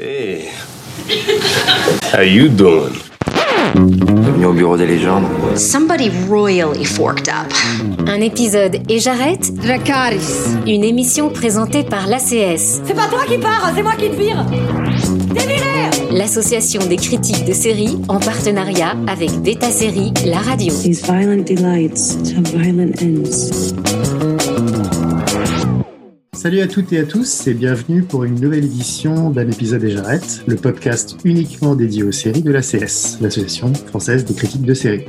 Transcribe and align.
Hey, 0.00 0.50
how 2.12 2.22
you 2.22 2.48
doing? 2.48 2.94
Bienvenue 3.74 4.44
au 4.46 4.52
bureau 4.52 4.76
des 4.76 4.86
légendes. 4.86 5.24
Somebody 5.56 6.08
royally 6.28 6.84
forked 6.84 7.28
up. 7.28 7.52
Un 8.06 8.20
épisode 8.20 8.78
et 8.88 9.00
j'arrête 9.00 9.52
Dracaris. 9.56 10.20
Une 10.68 10.84
émission 10.84 11.30
présentée 11.30 11.82
par 11.82 12.06
l'ACS, 12.06 12.80
C'est 12.84 12.94
pas 12.94 13.08
toi 13.08 13.24
qui 13.26 13.38
pars, 13.38 13.72
c'est 13.74 13.82
moi 13.82 13.94
qui 13.98 14.08
te 14.08 14.14
vire. 14.14 14.46
l'association 16.12 16.86
des 16.86 16.96
critiques 16.96 17.44
de 17.44 17.52
séries 17.52 17.98
en 18.06 18.20
partenariat 18.20 18.94
avec 19.08 19.32
Beta 19.40 19.72
Série, 19.72 20.12
la 20.24 20.38
radio. 20.38 20.72
These 20.80 21.02
violent 21.02 21.42
delights 21.42 22.16
have 22.36 22.46
violent 22.54 22.92
ends. 23.02 23.97
Salut 26.38 26.60
à 26.60 26.68
toutes 26.68 26.92
et 26.92 27.00
à 27.00 27.04
tous 27.04 27.48
et 27.48 27.52
bienvenue 27.52 28.04
pour 28.04 28.22
une 28.22 28.40
nouvelle 28.40 28.64
édition 28.64 29.30
d'un 29.30 29.50
épisode 29.50 29.82
et 29.82 29.90
j'arrête, 29.90 30.44
le 30.46 30.54
podcast 30.54 31.16
uniquement 31.24 31.74
dédié 31.74 32.04
aux 32.04 32.12
séries 32.12 32.42
de 32.42 32.52
la 32.52 32.60
CS, 32.60 33.18
l'association 33.20 33.74
française 33.74 34.24
des 34.24 34.34
critiques 34.34 34.62
de 34.62 34.72
séries, 34.72 35.06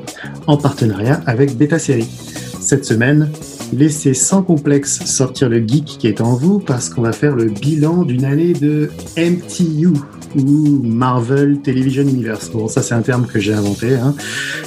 en 0.48 0.58
partenariat 0.58 1.22
avec 1.28 1.56
Beta 1.56 1.78
Série. 1.78 2.10
Cette 2.60 2.84
semaine, 2.84 3.30
laissez 3.72 4.16
sans 4.16 4.42
complexe 4.42 5.06
sortir 5.06 5.50
le 5.50 5.60
geek 5.60 5.86
qui 5.86 6.08
est 6.08 6.20
en 6.20 6.34
vous 6.34 6.58
parce 6.58 6.90
qu'on 6.90 7.04
va 7.04 7.12
faire 7.12 7.36
le 7.36 7.46
bilan 7.46 8.06
d'une 8.06 8.26
année 8.26 8.54
de 8.54 8.90
MTU 9.16 9.90
ou 10.36 10.80
Marvel 10.84 11.60
Television 11.62 12.04
Universe. 12.04 12.50
Bon, 12.52 12.68
ça 12.68 12.82
c'est 12.82 12.94
un 12.94 13.02
terme 13.02 13.26
que 13.26 13.40
j'ai 13.40 13.54
inventé, 13.54 13.96
hein, 13.96 14.16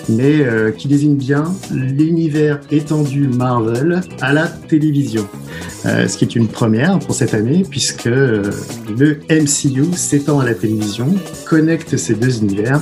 mais 0.09 0.41
euh, 0.41 0.71
qui 0.71 0.89
désigne 0.89 1.17
bien 1.17 1.45
l'univers 1.71 2.61
étendu 2.71 3.29
Marvel 3.29 4.01
à 4.21 4.33
la 4.33 4.47
télévision. 4.47 5.27
Euh, 5.85 6.07
ce 6.07 6.17
qui 6.17 6.25
est 6.25 6.37
une 6.37 6.49
première 6.49 6.99
pour 7.01 7.15
cette 7.15 7.35
année, 7.35 7.65
puisque 7.69 8.07
euh, 8.07 8.51
le 8.97 9.19
MCU 9.31 9.95
s'étend 9.95 10.39
à 10.39 10.45
la 10.45 10.55
télévision, 10.55 11.09
connecte 11.47 11.97
ces 11.97 12.15
deux 12.15 12.39
univers, 12.39 12.81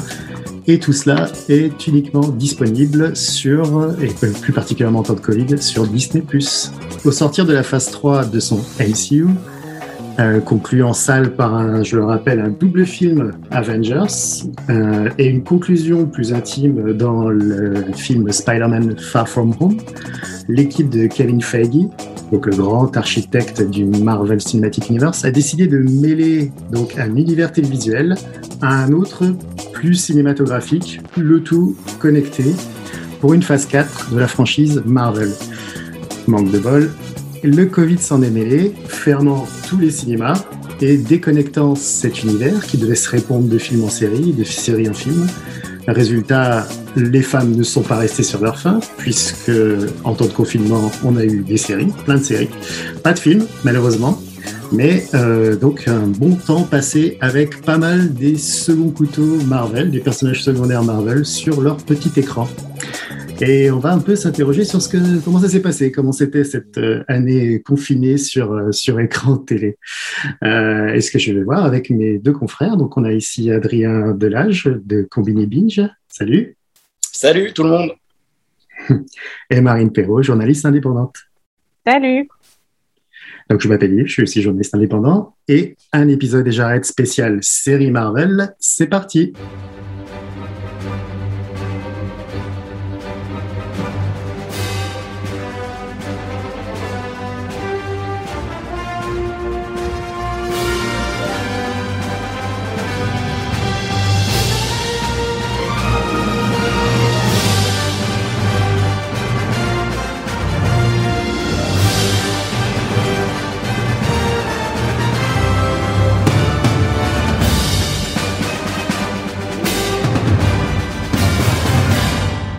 et 0.66 0.78
tout 0.78 0.92
cela 0.92 1.30
est 1.48 1.86
uniquement 1.86 2.28
disponible 2.28 3.16
sur, 3.16 3.94
et 4.00 4.08
plus 4.42 4.52
particulièrement 4.52 5.00
en 5.00 5.04
temps 5.04 5.14
de 5.14 5.20
Covid, 5.20 5.60
sur 5.60 5.86
Disney+. 5.86 6.22
Au 7.04 7.10
sortir 7.10 7.46
de 7.46 7.54
la 7.54 7.62
phase 7.62 7.90
3 7.90 8.26
de 8.26 8.38
son 8.38 8.60
MCU, 8.78 9.26
euh, 10.18 10.40
conclu 10.40 10.82
en 10.82 10.92
salle 10.92 11.34
par 11.34 11.54
un, 11.54 11.82
je 11.82 11.96
le 11.96 12.04
rappelle, 12.04 12.40
un 12.40 12.50
double 12.50 12.84
film 12.84 13.32
Avengers 13.50 14.44
euh, 14.68 15.08
et 15.18 15.26
une 15.26 15.42
conclusion 15.42 16.06
plus 16.06 16.32
intime 16.32 16.92
dans 16.92 17.28
le 17.28 17.84
film 17.94 18.30
Spider-Man 18.30 18.96
Far 18.98 19.28
From 19.28 19.54
Home, 19.60 19.78
l'équipe 20.48 20.90
de 20.90 21.06
Kevin 21.06 21.40
Feige, 21.40 21.88
donc 22.32 22.46
le 22.46 22.56
grand 22.56 22.96
architecte 22.96 23.62
du 23.62 23.84
Marvel 23.84 24.40
Cinematic 24.40 24.88
Universe, 24.88 25.24
a 25.24 25.30
décidé 25.30 25.66
de 25.66 25.78
mêler 25.78 26.52
donc 26.70 26.96
un 26.98 27.14
univers 27.16 27.52
télévisuel 27.52 28.16
à 28.62 28.84
un 28.84 28.92
autre 28.92 29.24
plus 29.72 29.94
cinématographique, 29.94 31.00
le 31.16 31.40
tout 31.40 31.76
connecté 31.98 32.44
pour 33.20 33.34
une 33.34 33.42
phase 33.42 33.66
4 33.66 34.14
de 34.14 34.18
la 34.18 34.28
franchise 34.28 34.82
Marvel. 34.84 35.30
Manque 36.26 36.50
de 36.50 36.58
bol, 36.58 36.90
le 37.42 37.66
Covid 37.66 37.98
s'en 37.98 38.22
est 38.22 38.30
mêlé, 38.30 38.72
fermant 38.86 39.46
tous 39.68 39.78
les 39.78 39.90
cinémas 39.90 40.44
et 40.80 40.96
déconnectant 40.96 41.74
cet 41.74 42.22
univers 42.22 42.66
qui 42.66 42.78
devait 42.78 42.94
se 42.94 43.10
répondre 43.10 43.48
de 43.48 43.58
film 43.58 43.84
en 43.84 43.88
série, 43.88 44.32
de 44.32 44.44
série 44.44 44.88
en 44.88 44.94
film. 44.94 45.26
Résultat, 45.86 46.66
les 46.96 47.22
femmes 47.22 47.54
ne 47.56 47.62
sont 47.62 47.82
pas 47.82 47.96
restées 47.96 48.22
sur 48.22 48.42
leur 48.42 48.58
faim, 48.58 48.80
puisque 48.98 49.50
en 50.04 50.14
temps 50.14 50.26
de 50.26 50.32
confinement, 50.32 50.90
on 51.04 51.16
a 51.16 51.24
eu 51.24 51.40
des 51.40 51.56
séries, 51.56 51.92
plein 52.04 52.18
de 52.18 52.22
séries. 52.22 52.50
Pas 53.02 53.12
de 53.12 53.18
films, 53.18 53.46
malheureusement, 53.64 54.20
mais 54.72 55.04
euh, 55.14 55.56
donc 55.56 55.88
un 55.88 56.06
bon 56.06 56.36
temps 56.36 56.62
passé 56.62 57.18
avec 57.20 57.62
pas 57.62 57.78
mal 57.78 58.14
des 58.14 58.36
seconds 58.36 58.90
couteaux 58.90 59.38
Marvel, 59.46 59.90
des 59.90 60.00
personnages 60.00 60.44
secondaires 60.44 60.84
Marvel 60.84 61.24
sur 61.24 61.60
leur 61.60 61.76
petit 61.78 62.12
écran. 62.16 62.48
Et 63.42 63.70
on 63.70 63.78
va 63.78 63.92
un 63.92 64.00
peu 64.00 64.16
s'interroger 64.16 64.64
sur 64.64 64.82
ce 64.82 64.88
que, 64.88 65.18
comment 65.24 65.40
ça 65.40 65.48
s'est 65.48 65.62
passé, 65.62 65.90
comment 65.90 66.12
c'était 66.12 66.44
cette 66.44 66.76
euh, 66.76 67.02
année 67.08 67.62
confinée 67.62 68.18
sur, 68.18 68.52
euh, 68.52 68.70
sur 68.70 69.00
écran 69.00 69.38
télé. 69.38 69.78
Euh, 70.44 70.92
et 70.92 71.00
ce 71.00 71.10
que 71.10 71.18
je 71.18 71.32
vais 71.32 71.42
voir 71.42 71.64
avec 71.64 71.88
mes 71.88 72.18
deux 72.18 72.32
confrères? 72.32 72.76
Donc, 72.76 72.98
on 72.98 73.04
a 73.04 73.12
ici 73.12 73.50
Adrien 73.50 74.12
Delage 74.12 74.64
de 74.84 75.06
Combini 75.10 75.46
Binge. 75.46 75.80
Salut. 76.08 76.56
Salut 77.00 77.52
tout 77.54 77.62
le 77.62 77.70
monde. 77.70 77.92
Et 79.50 79.60
Marine 79.62 79.90
Perrault, 79.90 80.22
journaliste 80.22 80.66
indépendante. 80.66 81.16
Salut. 81.86 82.28
Donc, 83.48 83.62
je 83.62 83.68
m'appelle 83.68 83.94
Yves, 83.94 84.06
je 84.06 84.12
suis 84.12 84.22
aussi 84.22 84.42
journaliste 84.42 84.74
indépendant. 84.74 85.34
Et 85.48 85.76
un 85.94 86.08
épisode 86.08 86.46
et 86.46 86.52
j'arrête 86.52 86.84
spécial 86.84 87.38
série 87.40 87.90
Marvel. 87.90 88.54
C'est 88.58 88.86
parti. 88.86 89.32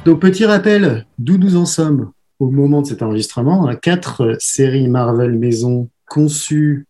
Donc, 0.04 0.20
petit 0.20 0.46
rappel 0.46 1.06
d'où 1.20 1.38
nous 1.38 1.58
en 1.58 1.66
sommes 1.66 2.12
au 2.40 2.50
moment 2.50 2.82
de 2.82 2.88
cet 2.88 3.04
enregistrement. 3.04 3.68
hein, 3.68 3.76
Quatre 3.76 4.22
euh, 4.22 4.36
séries 4.40 4.88
Marvel 4.88 5.38
maison 5.38 5.90
conçues 6.08 6.88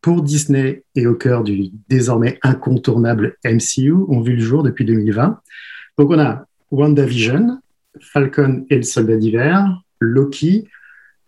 pour 0.00 0.22
Disney 0.22 0.82
et 0.94 1.06
au 1.06 1.14
cœur 1.14 1.44
du 1.44 1.70
désormais 1.90 2.38
incontournable 2.42 3.36
MCU 3.44 3.92
ont 3.92 4.22
vu 4.22 4.36
le 4.36 4.42
jour 4.42 4.62
depuis 4.62 4.86
2020. 4.86 5.40
Donc, 5.98 6.10
on 6.10 6.18
a 6.18 6.46
WandaVision, 6.70 7.60
Falcon 8.00 8.64
et 8.70 8.76
le 8.76 8.82
Soldat 8.82 9.18
d'hiver, 9.18 9.82
Loki, 10.00 10.66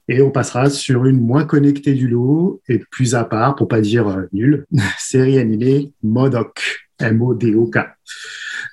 et 0.08 0.22
on 0.22 0.30
passera 0.30 0.70
sur 0.70 1.04
une 1.04 1.20
moins 1.20 1.44
connectée 1.44 1.92
du 1.92 2.08
lot 2.08 2.62
et 2.66 2.78
plus 2.90 3.14
à 3.14 3.24
part, 3.24 3.56
pour 3.56 3.68
pas 3.68 3.82
dire 3.82 4.08
euh, 4.08 4.22
nulle, 4.32 4.64
série 4.98 5.38
animée 5.38 5.92
Modoc, 6.02 6.85
M-O-D-O-K. 7.00 7.78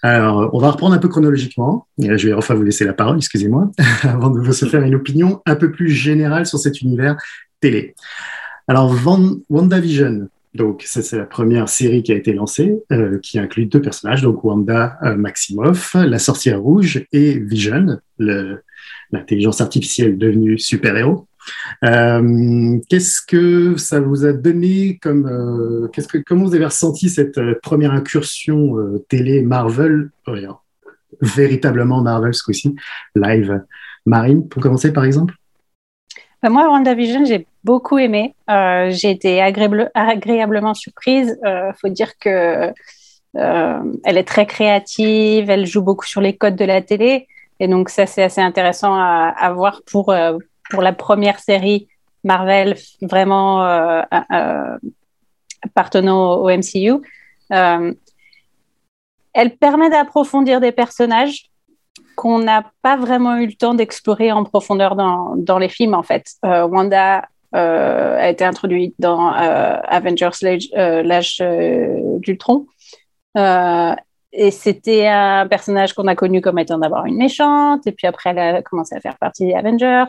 Alors, 0.01 0.49
on 0.53 0.59
va 0.59 0.71
reprendre 0.71 0.95
un 0.95 0.99
peu 0.99 1.07
chronologiquement. 1.07 1.87
Je 1.97 2.27
vais 2.27 2.33
enfin 2.33 2.53
vous 2.53 2.63
laisser 2.63 2.85
la 2.85 2.93
parole, 2.93 3.17
excusez-moi, 3.17 3.71
avant 4.03 4.29
de 4.29 4.51
se 4.51 4.65
faire 4.65 4.81
une 4.81 4.95
opinion 4.95 5.41
un 5.45 5.55
peu 5.55 5.71
plus 5.71 5.89
générale 5.89 6.45
sur 6.45 6.59
cet 6.59 6.81
univers 6.81 7.17
télé. 7.59 7.95
Alors, 8.67 8.93
WandaVision, 9.49 10.29
donc 10.53 10.83
c'est 10.85 11.17
la 11.17 11.25
première 11.25 11.67
série 11.67 12.03
qui 12.03 12.11
a 12.11 12.15
été 12.15 12.31
lancée, 12.31 12.83
euh, 12.91 13.19
qui 13.19 13.39
inclut 13.39 13.65
deux 13.65 13.81
personnages, 13.81 14.21
donc 14.21 14.43
Wanda 14.43 14.97
euh, 15.03 15.15
Maximoff, 15.15 15.95
la 15.95 16.19
sorcière 16.19 16.61
rouge, 16.61 17.05
et 17.11 17.39
Vision, 17.39 17.99
l'intelligence 18.19 19.61
artificielle 19.61 20.17
devenue 20.17 20.59
super-héros. 20.59 21.27
Euh, 21.83 22.77
qu'est-ce 22.89 23.21
que 23.21 23.75
ça 23.77 23.99
vous 23.99 24.25
a 24.25 24.33
donné 24.33 24.99
comme 25.01 25.27
euh, 25.27 25.87
qu'est-ce 25.89 26.07
que 26.07 26.17
comment 26.17 26.45
vous 26.45 26.55
avez 26.55 26.65
ressenti 26.65 27.09
cette 27.09 27.37
euh, 27.37 27.59
première 27.61 27.91
incursion 27.91 28.75
télé 29.09 29.41
Marvel? 29.41 30.09
Euh, 30.27 30.47
véritablement 31.21 32.01
Marvel 32.01 32.33
ce 32.33 32.43
coup-ci 32.43 32.75
live 33.15 33.61
Marine 34.05 34.47
pour 34.47 34.61
commencer 34.61 34.91
par 34.91 35.05
exemple? 35.05 35.35
Bah, 36.41 36.49
moi, 36.49 36.67
WandaVision, 36.67 37.23
j'ai 37.23 37.47
beaucoup 37.63 37.97
aimé. 37.97 38.35
J'ai 38.49 39.11
été 39.11 39.41
agréable- 39.41 39.91
agréablement 39.93 40.73
surprise. 40.73 41.39
Faut 41.79 41.89
dire 41.89 42.17
que 42.17 42.73
elle 43.35 44.17
est 44.17 44.27
très 44.27 44.45
créative, 44.45 45.49
elle 45.49 45.65
joue 45.65 45.81
beaucoup 45.81 46.05
sur 46.05 46.19
les 46.19 46.35
codes 46.35 46.57
de 46.57 46.65
la 46.65 46.81
télé. 46.81 47.27
Et 47.61 47.69
donc, 47.69 47.87
ça, 47.89 48.05
c'est 48.05 48.23
assez 48.23 48.41
intéressant 48.41 48.93
à, 48.93 49.53
voir 49.53 49.83
pour, 49.89 50.13
pour 50.69 50.81
la 50.81 50.93
première 50.93 51.39
série 51.39 51.87
Marvel 52.23 52.75
vraiment 53.01 53.65
euh, 53.65 54.01
euh, 54.31 54.77
appartenant 55.61 56.35
au 56.35 56.49
MCU. 56.49 57.01
Euh, 57.51 57.93
elle 59.33 59.57
permet 59.57 59.89
d'approfondir 59.89 60.61
des 60.61 60.71
personnages 60.71 61.49
qu'on 62.15 62.39
n'a 62.39 62.63
pas 62.81 62.95
vraiment 62.95 63.37
eu 63.37 63.47
le 63.47 63.53
temps 63.53 63.73
d'explorer 63.73 64.31
en 64.31 64.43
profondeur 64.43 64.95
dans, 64.95 65.57
les 65.57 65.69
films, 65.69 65.95
en 65.95 66.03
fait. 66.03 66.25
Euh, 66.45 66.65
Wanda 66.65 67.27
euh, 67.55 68.17
a 68.17 68.29
été 68.29 68.45
introduite 68.45 68.93
dans 68.99 69.33
euh, 69.33 69.77
Avengers 69.83 70.29
l'âge 70.41 71.39
euh, 71.41 71.45
euh, 71.45 72.19
d'Ultron. 72.19 72.67
Euh, 73.37 73.95
et 74.31 74.51
c'était 74.51 75.07
un 75.07 75.47
personnage 75.47 75.93
qu'on 75.93 76.07
a 76.07 76.15
connu 76.15 76.41
comme 76.41 76.59
étant 76.59 76.77
d'abord 76.77 77.05
une 77.05 77.17
méchante, 77.17 77.85
et 77.85 77.91
puis 77.91 78.07
après, 78.07 78.31
elle 78.31 78.39
a 78.39 78.61
commencé 78.61 78.95
à 78.95 78.99
faire 78.99 79.17
partie 79.17 79.45
des 79.45 79.53
Avengers. 79.53 80.05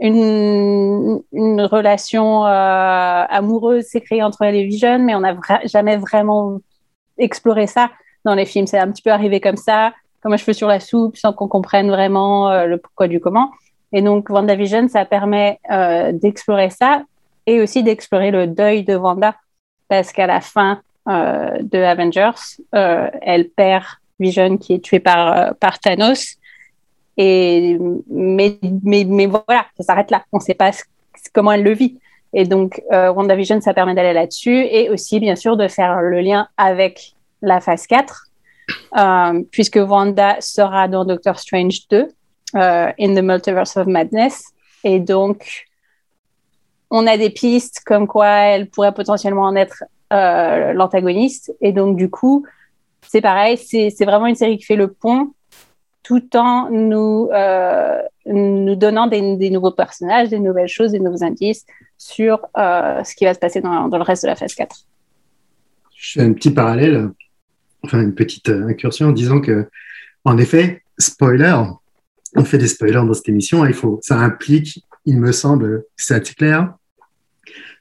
Une, 0.00 1.22
relation 1.62 2.44
euh, 2.46 3.24
amoureuse 3.28 3.84
s'est 3.84 4.00
créée 4.00 4.22
entre 4.22 4.42
elle 4.42 4.56
et 4.56 4.64
Vision, 4.64 4.98
mais 4.98 5.14
on 5.14 5.20
n'a 5.20 5.36
jamais 5.64 5.96
vraiment 5.96 6.58
exploré 7.18 7.66
ça 7.66 7.90
dans 8.24 8.34
les 8.34 8.44
films. 8.44 8.66
C'est 8.66 8.78
un 8.78 8.90
petit 8.90 9.02
peu 9.02 9.10
arrivé 9.10 9.40
comme 9.40 9.56
ça, 9.56 9.92
comme 10.22 10.32
un 10.32 10.36
cheveu 10.36 10.52
sur 10.52 10.68
la 10.68 10.80
soupe, 10.80 11.16
sans 11.16 11.32
qu'on 11.32 11.48
comprenne 11.48 11.88
vraiment 11.88 12.50
euh, 12.50 12.66
le 12.66 12.78
pourquoi 12.78 13.08
du 13.08 13.20
comment. 13.20 13.50
Et 13.92 14.02
donc, 14.02 14.28
WandaVision, 14.28 14.88
ça 14.88 15.04
permet 15.04 15.60
euh, 15.70 16.12
d'explorer 16.12 16.70
ça 16.70 17.02
et 17.46 17.60
aussi 17.60 17.82
d'explorer 17.82 18.30
le 18.30 18.46
deuil 18.46 18.82
de 18.82 18.96
Wanda, 18.96 19.34
parce 19.88 20.12
qu'à 20.12 20.26
la 20.26 20.40
fin 20.40 20.80
de 21.06 21.82
Avengers, 21.82 22.62
elle 22.72 23.50
perd 23.50 23.84
Vision 24.18 24.56
qui 24.56 24.72
est 24.72 24.78
tué 24.78 25.00
par, 25.00 25.54
par 25.56 25.78
Thanos. 25.78 26.38
Mais, 27.16 28.58
voilà, 29.26 29.66
ça 29.76 29.82
s'arrête 29.82 30.10
là. 30.10 30.24
On 30.32 30.38
ne 30.38 30.42
sait 30.42 30.54
pas 30.54 30.70
comment 31.32 31.52
elle 31.52 31.62
le 31.62 31.72
vit. 31.72 31.98
Et 32.32 32.44
donc, 32.44 32.82
euh, 32.92 33.12
WandaVision, 33.12 33.60
ça 33.60 33.74
permet 33.74 33.94
d'aller 33.94 34.12
là-dessus 34.12 34.64
et 34.64 34.90
aussi, 34.90 35.20
bien 35.20 35.36
sûr, 35.36 35.56
de 35.56 35.68
faire 35.68 36.00
le 36.00 36.20
lien 36.20 36.48
avec 36.56 37.14
la 37.42 37.60
phase 37.60 37.86
4, 37.86 38.26
euh, 38.98 39.42
puisque 39.52 39.76
Wanda 39.76 40.40
sera 40.40 40.88
dans 40.88 41.04
Doctor 41.04 41.38
Strange 41.38 41.86
2, 41.90 42.08
euh, 42.56 42.92
In 42.98 43.14
the 43.14 43.22
Multiverse 43.22 43.76
of 43.76 43.86
Madness. 43.86 44.46
Et 44.82 44.98
donc, 44.98 45.66
on 46.90 47.06
a 47.06 47.16
des 47.16 47.30
pistes 47.30 47.82
comme 47.86 48.08
quoi 48.08 48.26
elle 48.26 48.68
pourrait 48.68 48.94
potentiellement 48.94 49.44
en 49.44 49.56
être 49.56 49.84
l'antagoniste. 50.10 51.52
Et 51.60 51.72
donc, 51.72 51.96
du 51.96 52.08
coup, 52.08 52.46
c'est 53.08 53.20
pareil, 53.20 53.56
c'est 53.56 54.04
vraiment 54.04 54.26
une 54.26 54.36
série 54.36 54.58
qui 54.58 54.64
fait 54.64 54.76
le 54.76 54.92
pont 54.92 55.32
tout 56.04 56.36
en 56.36 56.70
nous, 56.70 57.28
euh, 57.32 57.98
nous 58.26 58.76
donnant 58.76 59.08
des, 59.08 59.50
nouveaux 59.50 59.72
personnages, 59.72 60.28
des 60.28 60.38
nouvelles 60.38 60.68
choses, 60.68 60.92
des 60.92 61.00
nouveaux 61.00 61.24
indices 61.24 61.64
sur 61.98 62.46
euh, 62.56 63.02
ce 63.02 63.16
qui 63.16 63.24
va 63.24 63.34
se 63.34 63.38
passer 63.40 63.60
dans, 63.60 63.88
dans, 63.88 63.96
le 63.96 64.04
reste 64.04 64.22
de 64.22 64.28
la 64.28 64.36
phase 64.36 64.54
4. 64.54 64.76
Je 65.96 66.12
fais 66.12 66.22
un 66.22 66.34
petit 66.34 66.50
parallèle, 66.50 67.10
enfin 67.82 68.02
une 68.02 68.14
petite 68.14 68.50
euh, 68.50 68.68
incursion 68.68 69.08
en 69.08 69.12
disant 69.12 69.40
que, 69.40 69.68
en 70.24 70.36
effet, 70.36 70.82
spoiler, 70.98 71.56
on 72.36 72.44
fait 72.44 72.58
des 72.58 72.68
spoilers 72.68 73.06
dans 73.06 73.14
cette 73.14 73.28
émission, 73.28 73.64
il 73.64 73.74
faut, 73.74 73.98
ça 74.02 74.18
implique, 74.18 74.84
il 75.06 75.18
me 75.18 75.32
semble, 75.32 75.84
c'est 75.96 76.14
assez 76.14 76.34
clair, 76.34 76.74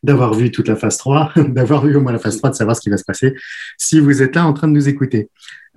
d'avoir 0.04 0.34
vu 0.34 0.52
toute 0.52 0.68
la 0.68 0.76
phase 0.76 0.98
3, 0.98 1.32
d'avoir 1.48 1.86
vu 1.86 1.96
au 1.96 2.02
moins 2.02 2.12
la 2.12 2.20
phase 2.20 2.38
3, 2.38 2.52
de 2.52 2.56
savoir 2.56 2.76
ce 2.76 2.82
qui 2.82 2.90
va 2.90 2.98
se 2.98 3.06
passer 3.06 3.34
si 3.78 4.00
vous 4.00 4.22
êtes 4.22 4.36
là 4.36 4.46
en 4.46 4.54
train 4.54 4.68
de 4.68 4.74
nous 4.74 4.90
écouter. 4.90 5.30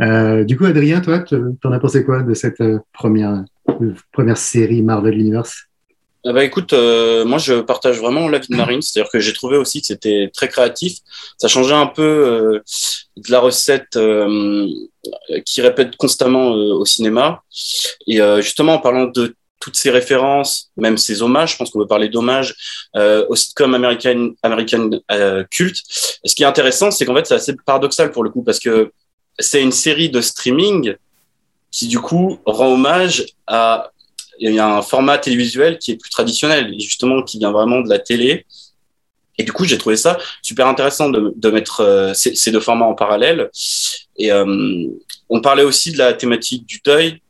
Euh, 0.03 0.45
du 0.45 0.59
coup, 0.59 0.65
Adrien, 0.65 1.01
toi, 1.01 1.21
t'en 1.21 1.73
as 1.73 1.79
pensé 1.79 2.05
quoi 2.05 2.23
de 2.23 2.35
cette 2.35 2.61
euh, 2.61 2.79
première, 2.93 3.45
euh, 3.81 3.95
première 4.13 4.37
série 4.37 4.83
Marvel 4.83 5.19
Universe? 5.19 5.65
Ah 6.29 6.33
bah 6.33 6.43
écoute, 6.43 6.73
moi 6.73 7.39
je 7.39 7.61
partage 7.61 8.01
vraiment 8.01 8.29
l'avis 8.29 8.49
de 8.49 8.57
Marine, 8.57 8.83
c'est-à-dire 8.83 9.09
que 9.13 9.21
j'ai 9.21 9.33
trouvé 9.33 9.57
aussi 9.57 9.81
que 9.81 9.87
c'était 9.87 10.29
très 10.35 10.49
créatif. 10.49 10.99
Ça 11.39 11.47
changeait 11.47 11.73
un 11.73 11.87
peu 11.87 12.61
de 13.17 13.31
la 13.31 13.39
recette 13.39 13.97
qui 15.45 15.61
répète 15.61 15.95
constamment 15.95 16.51
au 16.51 16.85
cinéma. 16.85 17.45
Et 18.09 18.19
justement, 18.41 18.75
en 18.75 18.79
parlant 18.81 19.05
de 19.05 19.37
toutes 19.67 19.75
ces 19.75 19.91
références, 19.91 20.71
même 20.77 20.97
ces 20.97 21.23
hommages, 21.23 21.55
je 21.55 21.57
pense 21.57 21.71
qu'on 21.71 21.81
peut 21.81 21.89
parler 21.89 22.09
d'hommages 22.09 22.55
euh, 22.95 23.27
au 23.29 23.35
sitcom 23.35 23.75
American, 23.75 24.31
American 24.45 24.91
euh, 25.11 25.43
ce 25.51 26.35
qui 26.37 26.45
est 26.45 26.47
intéressant, 26.47 26.93
c'est 26.93 27.05
qu'en 27.05 27.17
fait, 27.17 27.27
c'est 27.27 27.35
assez 27.35 27.57
paradoxal 27.67 28.13
pour 28.13 28.23
le 28.23 28.31
coup, 28.31 28.45
parce 28.45 28.61
que 28.61 28.93
c'est 29.41 29.61
une 29.61 29.73
série 29.73 30.09
de 30.09 30.21
streaming 30.21 30.95
qui, 31.73 31.89
du 31.89 31.99
coup, 31.99 32.39
rend 32.47 32.75
hommage 32.75 33.27
à 33.49 33.91
il 34.39 34.57
un 34.61 34.83
format 34.83 35.19
télévisuel 35.19 35.79
qui 35.79 35.91
est 35.91 35.97
plus 35.97 36.11
traditionnel, 36.11 36.73
justement, 36.79 37.25
qui 37.25 37.41
vient 37.41 37.51
vraiment 37.51 37.81
de 37.81 37.89
la 37.89 37.99
télé. 37.99 38.47
Et 39.37 39.43
du 39.43 39.53
coup, 39.53 39.65
j'ai 39.65 39.79
trouvé 39.79 39.97
ça 39.97 40.17
super 40.43 40.69
intéressant 40.69 41.11
de, 41.11 41.51
mettre 41.51 41.81
euh, 41.81 42.15
ces, 42.15 42.53
deux 42.53 42.61
formats 42.61 42.87
en 42.87 42.95
parallèle. 42.95 43.51
Et 44.17 44.31
euh, 44.31 44.87
on 45.29 45.41
parlait 45.41 45.65
aussi 45.65 45.91
de 45.91 45.99
la 45.99 46.13
thématique 46.13 46.67
du 46.67 46.81
deuil. 46.85 47.21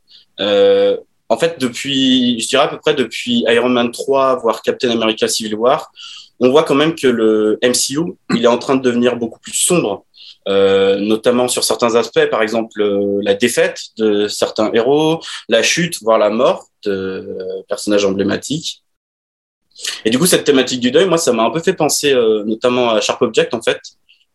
En 1.29 1.37
fait, 1.37 1.59
depuis, 1.59 2.39
je 2.39 2.47
dirais 2.47 2.63
à 2.63 2.67
peu 2.67 2.79
près 2.79 2.93
depuis 2.93 3.43
Iron 3.47 3.69
Man 3.69 3.91
3, 3.91 4.37
voire 4.37 4.61
Captain 4.61 4.89
America 4.89 5.27
Civil 5.27 5.55
War, 5.55 5.91
on 6.39 6.49
voit 6.49 6.63
quand 6.63 6.75
même 6.75 6.95
que 6.95 7.07
le 7.07 7.59
MCU, 7.63 8.13
il 8.33 8.43
est 8.43 8.47
en 8.47 8.57
train 8.57 8.75
de 8.75 8.81
devenir 8.81 9.15
beaucoup 9.17 9.39
plus 9.39 9.53
sombre. 9.55 10.05
Euh, 10.47 10.95
notamment 10.95 11.49
sur 11.49 11.65
certains 11.65 11.95
aspects, 11.95 12.25
par 12.27 12.41
exemple 12.41 12.81
euh, 12.81 13.19
la 13.21 13.33
défaite 13.33 13.81
de 13.97 14.29
certains 14.29 14.71
héros, 14.71 15.21
la 15.49 15.61
chute, 15.61 16.01
voire 16.01 16.17
la 16.17 16.29
mort 16.29 16.67
de 16.85 16.91
euh, 16.91 17.63
personnages 17.67 18.05
emblématiques. 18.05 18.81
Et 20.05 20.09
du 20.09 20.17
coup, 20.17 20.25
cette 20.25 20.45
thématique 20.45 20.79
du 20.79 20.89
deuil, 20.91 21.05
moi, 21.05 21.17
ça 21.17 21.33
m'a 21.33 21.43
un 21.43 21.51
peu 21.51 21.59
fait 21.59 21.73
penser 21.73 22.13
euh, 22.13 22.43
notamment 22.45 22.91
à 22.91 23.01
Sharp 23.01 23.21
Object, 23.21 23.53
en 23.53 23.61
fait, 23.61 23.79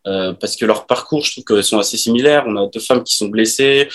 euh, 0.05 0.33
parce 0.33 0.55
que 0.55 0.65
leurs 0.65 0.85
parcours, 0.85 1.23
je 1.23 1.31
trouve 1.31 1.43
qu'elles 1.43 1.63
sont 1.63 1.79
assez 1.79 1.97
similaires. 1.97 2.43
On 2.47 2.55
a 2.57 2.67
deux 2.67 2.79
femmes 2.79 3.03
qui 3.03 3.15
sont 3.15 3.27
blessées, 3.27 3.89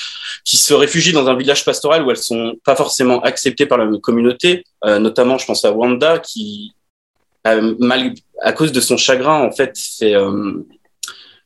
qui 0.45 0.57
se 0.57 0.75
réfugient 0.75 1.13
dans 1.13 1.29
un 1.29 1.37
village 1.37 1.65
pastoral 1.65 2.05
où 2.05 2.11
elles 2.11 2.17
sont 2.17 2.55
pas 2.65 2.77
forcément 2.77 3.21
acceptées 3.23 3.67
par 3.67 3.79
la 3.79 3.87
communauté. 3.99 4.65
Euh, 4.85 4.99
notamment, 4.99 5.39
je 5.39 5.47
pense 5.47 5.65
à 5.65 5.73
Wanda 5.73 6.19
qui, 6.19 6.73
mal, 7.45 8.15
à 8.43 8.53
cause 8.53 8.73
de 8.73 8.81
son 8.81 8.97
chagrin, 8.97 9.43
en 9.43 9.53
fait, 9.53 9.77
fait 9.77 10.15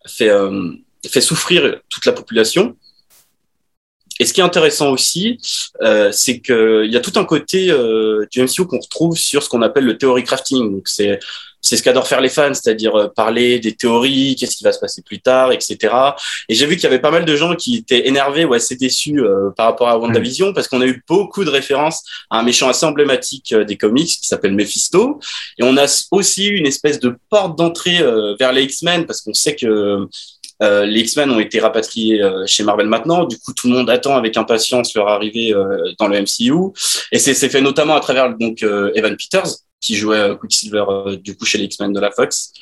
fait, 0.06 0.31
euh, 0.31 0.73
fait 1.06 1.20
souffrir 1.20 1.81
toute 1.88 2.06
la 2.06 2.12
population. 2.12 2.76
Et 4.20 4.25
ce 4.25 4.32
qui 4.32 4.41
est 4.41 4.44
intéressant 4.44 4.91
aussi, 4.91 5.38
euh, 5.82 6.11
c'est 6.12 6.41
qu'il 6.41 6.91
y 6.91 6.97
a 6.97 7.00
tout 7.00 7.19
un 7.19 7.25
côté 7.25 7.70
euh, 7.70 8.26
du 8.31 8.43
MCU 8.43 8.67
qu'on 8.67 8.79
retrouve 8.79 9.17
sur 9.17 9.43
ce 9.43 9.49
qu'on 9.49 9.62
appelle 9.62 9.85
le 9.85 9.99
theory 9.99 10.25
crafting. 10.25 10.70
Donc 10.73 10.88
c'est 10.88 11.19
c'est 11.62 11.76
ce 11.76 11.82
qu'adorent 11.82 12.09
faire 12.09 12.20
les 12.20 12.29
fans, 12.29 12.53
c'est-à-dire 12.53 12.94
euh, 12.97 13.09
parler 13.09 13.61
des 13.61 13.73
théories, 13.75 14.37
qu'est-ce 14.38 14.56
qui 14.56 14.64
va 14.64 14.73
se 14.73 14.81
passer 14.81 15.00
plus 15.00 15.20
tard, 15.20 15.53
etc. 15.53 15.94
Et 16.49 16.55
j'ai 16.55 16.67
vu 16.67 16.75
qu'il 16.75 16.85
y 16.85 16.87
avait 16.87 16.99
pas 16.99 17.12
mal 17.12 17.25
de 17.25 17.37
gens 17.37 17.55
qui 17.55 17.76
étaient 17.76 18.09
énervés 18.09 18.44
ou 18.44 18.53
assez 18.53 18.75
déçus 18.75 19.20
euh, 19.20 19.50
par 19.56 19.67
rapport 19.67 19.88
à 19.88 19.97
WandaVision 19.97 20.50
mmh. 20.50 20.55
parce 20.55 20.67
qu'on 20.67 20.81
a 20.81 20.87
eu 20.87 21.03
beaucoup 21.08 21.44
de 21.44 21.50
références 21.50 22.03
à 22.31 22.41
un 22.41 22.43
méchant 22.43 22.69
assez 22.69 22.85
emblématique 22.85 23.53
euh, 23.53 23.65
des 23.65 23.76
comics 23.76 24.08
qui 24.08 24.26
s'appelle 24.26 24.55
Mephisto. 24.55 25.20
Et 25.58 25.62
on 25.62 25.76
a 25.76 25.87
aussi 26.11 26.49
eu 26.49 26.56
une 26.56 26.67
espèce 26.67 26.99
de 26.99 27.17
porte 27.31 27.56
d'entrée 27.56 28.00
euh, 28.00 28.35
vers 28.38 28.53
les 28.53 28.65
X-Men 28.65 29.06
parce 29.06 29.20
qu'on 29.20 29.32
sait 29.32 29.55
que 29.55 30.08
euh, 30.62 30.87
les 30.87 31.00
X-Men 31.00 31.31
ont 31.31 31.41
été 31.41 31.59
rapatriés 31.59 32.23
euh, 32.23 32.44
chez 32.47 32.62
Marvel 32.62 32.87
maintenant. 32.87 33.25
Du 33.25 33.38
coup, 33.38 33.53
tout 33.53 33.69
le 33.69 33.75
monde 33.75 33.91
attend 33.91 34.17
avec 34.17 34.37
impatience 34.37 34.94
leur 34.94 35.09
arrivée 35.09 35.53
euh, 35.53 35.93
dans 35.99 36.06
le 36.06 36.20
MCU. 36.20 36.73
Et 37.11 37.19
c'est 37.19 37.35
fait 37.35 37.61
notamment 37.61 37.97
à 37.97 38.00
travers 38.00 38.35
donc 38.37 38.62
Evan 38.62 39.17
Peters, 39.17 39.56
qui 39.81 39.97
jouait 39.97 40.37
Quicksilver 40.38 40.85
du 41.23 41.37
coup 41.37 41.44
chez 41.44 41.59
les 41.59 41.64
X-Men 41.64 41.93
de 41.93 42.00
la 42.00 42.11
Fox. 42.11 42.53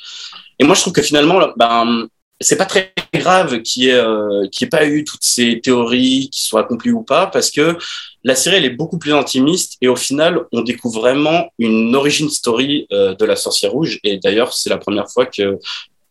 Et 0.59 0.63
moi, 0.63 0.75
je 0.75 0.81
trouve 0.81 0.93
que 0.93 1.01
finalement, 1.01 1.49
ben, 1.55 2.07
c'est 2.39 2.57
pas 2.57 2.65
très 2.65 2.93
grave 3.13 3.61
qu'il 3.61 3.83
n'y 3.83 3.89
ait, 3.89 4.67
pas 4.69 4.85
eu 4.85 5.03
toutes 5.03 5.23
ces 5.23 5.61
théories 5.61 6.29
qui 6.31 6.41
soient 6.41 6.61
accomplies 6.61 6.91
ou 6.91 7.03
pas, 7.03 7.27
parce 7.27 7.51
que 7.51 7.77
la 8.23 8.35
série 8.35 8.57
elle 8.57 8.65
est 8.65 8.71
beaucoup 8.71 8.97
plus 8.97 9.13
intimiste 9.13 9.77
et 9.81 9.87
au 9.87 9.95
final, 9.95 10.41
on 10.51 10.61
découvre 10.61 11.01
vraiment 11.01 11.49
une 11.59 11.95
origin 11.95 12.29
story 12.29 12.87
de 12.89 13.25
la 13.25 13.35
sorcière 13.35 13.71
rouge. 13.71 13.99
Et 14.03 14.17
d'ailleurs, 14.17 14.53
c'est 14.53 14.69
la 14.69 14.77
première 14.77 15.09
fois 15.09 15.25
que 15.27 15.59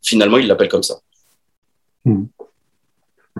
finalement, 0.03 0.39
il 0.39 0.47
l'appelle 0.47 0.69
comme 0.69 0.85
ça. 0.85 0.97
Hmm. 2.05 2.25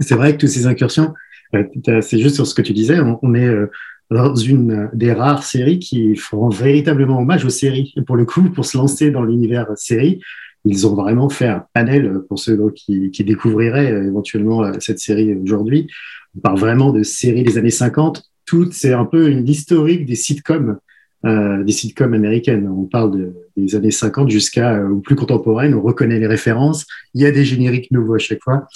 C'est 0.01 0.15
vrai 0.15 0.35
que 0.35 0.39
toutes 0.39 0.51
ces 0.51 0.67
incursions, 0.67 1.15
euh, 1.55 1.65
c'est 2.01 2.19
juste 2.19 2.37
sur 2.37 2.47
ce 2.47 2.55
que 2.55 2.63
tu 2.63 2.73
disais, 2.73 2.99
on, 3.01 3.35
est 3.35 3.47
euh, 3.47 3.71
dans 4.11 4.35
une 4.35 4.89
des 4.93 5.13
rares 5.13 5.43
séries 5.43 5.79
qui 5.79 6.17
font 6.17 6.49
véritablement 6.49 7.19
hommage 7.19 7.45
aux 7.45 7.51
séries. 7.51 7.95
Pour 8.07 8.17
le 8.17 8.25
coup, 8.25 8.51
pour 8.51 8.65
se 8.65 8.79
lancer 8.79 9.11
dans 9.11 9.23
l'univers 9.23 9.67
série, 9.77 10.21
ils 10.65 10.87
ont 10.87 10.95
vraiment 10.95 11.29
fait 11.29 11.49
un 11.49 11.65
panel 11.73 12.21
pour 12.29 12.39
ceux 12.39 12.59
qui, 12.75 13.11
qui, 13.11 13.25
découvriraient 13.25 13.93
euh, 13.93 14.07
éventuellement 14.07 14.73
cette 14.79 14.99
série 14.99 15.35
aujourd'hui. 15.35 15.89
On 16.37 16.41
parle 16.41 16.59
vraiment 16.59 16.93
de 16.93 17.03
séries 17.03 17.43
des 17.43 17.59
années 17.59 17.71
50. 17.71 18.23
Tout, 18.47 18.71
c'est 18.73 18.93
un 18.93 19.05
peu 19.05 19.29
une 19.29 19.49
historique 19.49 20.07
des 20.07 20.17
sitcoms, 20.17 20.79
euh, 21.27 21.63
des 21.65 21.73
sitcoms 21.73 22.15
américaines. 22.15 22.69
On 22.69 22.85
parle 22.85 23.19
de, 23.19 23.35
des 23.57 23.75
années 23.75 23.91
50 23.91 24.31
jusqu'à 24.31 24.75
euh, 24.75 24.97
plus 25.01 25.17
contemporaines. 25.17 25.75
On 25.75 25.83
reconnaît 25.83 26.19
les 26.19 26.27
références. 26.27 26.87
Il 27.15 27.23
y 27.23 27.27
a 27.27 27.31
des 27.31 27.45
génériques 27.45 27.91
nouveaux 27.91 28.15
à 28.15 28.19
chaque 28.19 28.43
fois. 28.43 28.67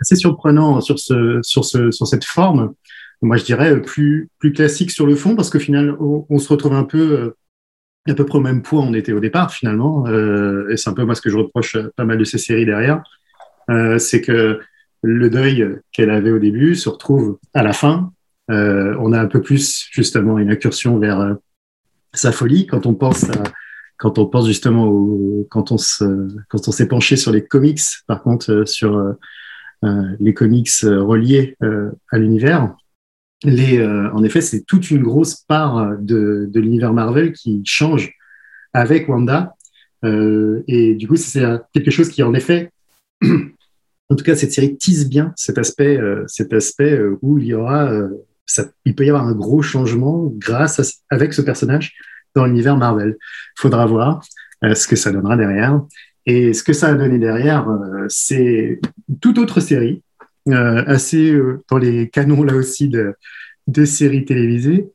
C'est 0.00 0.16
surprenant 0.16 0.80
sur, 0.80 0.98
ce, 0.98 1.40
sur, 1.42 1.64
ce, 1.64 1.90
sur 1.90 2.06
cette 2.06 2.24
forme. 2.24 2.72
Moi, 3.22 3.36
je 3.36 3.44
dirais 3.44 3.80
plus, 3.82 4.30
plus 4.38 4.52
classique 4.52 4.90
sur 4.90 5.06
le 5.06 5.14
fond 5.14 5.36
parce 5.36 5.50
qu'au 5.50 5.58
final, 5.58 5.94
on, 6.00 6.38
se 6.38 6.48
retrouve 6.48 6.72
un 6.72 6.84
peu 6.84 7.34
à 8.08 8.14
peu 8.14 8.24
près 8.24 8.38
au 8.38 8.42
même 8.42 8.62
point 8.62 8.80
on 8.80 8.94
était 8.94 9.12
au 9.12 9.20
départ 9.20 9.52
finalement. 9.52 10.06
Euh, 10.06 10.68
et 10.70 10.76
c'est 10.76 10.90
un 10.90 10.94
peu 10.94 11.04
moi 11.04 11.14
ce 11.14 11.20
que 11.20 11.30
je 11.30 11.36
reproche 11.36 11.76
à 11.76 11.84
pas 11.96 12.04
mal 12.04 12.18
de 12.18 12.24
ces 12.24 12.38
séries 12.38 12.66
derrière. 12.66 13.02
Euh, 13.70 13.98
c'est 13.98 14.20
que 14.20 14.60
le 15.02 15.30
deuil 15.30 15.78
qu'elle 15.92 16.10
avait 16.10 16.30
au 16.30 16.38
début 16.38 16.74
se 16.74 16.88
retrouve 16.88 17.38
à 17.54 17.62
la 17.62 17.72
fin. 17.72 18.12
Euh, 18.50 18.96
on 19.00 19.12
a 19.12 19.20
un 19.20 19.26
peu 19.26 19.40
plus 19.40 19.86
justement 19.90 20.38
une 20.38 20.50
incursion 20.50 20.98
vers 20.98 21.20
euh, 21.20 21.34
sa 22.12 22.32
folie 22.32 22.66
quand 22.66 22.86
on 22.86 22.94
pense 22.94 23.26
quand 23.96 24.18
on 24.18 24.26
pense 24.26 24.46
justement 24.46 24.90
quand 25.50 25.72
on 25.72 25.76
quand 26.48 26.68
on 26.68 26.72
s'est 26.72 26.88
penché 26.88 27.16
sur 27.16 27.32
les 27.32 27.44
comics, 27.44 27.80
par 28.06 28.22
contre 28.22 28.64
sur 28.66 29.14
les 29.82 30.34
comics 30.34 30.70
reliés 30.82 31.56
à 32.10 32.18
l'univers, 32.18 32.74
les, 33.44 33.78
euh, 33.78 34.10
en 34.12 34.22
effet, 34.22 34.40
c'est 34.40 34.64
toute 34.64 34.90
une 34.90 35.02
grosse 35.02 35.36
part 35.36 35.96
de, 35.98 36.46
de 36.50 36.60
l'univers 36.60 36.92
Marvel 36.92 37.32
qui 37.32 37.62
change 37.64 38.12
avec 38.72 39.08
Wanda. 39.08 39.54
Euh, 40.04 40.62
et 40.66 40.94
du 40.94 41.08
coup, 41.08 41.16
c'est 41.16 41.44
quelque 41.72 41.90
chose 41.90 42.10
qui, 42.10 42.22
en 42.22 42.34
effet, 42.34 42.70
en 43.22 44.16
tout 44.16 44.24
cas, 44.24 44.36
cette 44.36 44.52
série 44.52 44.76
tease 44.76 45.08
bien 45.08 45.32
cet 45.36 45.58
aspect, 45.58 45.96
euh, 45.96 46.24
cet 46.26 46.52
aspect 46.52 46.92
euh, 46.92 47.18
où 47.22 47.38
il 47.38 47.46
y 47.46 47.54
aura, 47.54 47.90
euh, 47.90 48.08
ça, 48.52 48.66
il 48.84 48.94
peut 48.94 49.04
y 49.04 49.08
avoir 49.08 49.26
un 49.26 49.32
gros 49.32 49.62
changement 49.62 50.32
grâce 50.36 50.80
à, 50.80 50.82
avec 51.14 51.32
ce 51.32 51.42
personnage 51.42 51.94
dans 52.34 52.46
l'univers 52.46 52.76
Marvel. 52.76 53.16
Il 53.18 53.60
faudra 53.60 53.86
voir 53.86 54.22
ce 54.62 54.86
que 54.86 54.96
ça 54.96 55.10
donnera 55.10 55.36
derrière. 55.36 55.80
Et 56.26 56.52
ce 56.52 56.62
que 56.62 56.72
ça 56.72 56.88
a 56.88 56.94
donné 56.94 57.18
derrière, 57.18 57.66
c'est 58.08 58.80
toute 59.20 59.38
autre 59.38 59.60
série, 59.60 60.02
assez 60.46 61.34
dans 61.70 61.78
les 61.78 62.08
canons 62.10 62.42
là 62.42 62.54
aussi 62.54 62.88
de, 62.88 63.14
de 63.66 63.84
séries 63.84 64.24
télévisées, 64.24 64.86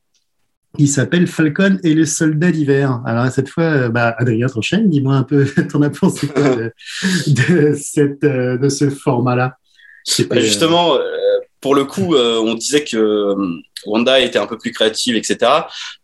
qui 0.76 0.86
s'appelle 0.86 1.26
Falcon 1.26 1.78
et 1.82 1.94
le 1.94 2.04
soldat 2.04 2.52
d'hiver. 2.52 3.00
Alors 3.06 3.26
cette 3.28 3.48
fois, 3.48 3.64
euh, 3.64 3.88
bah, 3.88 4.14
Adrien 4.18 4.46
t'enchaîne, 4.46 4.88
dis-moi 4.88 5.14
un 5.14 5.22
peu 5.22 5.46
ton 5.70 5.82
as 5.82 5.90
pensé 5.90 6.28
de, 6.28 6.72
de, 7.28 7.74
cette, 7.74 8.24
euh, 8.24 8.58
de 8.58 8.68
ce 8.68 8.90
format-là? 8.90 9.56
Bah, 10.30 10.38
justement, 10.38 10.94
euh, 10.94 11.00
pour 11.66 11.74
le 11.74 11.84
coup, 11.84 12.14
on 12.14 12.54
disait 12.54 12.84
que 12.84 13.34
Wanda 13.86 14.20
était 14.20 14.38
un 14.38 14.46
peu 14.46 14.56
plus 14.56 14.70
créative, 14.70 15.16
etc. 15.16 15.50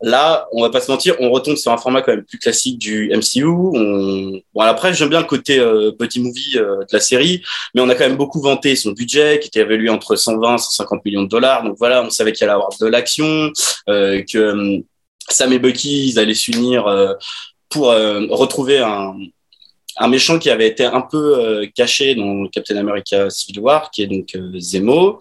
Là, 0.01 0.49
on 0.51 0.61
va 0.61 0.71
pas 0.71 0.81
se 0.81 0.91
mentir, 0.91 1.15
on 1.21 1.31
retombe 1.31 1.55
sur 1.55 1.71
un 1.71 1.77
format 1.77 2.03
quand 2.03 2.11
même 2.11 2.25
plus 2.25 2.41
classique 2.41 2.81
du 2.81 3.13
MCU. 3.15 3.47
On... 3.47 4.41
Bon, 4.55 4.61
après, 4.61 4.93
j'aime 4.93 5.09
bien 5.09 5.21
le 5.21 5.27
côté 5.27 5.61
euh, 5.61 5.93
buddy 5.97 6.19
movie 6.19 6.55
de 6.55 6.85
la 6.93 6.99
série, 6.99 7.45
mais 7.77 7.81
on 7.81 7.89
a 7.89 7.95
quand 7.95 8.09
même 8.09 8.17
beaucoup 8.17 8.41
vanté 8.41 8.75
son 8.75 8.91
budget, 8.91 9.39
qui 9.39 9.47
était 9.47 9.61
évalué 9.61 9.89
entre 9.89 10.17
120 10.17 10.57
et 10.57 10.59
150 10.59 11.05
millions 11.05 11.23
de 11.23 11.29
dollars. 11.29 11.63
Donc 11.63 11.77
voilà, 11.79 12.03
on 12.03 12.11
savait 12.11 12.33
qu'il 12.33 12.43
allait 12.43 12.55
avoir 12.55 12.77
de 12.81 12.87
l'action, 12.89 13.53
euh, 13.89 14.21
que 14.25 14.83
Sam 15.29 15.53
et 15.53 15.61
Bucky, 15.61 16.09
ils 16.09 16.19
allaient 16.19 16.35
s'unir 16.35 16.87
pour 17.69 17.87
retrouver 17.87 18.81
un, 18.81 19.15
un 19.99 20.09
méchant 20.09 20.39
qui 20.39 20.51
avait 20.51 20.69
été 20.69 20.85
un 20.85 21.01
peu 21.03 21.39
euh, 21.39 21.67
caché 21.75 22.15
dans 22.15 22.47
Captain 22.49 22.77
America 22.77 23.31
Civil 23.31 23.61
War, 23.61 23.91
qui 23.91 24.03
est 24.03 24.07
donc 24.07 24.35
euh, 24.35 24.59
Zemo. 24.59 25.19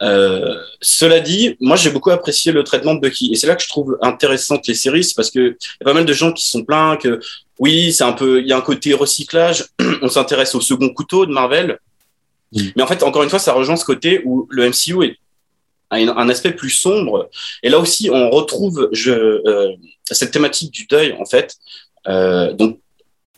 Euh, 0.00 0.54
cela 0.80 1.18
dit, 1.18 1.56
moi 1.60 1.76
j'ai 1.76 1.90
beaucoup 1.90 2.10
apprécié 2.10 2.52
le 2.52 2.62
traitement 2.62 2.94
de 2.94 3.00
Bucky 3.00 3.32
et 3.32 3.36
c'est 3.36 3.48
là 3.48 3.56
que 3.56 3.62
je 3.62 3.68
trouve 3.68 3.98
intéressante 4.00 4.66
les 4.68 4.74
séries, 4.74 5.02
c'est 5.02 5.16
parce 5.16 5.30
que 5.30 5.40
y 5.50 5.82
a 5.82 5.84
pas 5.84 5.94
mal 5.94 6.04
de 6.04 6.12
gens 6.12 6.32
qui 6.32 6.46
sont 6.46 6.64
pleins 6.64 6.96
que 6.96 7.18
oui, 7.58 7.92
c'est 7.92 8.04
un 8.04 8.12
peu, 8.12 8.40
il 8.40 8.46
y 8.46 8.52
a 8.52 8.56
un 8.56 8.60
côté 8.60 8.94
recyclage. 8.94 9.64
On 10.02 10.08
s'intéresse 10.08 10.54
au 10.54 10.60
second 10.60 10.90
couteau 10.90 11.26
de 11.26 11.32
Marvel, 11.32 11.80
mais 12.52 12.82
en 12.82 12.86
fait 12.86 13.02
encore 13.02 13.24
une 13.24 13.30
fois, 13.30 13.40
ça 13.40 13.52
rejoint 13.52 13.76
ce 13.76 13.84
côté 13.84 14.22
où 14.24 14.46
le 14.50 14.68
MCU 14.68 15.04
est 15.04 15.16
a 15.90 15.96
un 15.96 16.28
aspect 16.28 16.52
plus 16.52 16.70
sombre. 16.70 17.30
Et 17.62 17.70
là 17.70 17.78
aussi, 17.78 18.10
on 18.10 18.30
retrouve 18.30 18.88
je, 18.92 19.10
euh, 19.10 19.72
cette 20.04 20.30
thématique 20.30 20.70
du 20.72 20.86
deuil 20.86 21.16
en 21.18 21.24
fait. 21.24 21.56
Euh, 22.06 22.52
donc 22.52 22.78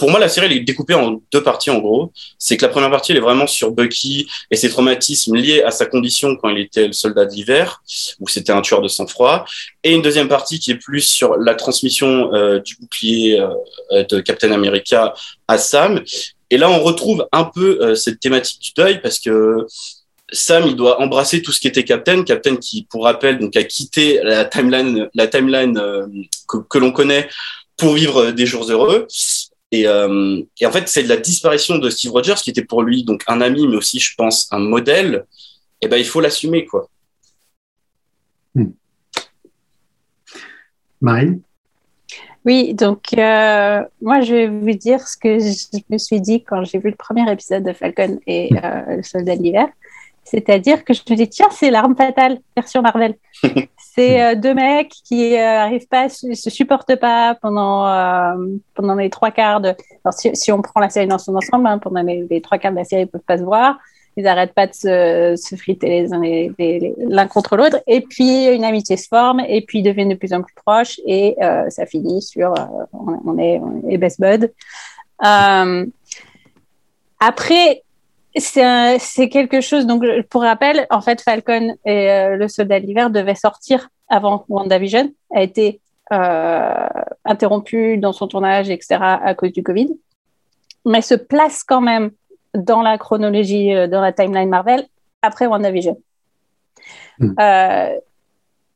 pour 0.00 0.10
moi, 0.10 0.18
la 0.18 0.30
série 0.30 0.46
elle 0.46 0.52
est 0.54 0.60
découpée 0.60 0.94
en 0.94 1.20
deux 1.30 1.42
parties 1.42 1.68
en 1.68 1.78
gros. 1.78 2.10
C'est 2.38 2.56
que 2.56 2.62
la 2.62 2.70
première 2.70 2.90
partie 2.90 3.12
elle 3.12 3.18
est 3.18 3.20
vraiment 3.20 3.46
sur 3.46 3.70
Bucky 3.70 4.26
et 4.50 4.56
ses 4.56 4.70
traumatismes 4.70 5.36
liés 5.36 5.62
à 5.62 5.70
sa 5.70 5.84
condition 5.84 6.36
quand 6.36 6.48
il 6.48 6.58
était 6.58 6.86
le 6.86 6.94
soldat 6.94 7.26
d'hiver, 7.26 7.82
où 8.18 8.26
c'était 8.26 8.52
un 8.52 8.62
tueur 8.62 8.80
de 8.80 8.88
sang-froid, 8.88 9.44
et 9.84 9.92
une 9.92 10.00
deuxième 10.00 10.28
partie 10.28 10.58
qui 10.58 10.70
est 10.70 10.76
plus 10.76 11.02
sur 11.02 11.36
la 11.36 11.54
transmission 11.54 12.32
euh, 12.32 12.60
du 12.60 12.76
bouclier 12.76 13.38
euh, 13.92 14.04
de 14.04 14.20
Captain 14.20 14.52
America 14.52 15.12
à 15.46 15.58
Sam. 15.58 16.02
Et 16.48 16.56
là, 16.56 16.70
on 16.70 16.82
retrouve 16.82 17.28
un 17.30 17.44
peu 17.44 17.78
euh, 17.82 17.94
cette 17.94 18.20
thématique 18.20 18.60
du 18.62 18.70
deuil 18.74 19.02
parce 19.02 19.18
que 19.18 19.66
Sam, 20.32 20.64
il 20.66 20.76
doit 20.76 21.02
embrasser 21.02 21.42
tout 21.42 21.52
ce 21.52 21.60
qui 21.60 21.68
était 21.68 21.84
Captain. 21.84 22.22
Captain 22.22 22.56
qui, 22.56 22.86
pour 22.88 23.04
rappel, 23.04 23.38
donc 23.38 23.54
a 23.54 23.64
quitté 23.64 24.20
la 24.22 24.46
timeline, 24.46 25.10
la 25.12 25.26
timeline 25.26 25.78
que 26.48 26.78
l'on 26.78 26.92
connaît 26.92 27.28
pour 27.76 27.94
vivre 27.94 28.30
des 28.30 28.46
jours 28.46 28.70
heureux. 28.70 29.06
Et, 29.72 29.86
euh, 29.86 30.42
et, 30.60 30.66
en 30.66 30.72
fait, 30.72 30.88
c'est 30.88 31.02
la 31.04 31.16
disparition 31.16 31.78
de 31.78 31.90
Steve 31.90 32.10
Rogers, 32.10 32.34
qui 32.42 32.50
était 32.50 32.64
pour 32.64 32.82
lui 32.82 33.04
donc 33.04 33.22
un 33.28 33.40
ami, 33.40 33.68
mais 33.68 33.76
aussi, 33.76 34.00
je 34.00 34.14
pense, 34.16 34.48
un 34.50 34.58
modèle. 34.58 35.24
Et 35.80 35.88
ben, 35.88 35.96
il 35.96 36.04
faut 36.04 36.20
l'assumer, 36.20 36.66
quoi. 36.66 36.88
Hmm. 38.54 38.70
Marie? 41.00 41.40
Oui, 42.44 42.74
donc 42.74 43.12
euh, 43.16 43.82
moi, 44.00 44.22
je 44.22 44.34
vais 44.34 44.46
vous 44.48 44.72
dire 44.72 45.06
ce 45.06 45.16
que 45.16 45.38
je 45.38 45.78
me 45.90 45.98
suis 45.98 46.20
dit 46.20 46.42
quand 46.42 46.64
j'ai 46.64 46.78
vu 46.78 46.90
le 46.90 46.96
premier 46.96 47.30
épisode 47.30 47.62
de 47.62 47.72
Falcon 47.72 48.18
et 48.26 48.52
hmm. 48.52 48.60
euh, 48.64 48.96
le 48.96 49.02
Soldat 49.02 49.36
de 49.36 49.42
l'hiver. 49.42 49.68
C'est-à-dire 50.24 50.84
que 50.84 50.94
je 50.94 51.00
me 51.10 51.16
dis, 51.16 51.28
tiens, 51.28 51.48
c'est 51.50 51.70
l'arme 51.70 51.96
fatale, 51.96 52.40
version 52.56 52.82
Marvel. 52.82 53.14
c'est 53.94 54.22
euh, 54.22 54.34
deux 54.36 54.54
mecs 54.54 54.92
qui 55.04 55.34
euh, 55.36 55.60
arrivent 55.60 55.88
pas, 55.88 56.08
se 56.08 56.50
supportent 56.50 56.94
pas 56.96 57.34
pendant, 57.34 57.88
euh, 57.88 58.36
pendant 58.74 58.94
les 58.94 59.10
trois 59.10 59.32
quarts 59.32 59.60
de. 59.60 59.74
Alors, 60.04 60.14
si, 60.14 60.30
si, 60.34 60.52
on 60.52 60.62
prend 60.62 60.80
la 60.80 60.90
série 60.90 61.08
dans 61.08 61.18
son 61.18 61.34
ensemble, 61.34 61.66
hein, 61.66 61.78
pendant 61.78 62.02
les, 62.02 62.24
les, 62.30 62.40
trois 62.40 62.58
quarts 62.58 62.70
de 62.70 62.76
la 62.76 62.84
série, 62.84 63.02
ils 63.02 63.08
peuvent 63.08 63.20
pas 63.26 63.38
se 63.38 63.42
voir. 63.42 63.78
Ils 64.16 64.24
n'arrêtent 64.24 64.54
pas 64.54 64.66
de 64.68 64.74
se, 64.74 65.34
se 65.36 65.56
friter 65.56 66.06
l'un 66.98 67.26
contre 67.26 67.56
l'autre. 67.56 67.82
Et 67.86 68.00
puis, 68.00 68.46
une 68.46 68.64
amitié 68.64 68.96
se 68.96 69.08
forme, 69.08 69.40
et 69.40 69.62
puis 69.62 69.80
ils 69.80 69.82
deviennent 69.82 70.08
de 70.08 70.14
plus 70.14 70.32
en 70.32 70.42
plus 70.42 70.54
proches, 70.54 71.00
et 71.06 71.36
ça 71.68 71.86
finit 71.86 72.20
sur 72.20 72.52
on, 72.92 73.20
on, 73.24 73.38
est, 73.38 73.60
on 73.60 73.88
est 73.88 73.98
best 73.98 74.20
bud. 74.20 74.52
après, 77.20 77.82
c'est 78.36 79.28
quelque 79.28 79.60
chose, 79.60 79.86
donc 79.86 80.04
pour 80.28 80.42
rappel, 80.42 80.86
en 80.90 81.00
fait, 81.00 81.20
Falcon 81.20 81.76
et 81.84 82.10
euh, 82.10 82.36
le 82.36 82.48
soldat 82.48 82.80
d'hiver 82.80 83.10
devaient 83.10 83.34
sortir 83.34 83.88
avant 84.08 84.44
WandaVision, 84.48 85.12
a 85.34 85.42
été 85.42 85.80
euh, 86.12 86.88
interrompu 87.24 87.96
dans 87.98 88.12
son 88.12 88.28
tournage, 88.28 88.70
etc., 88.70 88.98
à 89.00 89.34
cause 89.34 89.52
du 89.52 89.62
Covid, 89.62 89.88
mais 90.84 91.02
se 91.02 91.14
place 91.14 91.64
quand 91.64 91.80
même 91.80 92.10
dans 92.54 92.82
la 92.82 92.98
chronologie, 92.98 93.74
euh, 93.74 93.86
dans 93.86 94.00
la 94.00 94.12
timeline 94.12 94.48
Marvel, 94.48 94.86
après 95.22 95.46
WandaVision. 95.46 96.00
Mm. 97.18 97.34
Euh, 97.38 97.96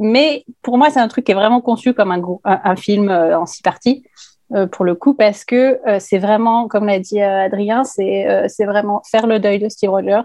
mais 0.01 0.45
pour 0.63 0.79
moi, 0.79 0.91
c'est 0.91 1.01
un 1.01 1.09
truc 1.09 1.25
qui 1.25 1.33
est 1.33 1.37
vraiment 1.37 1.61
conçu 1.61 1.95
comme 1.95 2.11
un, 2.11 2.21
un, 2.45 2.61
un 2.65 2.77
film 2.77 3.09
euh, 3.09 3.39
en 3.39 3.47
six 3.47 3.63
parties. 3.63 4.05
Euh, 4.53 4.67
pour 4.67 4.85
le 4.85 4.95
coup, 4.95 5.15
parce 5.15 5.45
que 5.45 5.81
euh, 5.89 5.99
c'est 5.99 6.19
vraiment, 6.19 6.69
comme 6.69 6.87
l'a 6.87 6.99
dit 6.99 7.21
euh, 7.21 7.45
Adrien, 7.45 7.83
c'est 7.85 8.47
vraiment 8.61 9.03
faire 9.11 9.27
le 9.27 9.39
deuil 9.39 9.59
de 9.59 9.71
Steve 9.71 9.91
Rogers, 9.91 10.25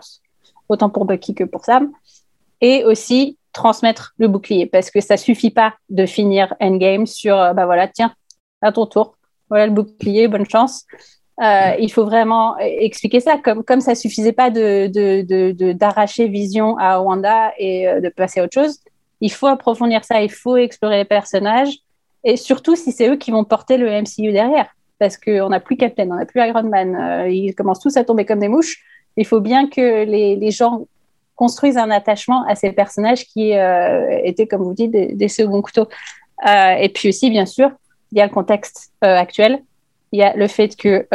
autant 0.67 0.89
pour 0.89 1.05
Bucky 1.05 1.33
que 1.33 1.45
pour 1.45 1.63
Sam, 1.63 1.91
et 2.59 2.83
aussi 2.83 3.37
transmettre 3.53 4.13
le 4.17 4.27
bouclier, 4.27 4.65
parce 4.65 4.91
que 4.91 4.99
ça 4.99 5.15
suffit 5.15 5.51
pas 5.51 5.73
de 5.89 6.05
finir 6.05 6.53
Endgame 6.59 7.07
sur, 7.07 7.35
bah 7.53 7.65
voilà, 7.65 7.87
tiens, 7.87 8.13
à 8.61 8.73
ton 8.73 8.85
tour, 8.85 9.15
voilà 9.49 9.65
le 9.67 9.71
bouclier, 9.71 10.27
bonne 10.27 10.47
chance. 10.47 10.85
Il 11.41 11.89
faut 11.91 12.03
vraiment 12.03 12.57
expliquer 12.57 13.21
ça, 13.21 13.37
comme, 13.37 13.63
comme 13.63 13.79
ça 13.79 13.95
suffisait 13.95 14.33
pas 14.33 14.49
de, 14.51 15.71
d'arracher 15.71 16.27
Vision 16.27 16.77
à 16.77 16.99
Wanda 16.99 17.53
et 17.57 17.85
de 18.01 18.09
passer 18.09 18.41
à 18.41 18.43
autre 18.43 18.53
chose. 18.53 18.79
Il 19.21 19.31
faut 19.31 19.47
approfondir 19.47 20.03
ça, 20.03 20.21
il 20.21 20.31
faut 20.31 20.57
explorer 20.57 20.97
les 20.97 21.05
personnages, 21.05 21.79
et 22.23 22.37
surtout 22.37 22.75
si 22.75 22.91
c'est 22.91 23.09
eux 23.09 23.15
qui 23.15 23.31
vont 23.31 23.43
porter 23.43 23.77
le 23.77 23.89
MCU 23.89 24.31
derrière. 24.31 24.67
Parce 24.99 25.17
qu'on 25.17 25.49
n'a 25.49 25.59
plus 25.59 25.77
Captain, 25.77 26.09
on 26.11 26.15
n'a 26.15 26.25
plus 26.25 26.41
Iron 26.41 26.63
Man. 26.63 26.95
Euh, 26.95 27.29
ils 27.29 27.55
commencent 27.55 27.79
tous 27.79 27.95
à 27.95 28.03
tomber 28.03 28.25
comme 28.25 28.39
des 28.39 28.49
mouches. 28.49 28.83
Il 29.15 29.25
faut 29.25 29.39
bien 29.39 29.67
que 29.67 30.03
les, 30.03 30.51
gens 30.51 30.85
construisent 31.35 31.77
un 31.77 31.89
attachement 31.89 32.45
à 32.47 32.55
ces 32.55 32.73
personnages 32.73 33.25
qui 33.25 33.55
euh, 33.55 34.19
étaient, 34.23 34.45
comme 34.45 34.63
vous 34.63 34.73
dites, 34.73 34.91
des, 34.91 35.13
des 35.13 35.27
seconds 35.29 35.61
couteaux. 35.61 35.87
Euh, 36.47 36.71
et 36.73 36.89
puis 36.89 37.09
aussi, 37.09 37.29
bien 37.29 37.45
sûr, 37.45 37.71
il 38.11 38.17
y 38.17 38.21
a 38.21 38.25
le 38.25 38.31
contexte 38.31 38.91
actuel. 39.01 39.59
Il 40.11 40.19
y 40.19 40.23
a 40.23 40.35
le 40.35 40.47
fait 40.47 40.75
que 40.75 41.07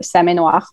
Sam 0.00 0.28
est 0.28 0.34
noir 0.34 0.72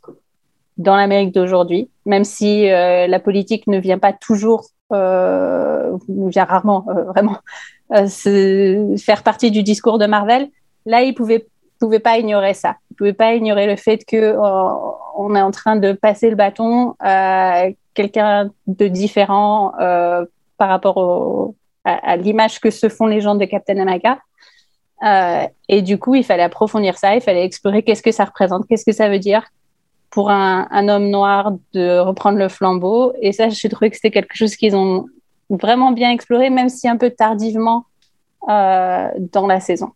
dans 0.78 0.96
l'Amérique 0.96 1.34
d'aujourd'hui, 1.34 1.90
même 2.06 2.24
si 2.24 2.68
la 2.68 3.20
politique 3.20 3.68
ne 3.68 3.78
vient 3.80 4.00
pas 4.00 4.14
toujours, 4.14 4.70
ne 4.91 6.29
vient 6.29 6.46
rarement 6.46 6.86
vraiment 7.13 7.38
euh, 7.96 8.98
faire 8.98 9.24
partie 9.24 9.51
du 9.51 9.63
discours 9.63 9.98
de 9.98 10.05
Marvel. 10.05 10.50
Là, 10.86 11.03
il 11.03 11.13
pouvait 11.13 11.48
pouvait 11.79 12.00
pas 12.00 12.17
ignorer 12.17 12.53
ça. 12.53 12.75
Il 12.91 12.96
pouvait 12.96 13.13
pas 13.13 13.34
ignorer 13.34 13.65
le 13.65 13.75
fait 13.75 14.03
que 14.05 14.17
euh, 14.17 14.91
on 15.15 15.36
est 15.36 15.41
en 15.41 15.51
train 15.51 15.77
de 15.77 15.93
passer 15.93 16.29
le 16.29 16.36
bâton 16.36 16.96
à 17.00 17.65
quelqu'un 17.93 18.51
de 18.67 18.88
différent 18.88 19.74
euh, 19.79 20.25
par 20.58 20.69
rapport 20.69 21.53
à, 21.86 22.17
l'image 22.17 22.60
que 22.60 22.69
se 22.69 22.89
font 22.89 23.08
les 23.08 23.22
gens 23.22 23.36
de 23.36 23.46
Captain 23.46 23.79
America. 23.79 24.19
Euh, 25.03 25.48
et 25.69 25.81
du 25.81 25.98
coup, 25.98 26.15
il 26.15 26.25
fallait 26.25 26.43
approfondir 26.43 26.98
ça, 26.98 27.15
il 27.15 27.22
fallait 27.22 27.46
explorer 27.46 27.84
qu'est-ce 27.84 28.03
que 28.03 28.12
ça 28.12 28.25
représente, 28.25 28.67
qu'est-ce 28.67 28.86
que 28.86 28.91
ça 28.91 29.10
veut 29.10 29.19
dire 29.19 29.43
pour 30.12 30.32
un, 30.32 30.68
un, 30.72 30.89
homme 30.89 31.10
noir 31.10 31.54
de 31.74 32.00
reprendre 32.00 32.38
le 32.38 32.50
flambeau. 32.50 33.13
Et 33.22 33.32
ça, 33.32 33.50
j'ai 33.50 33.70
trouvé 33.70 33.89
que 33.89 33.96
c'était 33.96 34.12
quelque 34.12 34.36
chose 34.36 34.56
qu'ils 34.56 34.75
ont 34.75 35.06
vraiment 35.50 35.92
bien 35.92 36.12
exploré, 36.12 36.50
même 36.50 36.70
si 36.70 36.88
un 36.88 36.98
peu 36.98 37.10
tardivement 37.10 37.86
euh, 38.50 39.10
dans 39.34 39.48
la 39.48 39.60
saison. 39.60 39.92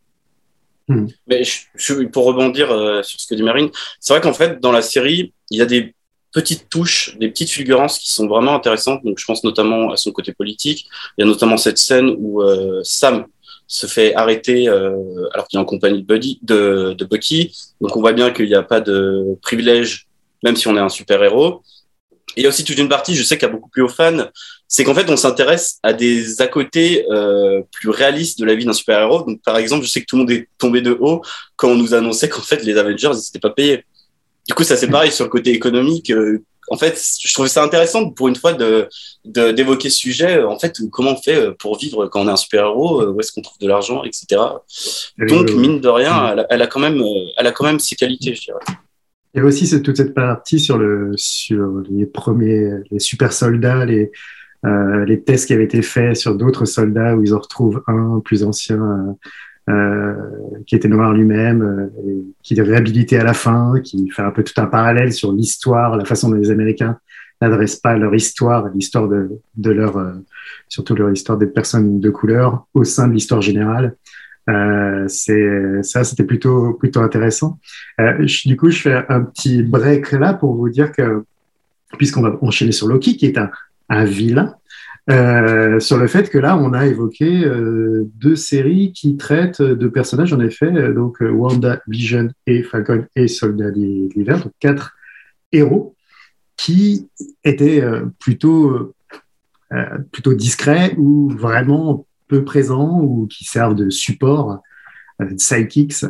Hmm. 0.87 1.07
Mais 1.27 1.43
je, 1.43 2.03
pour 2.05 2.25
rebondir 2.25 2.71
euh, 2.71 3.01
sur 3.03 3.19
ce 3.19 3.27
que 3.27 3.35
dit 3.35 3.43
Marine, 3.43 3.69
c'est 3.99 4.13
vrai 4.13 4.21
qu'en 4.21 4.33
fait, 4.33 4.59
dans 4.59 4.71
la 4.71 4.81
série, 4.81 5.33
il 5.49 5.57
y 5.57 5.61
a 5.61 5.65
des 5.65 5.95
petites 6.33 6.67
touches, 6.67 7.15
des 7.19 7.29
petites 7.29 7.51
fulgurances 7.51 7.99
qui 7.99 8.11
sont 8.11 8.27
vraiment 8.27 8.55
intéressantes. 8.55 9.03
Donc, 9.05 9.19
je 9.19 9.25
pense 9.25 9.43
notamment 9.43 9.91
à 9.91 9.97
son 9.97 10.11
côté 10.11 10.33
politique. 10.33 10.87
Il 11.17 11.21
y 11.21 11.23
a 11.23 11.27
notamment 11.27 11.57
cette 11.57 11.77
scène 11.77 12.15
où 12.17 12.41
euh, 12.41 12.81
Sam 12.83 13.27
se 13.67 13.87
fait 13.87 14.13
arrêter 14.15 14.67
euh, 14.67 14.95
alors 15.33 15.47
qu'il 15.47 15.57
est 15.57 15.61
en 15.61 15.65
compagnie 15.65 16.01
de, 16.01 16.07
Buddy, 16.07 16.39
de, 16.41 16.93
de 16.97 17.05
Bucky. 17.05 17.55
Donc, 17.81 17.95
on 17.95 18.01
voit 18.01 18.13
bien 18.13 18.31
qu'il 18.31 18.47
n'y 18.47 18.55
a 18.55 18.63
pas 18.63 18.81
de 18.81 19.37
privilège, 19.41 20.07
même 20.43 20.55
si 20.55 20.67
on 20.67 20.75
est 20.75 20.81
un 20.81 20.89
super-héros. 20.89 21.61
Et 22.35 22.41
il 22.41 22.43
y 22.43 22.45
a 22.45 22.49
aussi 22.49 22.63
toute 22.63 22.77
une 22.77 22.89
partie, 22.89 23.15
je 23.15 23.23
sais 23.23 23.37
qu'il 23.37 23.47
y 23.47 23.51
a 23.51 23.53
beaucoup 23.53 23.69
plus 23.69 23.83
aux 23.83 23.89
fans, 23.89 24.27
c'est 24.67 24.83
qu'en 24.83 24.95
fait, 24.95 25.09
on 25.09 25.17
s'intéresse 25.17 25.77
à 25.83 25.93
des 25.93 26.41
à 26.41 26.47
côté 26.47 27.05
euh, 27.11 27.61
plus 27.71 27.89
réalistes 27.89 28.39
de 28.39 28.45
la 28.45 28.55
vie 28.55 28.65
d'un 28.65 28.73
super-héros. 28.73 29.23
Donc, 29.23 29.41
par 29.43 29.57
exemple, 29.57 29.85
je 29.85 29.89
sais 29.89 30.01
que 30.01 30.05
tout 30.05 30.15
le 30.15 30.21
monde 30.21 30.31
est 30.31 30.47
tombé 30.57 30.81
de 30.81 30.97
haut 30.99 31.21
quand 31.55 31.69
on 31.69 31.75
nous 31.75 31.93
annonçait 31.93 32.29
qu'en 32.29 32.41
fait, 32.41 32.63
les 32.63 32.77
Avengers, 32.77 33.11
ils 33.13 33.17
n'étaient 33.17 33.39
pas 33.39 33.51
payés. 33.51 33.85
Du 34.47 34.53
coup, 34.55 34.63
ça 34.63 34.75
c'est 34.75 34.89
pareil 34.89 35.11
sur 35.11 35.25
le 35.25 35.29
côté 35.29 35.51
économique. 35.51 36.09
Euh, 36.09 36.43
en 36.69 36.77
fait, 36.77 37.01
je 37.21 37.33
trouve 37.33 37.47
ça 37.47 37.63
intéressant 37.63 38.09
pour 38.09 38.27
une 38.27 38.35
fois 38.35 38.53
de 38.53 38.87
d'évoquer 39.25 39.89
ce 39.89 39.97
sujet. 39.97 40.43
En 40.43 40.59
fait, 40.59 40.77
comment 40.91 41.11
on 41.11 41.21
fait 41.21 41.35
euh, 41.35 41.51
pour 41.57 41.77
vivre 41.77 42.07
quand 42.07 42.21
on 42.21 42.27
est 42.27 42.31
un 42.31 42.35
super 42.35 42.65
héros 42.65 43.01
euh, 43.01 43.11
Où 43.11 43.19
est-ce 43.19 43.31
qu'on 43.31 43.41
trouve 43.41 43.59
de 43.59 43.67
l'argent, 43.67 44.03
etc. 44.03 44.41
Donc, 45.17 45.51
mine 45.51 45.79
de 45.79 45.89
rien, 45.89 46.35
elle, 46.49 46.61
a 46.61 46.67
quand 46.67 46.79
même, 46.79 47.01
elle 47.37 47.47
a 47.47 47.51
quand 47.51 47.65
même 47.65 47.79
ses 47.79 47.95
qualités, 47.95 48.35
je 48.35 48.41
dirais. 48.41 48.59
Il 49.33 49.39
y 49.39 49.41
a 49.41 49.45
aussi 49.45 49.81
toute 49.81 49.97
cette 49.97 50.13
partie 50.13 50.59
sur 50.59 50.77
le 50.77 51.11
sur 51.15 51.81
les 51.89 52.05
premiers 52.05 52.69
les 52.91 52.99
super 52.99 53.33
soldats, 53.33 53.83
les 53.85 54.11
euh, 54.65 55.03
les 55.05 55.21
tests 55.21 55.47
qui 55.47 55.53
avaient 55.53 55.65
été 55.65 55.81
faits 55.81 56.15
sur 56.15 56.35
d'autres 56.35 56.65
soldats 56.65 57.15
où 57.15 57.23
ils 57.23 57.33
en 57.33 57.39
retrouvent 57.39 57.83
un 57.87 58.21
plus 58.23 58.45
ancien 58.45 58.81
euh, 58.81 59.13
qui 60.65 60.75
était 60.75 60.87
noir 60.87 61.13
lui-même, 61.13 61.61
euh, 61.61 62.21
qui 62.41 62.57
est 62.57 62.61
réhabilité 62.61 63.17
à 63.19 63.23
la 63.23 63.33
fin, 63.33 63.75
qui 63.83 64.09
fait 64.09 64.21
un 64.21 64.31
peu 64.31 64.43
tout 64.43 64.59
un 64.61 64.65
parallèle 64.65 65.13
sur 65.13 65.31
l'histoire, 65.31 65.97
la 65.97 66.05
façon 66.05 66.29
dont 66.29 66.35
les 66.35 66.51
Américains 66.51 66.97
n'adressent 67.41 67.77
pas 67.77 67.97
leur 67.97 68.13
histoire, 68.15 68.69
l'histoire 68.73 69.07
de, 69.07 69.29
de 69.55 69.71
leur, 69.71 69.97
euh, 69.97 70.13
surtout 70.69 70.95
leur 70.95 71.11
histoire 71.11 71.37
des 71.37 71.47
personnes 71.47 71.99
de 71.99 72.09
couleur 72.09 72.65
au 72.73 72.83
sein 72.83 73.07
de 73.07 73.13
l'histoire 73.13 73.41
générale. 73.41 73.95
Euh, 74.49 75.05
c'est 75.07 75.81
ça, 75.83 76.03
c'était 76.03 76.25
plutôt 76.25 76.73
plutôt 76.73 76.99
intéressant. 76.99 77.59
Euh, 78.01 78.25
du 78.45 78.57
coup, 78.57 78.69
je 78.69 78.81
fais 78.81 79.05
un 79.07 79.21
petit 79.21 79.63
break 79.63 80.11
là 80.11 80.33
pour 80.33 80.55
vous 80.55 80.69
dire 80.69 80.91
que 80.91 81.23
puisqu'on 81.97 82.21
va 82.21 82.37
enchaîner 82.41 82.73
sur 82.73 82.87
Loki, 82.87 83.15
qui 83.15 83.25
est 83.27 83.37
un, 83.37 83.49
un 83.87 84.03
vilain, 84.03 84.55
euh, 85.09 85.81
sur 85.81 85.97
le 85.97 86.07
fait 86.07 86.29
que 86.29 86.37
là, 86.37 86.57
on 86.57 86.71
a 86.71 86.85
évoqué 86.85 87.43
euh, 87.43 88.09
deux 88.15 88.37
séries 88.37 88.93
qui 88.93 89.17
traitent 89.17 89.61
de 89.61 89.87
personnages, 89.87 90.31
en 90.31 90.39
effet, 90.39 90.73
euh, 90.73 90.93
donc 90.93 91.17
Wanda, 91.19 91.81
Vision 91.87 92.29
et 92.47 92.63
Falcon 92.63 93.05
et 93.15 93.27
Soldat 93.27 93.71
d'hiver, 93.71 94.41
donc 94.41 94.53
quatre 94.59 94.95
héros 95.51 95.95
qui 96.55 97.09
étaient 97.43 97.83
plutôt, 98.19 98.93
plutôt 100.11 100.33
discrets 100.33 100.93
ou 100.97 101.29
vraiment 101.29 102.05
peu 102.27 102.45
présents 102.45 103.01
ou 103.01 103.27
qui 103.27 103.43
servent 103.43 103.75
de 103.75 103.89
support, 103.89 104.61
de 105.19 105.35
sidekicks 105.35 106.05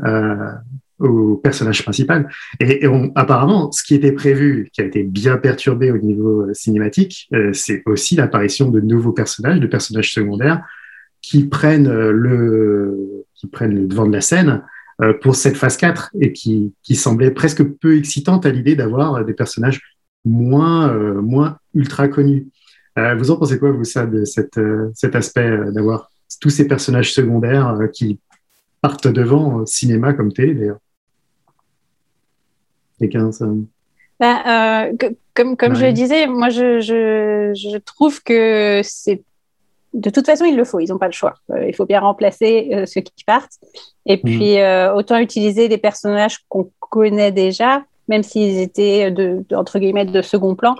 au 1.00 1.38
personnage 1.38 1.84
principal. 1.84 2.30
Et, 2.60 2.86
apparemment, 3.16 3.72
ce 3.72 3.84
qui 3.84 3.96
était 3.96 4.12
prévu, 4.12 4.70
qui 4.74 4.82
a 4.82 4.86
été 4.86 5.04
bien 5.04 5.38
perturbé 5.38 5.92
au 5.92 5.98
niveau 5.98 6.44
euh, 6.44 6.54
cinématique, 6.54 7.28
euh, 7.34 7.52
c'est 7.54 7.84
aussi 7.86 8.16
l'apparition 8.16 8.70
de 8.70 8.80
nouveaux 8.80 9.12
personnages, 9.12 9.60
de 9.60 9.68
personnages 9.68 10.14
secondaires, 10.14 10.64
qui 11.22 11.46
prennent 11.46 11.88
euh, 11.88 12.12
le, 12.12 13.26
qui 13.36 13.48
prennent 13.48 13.76
le 13.76 13.88
devant 13.88 14.06
de 14.06 14.14
la 14.14 14.22
scène 14.22 14.62
pour 15.22 15.36
cette 15.36 15.58
phase 15.58 15.76
4 15.76 16.12
et 16.22 16.32
qui, 16.32 16.72
qui 16.84 16.96
semblait 16.96 17.32
presque 17.32 17.64
peu 17.64 17.98
excitante 17.98 18.46
à 18.46 18.52
l'idée 18.52 18.76
d'avoir 18.76 19.26
des 19.26 19.34
personnages 19.34 19.82
moins, 20.24 20.94
moins 21.20 21.58
ultra 21.74 22.08
connus. 22.08 22.48
vous 22.96 23.32
en 23.32 23.38
pensez 23.38 23.58
quoi, 23.58 23.72
vous, 23.72 23.84
ça, 23.84 24.06
de 24.06 24.24
cette, 24.24 24.60
cet 24.94 25.16
aspect 25.16 25.58
d'avoir 25.72 26.12
tous 26.40 26.52
ces 26.52 26.68
personnages 26.68 27.12
secondaires 27.12 27.76
qui 27.92 28.20
partent 28.84 29.08
devant 29.08 29.66
cinéma 29.66 30.12
comme 30.14 30.34
télé, 30.34 30.54
d'ailleurs 30.56 30.80
bah, 34.20 34.86
euh, 34.86 34.94
comme 35.34 35.58
comme 35.58 35.76
je 35.76 35.86
le 35.86 35.94
disais, 35.94 36.28
moi 36.28 36.50
je, 36.50 36.80
je, 36.80 37.54
je 37.56 37.78
trouve 37.78 38.22
que 38.24 38.82
c'est 38.84 39.24
de 39.94 40.10
toute 40.10 40.26
façon 40.26 40.46
il 40.46 40.56
le 40.56 40.64
faut, 40.64 40.80
ils 40.80 40.90
n'ont 40.90 40.98
pas 40.98 41.08
le 41.08 41.14
choix. 41.14 41.36
Euh, 41.52 41.66
il 41.68 41.76
faut 41.76 41.86
bien 41.86 42.00
remplacer 42.00 42.70
euh, 42.74 42.86
ceux 42.86 43.02
qui 43.02 43.24
partent 43.26 43.58
et 44.06 44.18
mm. 44.18 44.22
puis 44.22 44.58
autant 44.96 45.18
utiliser 45.18 45.70
des 45.70 45.78
personnages 45.78 46.40
qu'on 46.50 46.70
connaît 46.80 47.32
déjà, 47.32 47.84
même 48.08 48.22
s'ils 48.22 48.60
étaient 48.60 49.12
de, 49.12 49.44
entre 49.56 49.80
guillemets 49.80 50.06
de 50.06 50.22
second 50.22 50.56
plan. 50.56 50.76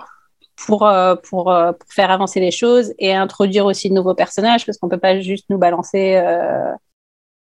Pour, 0.68 0.88
pour, 1.24 1.46
pour, 1.52 1.92
faire 1.92 2.12
avancer 2.12 2.38
les 2.38 2.52
choses 2.52 2.94
et 3.00 3.12
introduire 3.12 3.66
aussi 3.66 3.88
de 3.88 3.94
nouveaux 3.94 4.14
personnages, 4.14 4.64
parce 4.64 4.78
qu'on 4.78 4.86
ne 4.86 4.92
peut 4.92 5.00
pas 5.00 5.18
juste 5.18 5.46
nous 5.50 5.58
balancer 5.58 6.16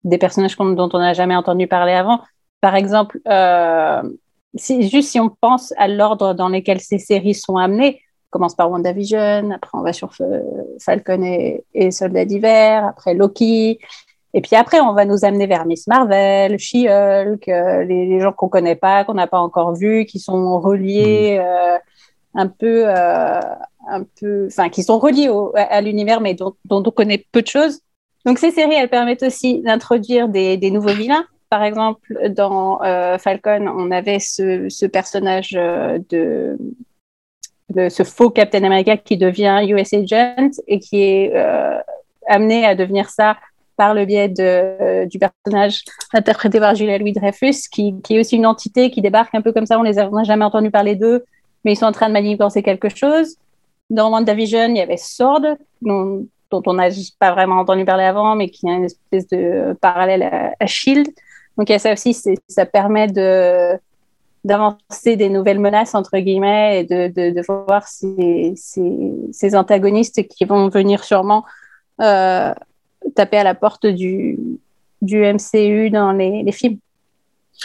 des 0.04 0.18
personnages 0.18 0.56
dont 0.58 0.90
on 0.94 1.00
n'a 1.00 1.14
jamais 1.14 1.36
entendu 1.36 1.68
parler 1.68 1.94
avant. 1.94 2.22
Par 2.62 2.76
exemple, 2.76 3.20
si, 4.56 4.90
juste 4.90 5.10
si 5.10 5.20
on 5.20 5.30
pense 5.30 5.74
à 5.78 5.88
l'ordre 5.88 6.34
dans 6.34 6.50
lequel 6.50 6.80
ces 6.80 7.00
séries 7.00 7.36
sont 7.36 7.58
amenées, 7.58 8.02
on 8.28 8.32
commence 8.32 8.56
par 8.56 8.70
WandaVision, 8.70 9.52
après 9.52 9.78
on 9.78 9.82
va 9.82 9.94
sur 9.94 10.12
Falcon 10.80 11.24
et, 11.24 11.64
et 11.74 11.92
Soldat 11.92 12.26
d'hiver, 12.26 12.86
après 12.86 13.14
Loki, 13.14 13.80
et 14.34 14.42
puis 14.42 14.56
après 14.56 14.80
on 14.80 14.94
va 14.94 15.06
nous 15.06 15.26
amener 15.26 15.48
vers 15.48 15.66
Miss 15.66 15.88
Marvel, 15.88 16.60
She-Hulk, 16.60 17.48
euh, 17.48 17.84
les, 17.84 18.20
gens 18.20 18.32
qu'on 18.32 18.50
connaît 18.50 18.76
pas, 18.76 19.04
qu'on 19.04 19.16
n'a 19.16 19.28
pas 19.28 19.40
encore 19.40 19.74
vus, 19.74 20.06
qui 20.06 20.20
sont 20.20 20.60
reliés 20.60 21.40
mm. 21.40 21.42
euh, 21.42 21.78
un 22.36 22.48
peu, 22.48 22.84
euh, 22.88 23.40
un 23.88 24.04
peu, 24.20 24.48
enfin 24.48 24.70
qui 24.70 24.84
sont 24.84 25.00
reliés 25.00 25.30
à, 25.56 25.82
l'univers 25.82 26.22
mais 26.22 26.36
dont, 26.36 26.54
dont, 26.66 26.84
on 26.86 26.92
connaît 26.92 27.26
peu 27.32 27.42
de 27.42 27.48
choses. 27.48 27.82
Donc 28.26 28.38
ces 28.40 28.52
séries, 28.52 28.76
elles 28.76 28.90
permettent 28.90 29.24
aussi 29.24 29.62
d'introduire 29.62 30.28
des, 30.28 30.72
nouveaux 30.72 30.94
vilains 30.94 31.26
par 31.50 31.64
exemple, 31.64 32.16
dans 32.30 32.82
euh, 32.84 33.18
Falcon, 33.18 33.68
on 33.68 33.90
avait 33.90 34.20
ce, 34.20 34.86
personnage 34.86 35.56
euh, 35.58 35.98
de, 36.10 36.58
ce 37.90 38.04
faux 38.04 38.30
Captain 38.30 38.64
America 38.64 38.98
qui 38.98 39.18
devient 39.18 39.66
US 39.68 39.94
Agent 39.94 40.52
et 40.68 40.80
qui 40.80 41.02
est 41.02 41.36
euh, 41.36 41.80
amené 42.28 42.66
à 42.66 42.76
devenir 42.76 43.10
ça 43.10 43.38
par 43.78 43.96
le 43.96 44.06
biais 44.06 44.28
de, 44.28 45.06
du 45.06 45.18
personnage 45.18 45.84
interprété 46.14 46.60
par 46.60 46.76
Julia 46.76 46.98
Louis-Dreyfus, 46.98 47.70
qui, 47.72 47.96
est 48.10 48.20
aussi 48.20 48.36
une 48.36 48.46
entité 48.46 48.92
qui 48.92 49.02
débarque 49.02 49.34
un 49.34 49.42
peu 49.42 49.52
comme 49.52 49.66
ça. 49.66 49.80
On 49.80 49.84
les 49.84 49.94
jamais 49.94 50.46
entendu 50.46 50.70
parler 50.70 50.96
d'eux, 50.96 51.26
mais 51.64 51.74
ils 51.74 51.78
sont 51.78 51.86
en 51.86 51.92
train 51.92 52.10
de 52.10 52.14
manipuler 52.14 52.62
quelque 52.62 52.90
chose. 52.90 53.38
Dans 53.90 54.12
WandaVision, 54.12 54.68
il 54.68 54.78
y 54.78 54.82
avait 54.82 54.98
Sword, 54.98 55.56
on 56.52 56.74
n'a 56.74 56.90
pas 57.20 57.32
vraiment 57.32 57.60
entendu 57.60 57.86
parler 57.86 58.04
avant, 58.04 58.36
mais 58.36 58.50
qui 58.50 58.70
a 58.70 58.74
une 58.74 58.86
espèce 58.86 59.28
de 59.28 59.78
parallèle 59.82 60.54
à 60.60 60.66
Shield. 60.66 61.08
Donc, 61.58 61.70
il 61.70 61.74
y 61.74 61.76
a 61.76 61.80
ça 61.80 61.94
aussi, 61.94 62.14
ça 62.48 62.66
permet 62.66 63.08
d'avancer 64.44 65.16
des 65.16 65.30
nouvelles 65.30 65.60
menaces 65.60 65.96
entre 65.96 66.18
guillemets 66.18 66.82
et 66.82 66.84
de, 66.86 67.42
voir 67.46 67.88
ces, 67.88 69.56
antagonistes 69.56 70.28
qui 70.28 70.46
vont 70.46 70.70
venir 70.70 71.04
sûrement 71.04 71.46
euh, 72.02 72.54
taper 73.16 73.38
à 73.38 73.44
la 73.44 73.56
porte 73.56 73.86
du, 73.86 74.40
MCU 75.02 75.90
dans 75.90 76.12
les 76.12 76.52
films. 76.52 76.80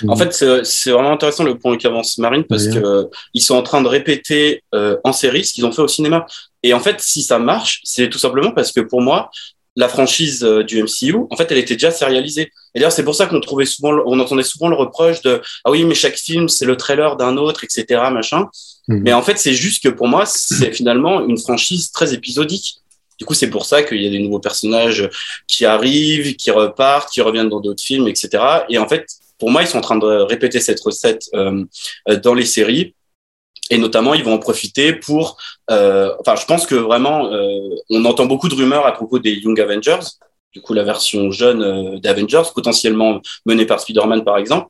En 0.09 0.17
fait, 0.17 0.33
c'est 0.65 0.91
vraiment 0.91 1.13
intéressant 1.13 1.45
le 1.45 1.57
point 1.57 1.77
qu'avance 1.77 2.19
Marine 2.19 2.45
parce 2.45 2.65
qu'ils 2.67 2.83
que 2.83 3.09
ils 3.33 3.43
sont 3.43 3.55
en 3.55 3.63
train 3.63 3.81
de 3.81 3.89
répéter 3.89 4.63
euh, 4.75 4.97
en 5.05 5.13
série 5.13 5.45
ce 5.45 5.53
qu'ils 5.53 5.65
ont 5.65 5.73
fait 5.73 5.83
au 5.83 5.89
cinéma. 5.89 6.27
Et 6.63 6.75
en 6.75 6.81
fait, 6.81 7.01
si 7.01 7.23
ça 7.23 7.39
marche, 7.39 7.81
c'est 7.85 8.09
tout 8.09 8.19
simplement 8.19 8.51
parce 8.51 8.73
que 8.73 8.81
pour 8.81 9.03
moi, 9.03 9.31
la 9.77 9.89
franchise 9.89 10.45
euh, 10.45 10.63
du 10.63 10.83
MCU, 10.83 11.17
en 11.31 11.37
fait, 11.37 11.51
elle 11.51 11.59
était 11.59 11.75
déjà 11.75 11.91
sérialisée. 11.91 12.51
Et 12.75 12.79
d'ailleurs, 12.79 12.93
c'est 12.93 13.05
pour 13.05 13.15
ça 13.15 13.27
qu'on 13.27 13.41
trouvait 13.41 13.67
souvent, 13.67 13.93
on 14.07 14.19
entendait 14.19 14.43
souvent 14.43 14.69
le 14.69 14.77
reproche 14.77 15.23
de 15.23 15.41
ah 15.65 15.71
oui, 15.71 15.85
mais 15.85 15.95
chaque 15.95 16.17
film 16.17 16.49
c'est 16.49 16.65
le 16.65 16.77
trailer 16.77 17.17
d'un 17.17 17.37
autre, 17.37 17.65
etc. 17.65 17.87
Machin. 18.13 18.49
Mhm. 18.89 19.01
Mais 19.03 19.13
en 19.13 19.23
fait, 19.23 19.39
c'est 19.39 19.55
juste 19.55 19.83
que 19.83 19.89
pour 19.89 20.09
moi, 20.09 20.27
c'est 20.27 20.73
finalement 20.73 21.25
une 21.25 21.39
franchise 21.39 21.93
très 21.93 22.15
épisodique. 22.15 22.79
Du 23.19 23.25
coup, 23.25 23.35
c'est 23.35 23.51
pour 23.51 23.65
ça 23.65 23.85
qu'il 23.85 24.03
y 24.03 24.07
a 24.09 24.11
des 24.11 24.19
nouveaux 24.19 24.41
personnages 24.41 25.09
qui 25.47 25.65
arrivent, 25.65 26.35
qui 26.35 26.51
repartent, 26.51 27.11
qui 27.13 27.21
reviennent 27.21 27.49
dans 27.49 27.61
d'autres 27.61 27.83
films, 27.83 28.09
etc. 28.09 28.43
Et 28.69 28.79
en 28.79 28.89
fait, 28.89 29.07
pour 29.39 29.51
moi, 29.51 29.63
ils 29.63 29.69
sont 29.69 29.79
en 29.79 29.83
train 29.83 29.97
de 29.97 30.07
répéter 30.07 30.61
cette 30.61 30.81
recette 30.81 31.29
euh, 31.35 31.65
euh 32.09 32.17
dans 32.17 32.35
les 32.35 32.45
séries 32.47 32.95
et 33.71 33.79
notamment, 33.79 34.15
ils 34.15 34.23
vont 34.23 34.35
en 34.35 34.39
profiter 34.39 34.93
pour. 34.93 35.39
Euh, 35.71 36.15
enfin, 36.21 36.37
je 36.37 36.45
pense 36.45 36.67
que 36.67 36.75
vraiment, 36.75 37.33
euh, 37.33 37.49
on 37.91 38.05
entend 38.05 38.27
beaucoup 38.27 38.49
de 38.49 38.55
rumeurs 38.55 38.87
à 38.87 38.93
propos 38.93 39.19
des 39.19 39.33
Young 39.33 39.59
Avengers, 39.59 40.01
du 40.53 40.61
coup 40.61 40.75
la 40.75 40.85
version 40.85 41.31
jeune 41.31 41.63
euh, 41.63 41.99
d'Avengers, 41.99 42.43
potentiellement 42.55 43.21
menée 43.47 43.65
par 43.67 43.81
Spider-Man 43.81 44.25
par 44.25 44.37
exemple. 44.37 44.69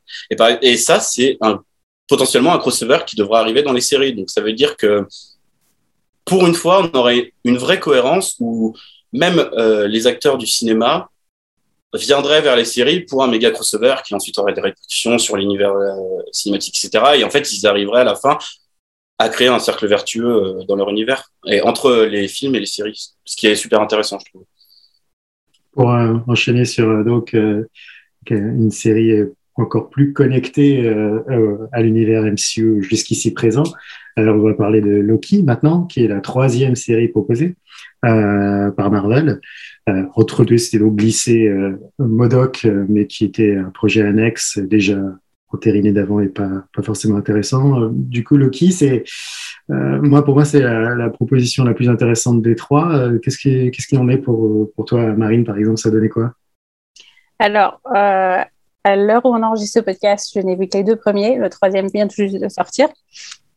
Et, 0.61 0.77
ça, 0.77 0.99
c'est 0.99 1.37
un, 1.41 1.61
potentiellement 2.07 2.53
un 2.53 2.57
crossover 2.57 2.99
qui 3.05 3.15
devra 3.15 3.39
arriver 3.41 3.63
dans 3.63 3.73
les 3.73 3.81
séries. 3.81 4.13
Donc 4.13 4.29
ça 4.29 4.41
veut 4.41 4.53
dire 4.53 4.77
que 4.77 5.05
pour 6.23 6.47
une 6.47 6.55
fois, 6.55 6.81
on 6.81 6.97
aurait 6.97 7.33
une 7.43 7.57
vraie 7.57 7.79
cohérence 7.79 8.35
où 8.39 8.75
même 9.11 9.39
euh, 9.53 9.87
les 9.87 10.07
acteurs 10.07 10.37
du 10.37 10.47
cinéma 10.47 11.09
viendraient 11.97 12.41
vers 12.41 12.55
les 12.55 12.65
séries 12.65 13.01
pour 13.01 13.23
un 13.23 13.27
méga 13.27 13.51
crossover 13.51 13.95
qui 14.05 14.15
ensuite 14.15 14.37
aurait 14.39 14.53
des 14.53 14.61
répercussions 14.61 15.17
sur 15.17 15.37
l'univers 15.37 15.73
euh, 15.73 15.93
cinématique, 16.31 16.77
etc. 16.83 17.03
Et 17.17 17.23
en 17.23 17.29
fait, 17.29 17.51
ils 17.53 17.65
arriveraient 17.67 18.01
à 18.01 18.05
la 18.05 18.15
fin 18.15 18.37
à 19.17 19.29
créer 19.29 19.47
un 19.47 19.59
cercle 19.59 19.87
vertueux 19.87 20.59
dans 20.67 20.75
leur 20.75 20.89
univers 20.89 21.31
et 21.47 21.61
entre 21.61 22.03
les 22.03 22.27
films 22.27 22.55
et 22.55 22.59
les 22.59 22.65
séries, 22.65 23.13
ce 23.23 23.37
qui 23.37 23.47
est 23.47 23.55
super 23.55 23.81
intéressant, 23.81 24.19
je 24.19 24.29
trouve. 24.29 24.43
Pour 25.71 25.87
enchaîner 26.27 26.65
sur 26.65 27.03
donc 27.05 27.33
une 28.29 28.71
série 28.71 29.13
encore 29.55 29.89
plus 29.89 30.11
connectée 30.11 30.85
à 31.71 31.81
l'univers 31.81 32.23
MCU 32.23 32.83
jusqu'ici 32.83 33.33
présent. 33.33 33.63
Alors 34.17 34.35
on 34.35 34.39
va 34.39 34.53
parler 34.53 34.81
de 34.81 34.91
Loki 34.91 35.43
maintenant, 35.43 35.83
qui 35.83 36.03
est 36.03 36.07
la 36.07 36.21
troisième 36.21 36.75
série 36.75 37.07
proposée 37.07 37.55
par 38.05 38.91
Marvel. 38.91 39.39
Euh, 39.87 40.03
entre 40.15 40.45
deux, 40.45 40.57
c'était 40.57 40.79
donc 40.79 40.95
glissé 40.95 41.47
euh, 41.47 41.77
Modoc, 41.99 42.65
euh, 42.65 42.85
mais 42.89 43.05
qui 43.05 43.23
était 43.23 43.55
un 43.55 43.69
projet 43.69 44.01
annexe 44.01 44.57
déjà 44.57 44.97
entériné 45.49 45.91
d'avant 45.91 46.19
et 46.19 46.27
pas, 46.27 46.49
pas 46.75 46.81
forcément 46.81 47.17
intéressant. 47.17 47.89
du 47.91 48.23
coup, 48.23 48.35
Loki, 48.35 48.71
c'est 48.71 49.03
moi 49.69 50.23
pour 50.25 50.35
moi 50.35 50.43
c'est 50.43 50.59
la, 50.59 51.09
proposition 51.09 51.63
la 51.63 51.73
plus 51.73 51.89
intéressante 51.89 52.41
des 52.41 52.55
trois. 52.55 53.09
qu'est-ce 53.23 53.37
qui 53.37 53.71
qu'est-ce 53.71 53.87
qui 53.87 53.97
en 53.97 54.09
est 54.09 54.17
pour 54.17 54.69
pour 54.75 54.85
toi, 54.85 55.13
Marine 55.13 55.45
par 55.45 55.57
exemple, 55.57 55.77
ça 55.77 55.91
donnait 55.91 56.09
quoi? 56.09 56.33
Alors. 57.39 57.79
À 58.87 58.95
l'heure 58.95 59.25
où 59.25 59.29
on 59.29 59.41
enregistre 59.41 59.79
ce 59.79 59.83
podcast, 59.83 60.29
je 60.35 60.39
n'ai 60.41 60.55
vu 60.55 60.67
que 60.67 60.77
les 60.77 60.83
deux 60.83 60.95
premiers. 60.95 61.39
Le 61.39 61.49
troisième 61.49 61.87
vient 61.87 62.07
tout 62.07 62.17
juste 62.17 62.39
de 62.39 62.49
sortir. 62.49 62.87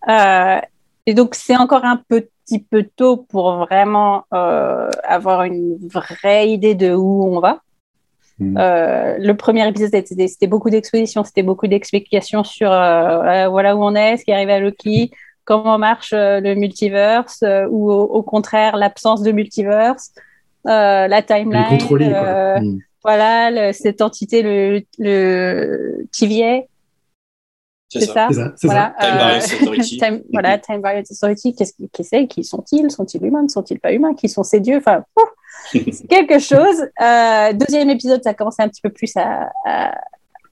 et 0.08 1.14
donc, 1.14 1.34
c'est 1.34 1.56
encore 1.56 1.84
un 1.84 2.00
peu 2.08 2.28
petit 2.48 2.60
peu 2.60 2.84
tôt 2.96 3.16
pour 3.16 3.56
vraiment 3.56 4.24
euh, 4.32 4.88
avoir 5.04 5.42
une 5.42 5.76
vraie 5.88 6.50
idée 6.50 6.74
de 6.74 6.94
où 6.94 7.24
on 7.24 7.40
va. 7.40 7.60
Hmm. 8.38 8.56
Euh, 8.56 9.16
le 9.18 9.36
premier 9.36 9.66
épisode, 9.68 9.90
c'était 10.04 10.46
beaucoup 10.46 10.70
d'expositions, 10.70 11.24
c'était 11.24 11.42
beaucoup 11.42 11.66
d'explications 11.66 12.44
sur 12.44 12.70
euh, 12.72 13.48
voilà 13.48 13.76
où 13.76 13.84
on 13.84 13.94
est, 13.94 14.16
ce 14.16 14.24
qui 14.24 14.32
arrive 14.32 14.50
à 14.50 14.60
Loki, 14.60 15.10
comment 15.44 15.78
marche 15.78 16.12
le 16.14 16.54
multiverse, 16.54 17.44
ou 17.70 17.90
au, 17.90 18.22
contraire 18.22 18.76
l'absence 18.76 19.22
de 19.22 19.32
multiverse, 19.32 20.12
la 20.64 21.22
timeline. 21.22 21.78
Hmm. 21.90 22.78
Voilà, 23.04 23.72
cette 23.72 24.02
entité, 24.02 24.42
le, 24.42 24.82
le 24.98 26.06
TVA, 26.16 26.62
c'est 27.88 28.00
ça. 28.00 28.28
ça. 28.30 28.52
Voilà. 28.62 28.94
Time 29.00 29.16
Variance 29.18 29.52
Authority. 29.54 29.96
time, 29.98 30.22
voilà, 30.32 30.58
Time 30.58 30.80
Variance 30.80 31.10
Authority. 31.10 31.54
Qu'est-ce 31.54 31.72
qu'ils 31.72 32.04
c'est? 32.04 32.26
Qui 32.26 32.44
sont-ils? 32.44 32.90
Sont-ils 32.90 33.24
humains? 33.24 33.42
Ne 33.42 33.48
sont-ils 33.48 33.80
pas 33.80 33.92
humains? 33.92 34.14
Qui 34.14 34.28
sont 34.28 34.42
ces 34.42 34.60
dieux? 34.60 34.76
Enfin, 34.78 35.04
c'est 35.72 36.06
quelque 36.08 36.38
chose. 36.38 36.86
Euh, 37.00 37.52
deuxième 37.52 37.90
épisode, 37.90 38.22
ça 38.22 38.30
a 38.30 38.34
commencé 38.34 38.62
un 38.62 38.68
petit 38.68 38.82
peu 38.82 38.90
plus 38.90 39.16
à, 39.16 39.50
à, 39.64 39.98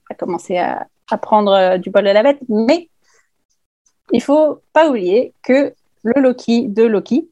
à 0.09 0.13
commencer 0.17 0.57
à, 0.57 0.87
à 1.11 1.17
prendre 1.17 1.51
euh, 1.51 1.77
du 1.77 1.89
bol 1.89 2.03
de 2.03 2.09
la 2.09 2.23
bête. 2.23 2.39
Mais 2.49 2.89
il 4.11 4.21
faut 4.21 4.61
pas 4.73 4.89
oublier 4.89 5.33
que 5.43 5.73
le 6.03 6.21
Loki 6.21 6.67
de 6.67 6.83
Loki, 6.83 7.27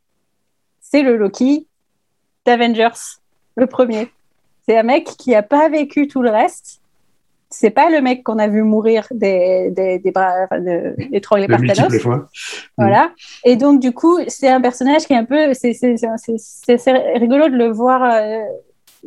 c'est 0.81 1.01
le 1.01 1.17
Loki 1.17 1.67
d'Avengers, 2.45 3.19
le 3.55 3.67
premier. 3.67 4.11
C'est 4.67 4.77
un 4.77 4.83
mec 4.83 5.05
qui 5.05 5.31
n'a 5.31 5.43
pas 5.43 5.69
vécu 5.69 6.07
tout 6.07 6.21
le 6.21 6.29
reste 6.29 6.81
c'est 7.49 7.69
pas 7.69 7.89
le 7.89 8.01
mec 8.01 8.23
qu'on 8.23 8.39
a 8.39 8.47
vu 8.47 8.63
mourir 8.63 9.07
des, 9.11 9.69
des, 9.71 9.99
des 9.99 10.11
bras, 10.11 10.43
enfin, 10.43 10.59
de, 10.59 10.95
des 10.97 11.21
Thanos. 11.21 12.27
Voilà. 12.77 13.11
Et 13.43 13.55
donc, 13.55 13.79
du 13.79 13.91
coup, 13.93 14.19
c'est 14.27 14.49
un 14.49 14.61
personnage 14.61 15.05
qui 15.05 15.13
est 15.13 15.17
un 15.17 15.25
peu. 15.25 15.53
C'est 15.53 16.91
rigolo 17.15 17.49
de 17.49 17.55
le 17.55 17.69
voir. 17.71 18.03
Euh, 18.03 18.41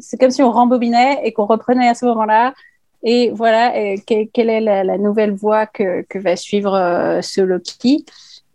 c'est 0.00 0.18
comme 0.18 0.30
si 0.30 0.42
on 0.42 0.52
rembobinait 0.52 1.20
et 1.24 1.32
qu'on 1.32 1.46
reprenait 1.46 1.88
à 1.88 1.94
ce 1.94 2.06
moment-là. 2.06 2.54
Et 3.02 3.30
voilà, 3.30 3.78
et 3.78 4.00
quelle 4.00 4.50
est 4.50 4.60
la, 4.60 4.98
nouvelle 4.98 5.32
voie 5.32 5.66
que, 5.66 6.02
que 6.08 6.18
va 6.18 6.36
suivre 6.36 6.74
euh, 6.74 7.20
ce 7.22 7.40
Loki. 7.40 8.04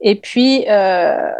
Et 0.02 0.20
puis, 0.20 0.66
euh, 0.70 1.32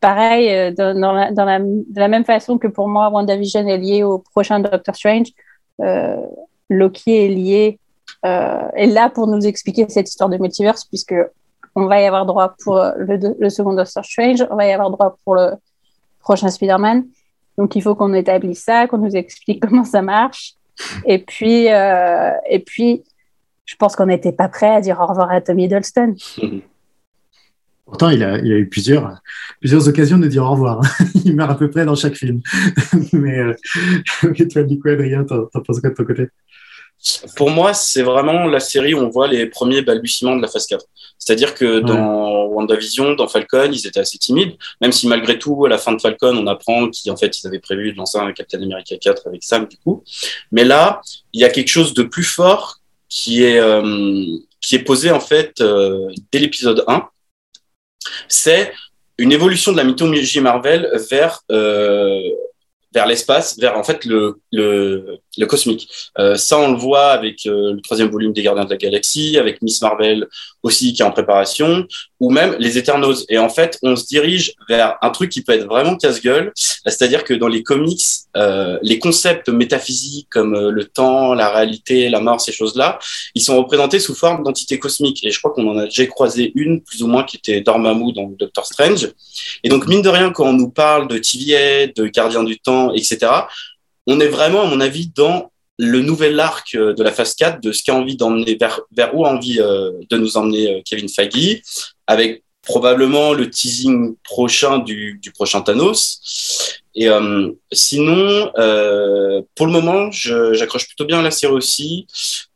pareil, 0.00 0.72
dans, 0.74 0.98
dans, 0.98 1.12
la, 1.12 1.32
dans 1.32 1.44
la, 1.44 1.58
de 1.58 1.98
la 1.98 2.08
même 2.08 2.24
façon 2.24 2.58
que 2.58 2.68
pour 2.68 2.88
moi, 2.88 3.10
WandaVision 3.10 3.66
est 3.66 3.78
lié 3.78 4.02
au 4.02 4.18
prochain 4.18 4.60
Doctor 4.60 4.94
Strange. 4.94 5.28
Loki 6.72 7.26
est 7.26 7.28
lié, 7.28 7.78
euh, 8.24 8.68
est 8.74 8.86
là 8.86 9.10
pour 9.10 9.26
nous 9.26 9.46
expliquer 9.46 9.86
cette 9.88 10.08
histoire 10.08 10.30
de 10.30 10.36
multiverse, 10.38 10.84
puisque 10.84 11.14
on 11.74 11.86
va 11.86 12.00
y 12.00 12.04
avoir 12.04 12.26
droit 12.26 12.54
pour 12.62 12.82
le, 12.96 13.48
second 13.48 13.74
Doctor 13.74 14.04
Strange, 14.04 14.44
on 14.50 14.56
va 14.56 14.66
y 14.66 14.72
avoir 14.72 14.90
droit 14.90 15.16
pour 15.24 15.34
le 15.34 15.52
prochain 16.20 16.48
Spider-Man. 16.48 17.04
Donc 17.58 17.76
il 17.76 17.82
faut 17.82 17.94
qu'on 17.94 18.14
établisse 18.14 18.64
ça, 18.64 18.86
qu'on 18.86 18.98
nous 18.98 19.16
explique 19.16 19.60
comment 19.66 19.84
ça 19.84 20.02
marche. 20.02 20.54
Et 21.06 21.18
puis, 21.18 21.70
euh, 21.70 22.32
et 22.48 22.58
puis 22.58 23.02
je 23.64 23.76
pense 23.76 23.94
qu'on 23.94 24.06
n'était 24.06 24.32
pas 24.32 24.48
prêt 24.48 24.70
à 24.70 24.80
dire 24.80 24.98
au 25.00 25.06
revoir 25.06 25.30
à 25.30 25.40
Tommy 25.40 25.64
Hiddleston. 25.64 26.14
Pourtant, 27.84 28.08
il 28.08 28.24
a, 28.24 28.34
a 28.34 28.38
eu 28.38 28.68
plusieurs, 28.68 29.20
plusieurs 29.60 29.86
occasions 29.86 30.16
de 30.16 30.26
dire 30.26 30.44
au 30.44 30.52
revoir. 30.52 30.80
il 31.26 31.36
meurt 31.36 31.50
à 31.50 31.54
peu 31.54 31.68
près 31.68 31.84
dans 31.84 31.94
chaque 31.94 32.14
film. 32.14 32.40
mais, 33.12 33.38
euh, 33.38 33.54
mais 34.22 34.48
toi, 34.48 34.62
du 34.62 34.78
coup, 34.78 34.88
Adrien, 34.88 35.24
t'en 35.24 35.46
penses 35.60 35.80
quoi 35.80 35.90
de 35.90 35.94
ton 35.94 36.04
côté? 36.04 36.28
Pour 37.36 37.50
moi, 37.50 37.74
c'est 37.74 38.02
vraiment 38.02 38.46
la 38.46 38.60
série 38.60 38.94
où 38.94 38.98
on 38.98 39.08
voit 39.08 39.26
les 39.26 39.46
premiers 39.46 39.82
balbutiements 39.82 40.36
de 40.36 40.42
la 40.42 40.48
phase 40.48 40.66
4. 40.66 40.84
C'est-à-dire 41.18 41.54
que 41.54 41.80
dans 41.80 42.46
WandaVision, 42.46 43.14
dans 43.14 43.26
Falcon, 43.26 43.70
ils 43.72 43.86
étaient 43.86 44.00
assez 44.00 44.18
timides, 44.18 44.56
même 44.80 44.92
si 44.92 45.08
malgré 45.08 45.38
tout, 45.38 45.64
à 45.64 45.68
la 45.68 45.78
fin 45.78 45.92
de 45.92 46.00
Falcon, 46.00 46.36
on 46.36 46.46
apprend 46.46 46.88
qu'en 46.90 47.16
fait, 47.16 47.38
ils 47.38 47.46
avaient 47.46 47.58
prévu 47.58 47.92
de 47.92 47.96
lancer 47.96 48.18
un 48.18 48.32
Captain 48.32 48.62
America 48.62 48.96
4 48.96 49.26
avec 49.26 49.42
Sam, 49.42 49.66
du 49.66 49.76
coup. 49.78 50.04
Mais 50.52 50.64
là, 50.64 51.00
il 51.32 51.40
y 51.40 51.44
a 51.44 51.48
quelque 51.48 51.68
chose 51.68 51.92
de 51.94 52.02
plus 52.04 52.24
fort 52.24 52.78
qui 53.08 53.42
est, 53.42 53.58
euh, 53.58 54.24
qui 54.60 54.76
est 54.76 54.84
posé, 54.84 55.10
en 55.10 55.20
fait, 55.20 55.60
euh, 55.60 56.08
dès 56.30 56.38
l'épisode 56.38 56.84
1. 56.86 57.08
C'est 58.28 58.72
une 59.18 59.32
évolution 59.32 59.72
de 59.72 59.76
la 59.76 59.84
mythologie 59.84 60.40
Marvel 60.40 60.90
vers 61.10 61.40
euh, 61.50 62.20
vers 62.92 63.06
l'espace, 63.06 63.58
vers 63.58 63.76
en 63.76 63.84
fait 63.84 64.04
le, 64.04 64.40
le, 64.52 65.18
le 65.38 65.46
cosmique. 65.46 65.88
Euh, 66.18 66.36
ça, 66.36 66.58
on 66.58 66.72
le 66.72 66.78
voit 66.78 67.10
avec 67.10 67.46
euh, 67.46 67.72
le 67.72 67.80
troisième 67.80 68.08
volume 68.08 68.32
des 68.32 68.42
Gardiens 68.42 68.64
de 68.64 68.70
la 68.70 68.76
Galaxie, 68.76 69.38
avec 69.38 69.62
Miss 69.62 69.80
Marvel 69.80 70.26
aussi 70.62 70.92
qui 70.92 71.02
est 71.02 71.04
en 71.04 71.10
préparation, 71.10 71.86
ou 72.20 72.30
même 72.30 72.54
les 72.58 72.78
Eternals. 72.78 73.16
Et 73.28 73.38
en 73.38 73.48
fait, 73.48 73.78
on 73.82 73.96
se 73.96 74.06
dirige 74.06 74.54
vers 74.68 74.96
un 75.02 75.10
truc 75.10 75.30
qui 75.30 75.42
peut 75.42 75.52
être 75.52 75.66
vraiment 75.66 75.96
casse-gueule, 75.96 76.52
c'est-à-dire 76.54 77.24
que 77.24 77.34
dans 77.34 77.48
les 77.48 77.62
comics, 77.62 78.02
euh, 78.36 78.78
les 78.82 78.98
concepts 78.98 79.48
métaphysiques 79.48 80.28
comme 80.30 80.54
euh, 80.54 80.70
le 80.70 80.84
temps, 80.84 81.34
la 81.34 81.50
réalité, 81.50 82.08
la 82.08 82.20
mort, 82.20 82.40
ces 82.40 82.52
choses-là, 82.52 82.98
ils 83.34 83.42
sont 83.42 83.56
représentés 83.56 83.98
sous 83.98 84.14
forme 84.14 84.44
d'entités 84.44 84.78
cosmiques. 84.78 85.24
Et 85.24 85.30
je 85.30 85.38
crois 85.38 85.50
qu'on 85.50 85.68
en 85.68 85.78
a 85.78 85.84
déjà 85.84 86.06
croisé 86.06 86.52
une, 86.54 86.80
plus 86.80 87.02
ou 87.02 87.08
moins, 87.08 87.24
qui 87.24 87.36
était 87.36 87.60
Dormammu 87.60 88.12
dans 88.12 88.26
Doctor 88.38 88.66
Strange. 88.66 89.08
Et 89.64 89.68
donc, 89.68 89.88
mine 89.88 90.02
de 90.02 90.08
rien, 90.08 90.30
quand 90.30 90.46
on 90.46 90.52
nous 90.52 90.70
parle 90.70 91.08
de 91.08 91.18
TVA, 91.18 91.88
de 91.88 92.06
Gardien 92.06 92.44
du 92.44 92.58
Temps, 92.58 92.92
etc., 92.92 93.18
on 94.06 94.20
est 94.20 94.28
vraiment, 94.28 94.62
à 94.62 94.66
mon 94.66 94.80
avis, 94.80 95.10
dans 95.14 95.52
le 95.78 96.00
nouvel 96.00 96.38
arc 96.38 96.74
euh, 96.74 96.94
de 96.94 97.02
la 97.02 97.12
phase 97.12 97.34
4 97.34 97.60
de 97.60 97.72
ce 97.72 97.82
qu'a 97.82 97.94
envie 97.94 98.16
d'emmener 98.16 98.56
vers, 98.56 98.80
vers 98.96 99.14
où 99.14 99.24
a 99.26 99.30
envie 99.30 99.60
euh, 99.60 99.92
de 100.10 100.16
nous 100.16 100.36
emmener 100.36 100.76
euh, 100.76 100.80
Kevin 100.84 101.08
Feige 101.08 101.62
avec 102.06 102.44
probablement 102.62 103.32
le 103.32 103.50
teasing 103.50 104.14
prochain 104.22 104.78
du, 104.78 105.18
du 105.20 105.32
prochain 105.32 105.62
Thanos. 105.62 106.20
Et 106.94 107.08
sinon 107.72 108.52
pour 109.56 109.66
le 109.66 109.72
moment 109.72 110.10
j'accroche 110.12 110.86
plutôt 110.86 111.04
bien 111.04 111.18
à 111.18 111.22
la 111.22 111.32
série 111.32 111.54
aussi. 111.54 112.06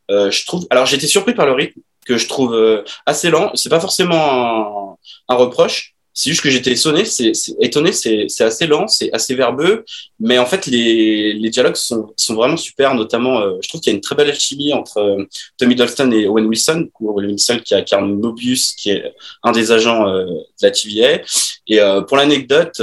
Je 0.07 0.45
trouve 0.45 0.65
alors 0.69 0.85
j'étais 0.85 1.07
surpris 1.07 1.33
par 1.33 1.45
le 1.45 1.51
rythme 1.51 1.81
que 2.05 2.17
je 2.17 2.25
trouve 2.29 2.83
assez 3.05 3.29
lent. 3.29 3.51
C'est 3.55 3.67
pas 3.67 3.81
forcément 3.81 4.95
un, 5.27 5.33
un 5.33 5.35
reproche 5.35 5.96
c'est 6.17 6.31
juste 6.31 6.41
que 6.41 6.49
j'étais 6.49 6.71
étonné, 6.71 7.05
c'est 7.05 7.31
étonné, 7.61 7.91
c'est 7.91 8.41
assez 8.41 8.65
lent, 8.65 8.87
c'est 8.87 9.13
assez 9.13 9.35
verbeux, 9.35 9.85
mais 10.19 10.39
en 10.39 10.47
fait 10.47 10.65
les, 10.65 11.33
les 11.33 11.49
dialogues 11.51 11.75
sont, 11.75 12.11
sont 12.17 12.33
vraiment 12.33 12.57
super. 12.57 12.95
Notamment, 12.95 13.39
euh, 13.39 13.59
je 13.61 13.69
trouve 13.69 13.81
qu'il 13.81 13.91
y 13.91 13.93
a 13.93 13.97
une 13.97 14.01
très 14.01 14.15
belle 14.15 14.31
alchimie 14.31 14.73
entre 14.73 14.97
euh, 14.97 15.23
Tommy 15.59 15.75
Dolston 15.75 16.09
et 16.11 16.27
Owen 16.27 16.47
Wilson, 16.47 16.89
Owen 17.01 17.27
Wilson 17.27 17.59
qui 17.63 17.75
incarne 17.75 18.19
Mobius, 18.19 18.73
qui 18.73 18.89
est 18.89 19.13
un 19.43 19.51
des 19.51 19.71
agents 19.71 20.07
euh, 20.07 20.25
de 20.25 20.63
la 20.63 20.71
TVA. 20.71 21.21
Et 21.67 21.79
pour 22.07 22.17
l'anecdote, 22.17 22.81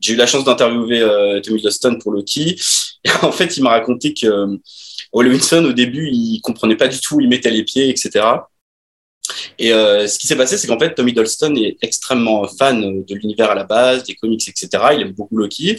j'ai 0.00 0.12
eu 0.12 0.16
la 0.16 0.26
chance 0.26 0.44
d'interviewer 0.44 1.40
Tommy 1.42 1.62
Dolston 1.62 1.98
pour 1.98 2.12
Loki. 2.12 2.60
Et 3.04 3.10
en 3.22 3.32
fait, 3.32 3.56
il 3.56 3.62
m'a 3.62 3.70
raconté 3.70 4.12
que 4.12 4.58
Owen 5.12 5.28
Wilson 5.28 5.64
au 5.64 5.72
début, 5.72 6.10
il 6.12 6.40
comprenait 6.42 6.76
pas 6.76 6.88
du 6.88 7.00
tout 7.00 7.18
il 7.18 7.28
mettait 7.28 7.50
les 7.50 7.64
pieds, 7.64 7.88
etc. 7.88 8.24
Et 9.58 9.72
euh, 9.72 10.06
ce 10.06 10.18
qui 10.18 10.26
s'est 10.26 10.36
passé, 10.36 10.58
c'est 10.58 10.66
qu'en 10.66 10.78
fait, 10.78 10.94
Tommy 10.94 11.12
Dolston 11.12 11.54
est 11.56 11.76
extrêmement 11.82 12.46
fan 12.46 13.04
de 13.04 13.14
l'univers 13.14 13.50
à 13.50 13.54
la 13.54 13.64
base, 13.64 14.04
des 14.04 14.14
comics, 14.14 14.46
etc. 14.48 14.68
Il 14.94 15.02
aime 15.02 15.12
beaucoup 15.12 15.36
Loki. 15.36 15.78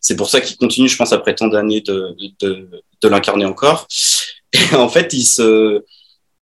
C'est 0.00 0.16
pour 0.16 0.28
ça 0.28 0.40
qu'il 0.40 0.56
continue, 0.56 0.88
je 0.88 0.96
pense, 0.96 1.12
après 1.12 1.34
tant 1.34 1.48
d'années 1.48 1.80
de, 1.80 2.14
de, 2.40 2.68
de 3.02 3.08
l'incarner 3.08 3.44
encore. 3.44 3.86
Et 4.52 4.74
en 4.74 4.88
fait, 4.88 5.12
il 5.12 5.24
se... 5.24 5.84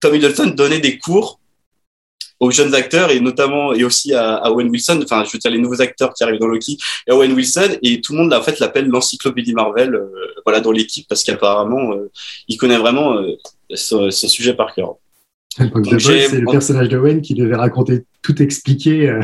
Tommy 0.00 0.18
Dolston 0.18 0.48
donnait 0.48 0.80
des 0.80 0.98
cours 0.98 1.38
aux 2.42 2.50
jeunes 2.50 2.74
acteurs 2.74 3.12
et 3.12 3.20
notamment 3.20 3.72
et 3.72 3.84
aussi 3.84 4.12
à, 4.14 4.34
à, 4.34 4.50
Owen 4.50 4.68
Wilson 4.68 5.00
enfin 5.04 5.22
je 5.24 5.30
veux 5.30 5.38
dire 5.38 5.50
les 5.52 5.60
nouveaux 5.60 5.80
acteurs 5.80 6.12
qui 6.12 6.24
arrivent 6.24 6.40
dans 6.40 6.48
Loki 6.48 6.76
et 7.06 7.12
Owen 7.12 7.32
Wilson 7.34 7.78
et 7.82 8.00
tout 8.00 8.14
le 8.14 8.18
monde 8.18 8.34
en 8.34 8.42
fait 8.42 8.58
l'appelle 8.58 8.88
l'encyclopédie 8.88 9.54
Marvel 9.54 9.94
euh, 9.94 10.08
voilà 10.44 10.60
dans 10.60 10.72
l'équipe 10.72 11.06
parce 11.08 11.22
qu'apparemment 11.22 11.92
euh, 11.92 12.10
il 12.48 12.56
connaît 12.56 12.78
vraiment 12.78 13.14
euh, 13.14 13.36
son, 13.74 14.10
son, 14.10 14.26
sujet 14.26 14.54
par 14.54 14.74
cœur 14.74 14.96
Donc, 15.58 16.00
c'est 16.00 16.32
le 16.32 16.50
personnage 16.50 16.88
d'Owen 16.88 17.20
qui 17.20 17.34
devait 17.34 17.56
raconter 17.56 18.04
tout 18.22 18.40
expliquer 18.42 19.08
euh, 19.08 19.20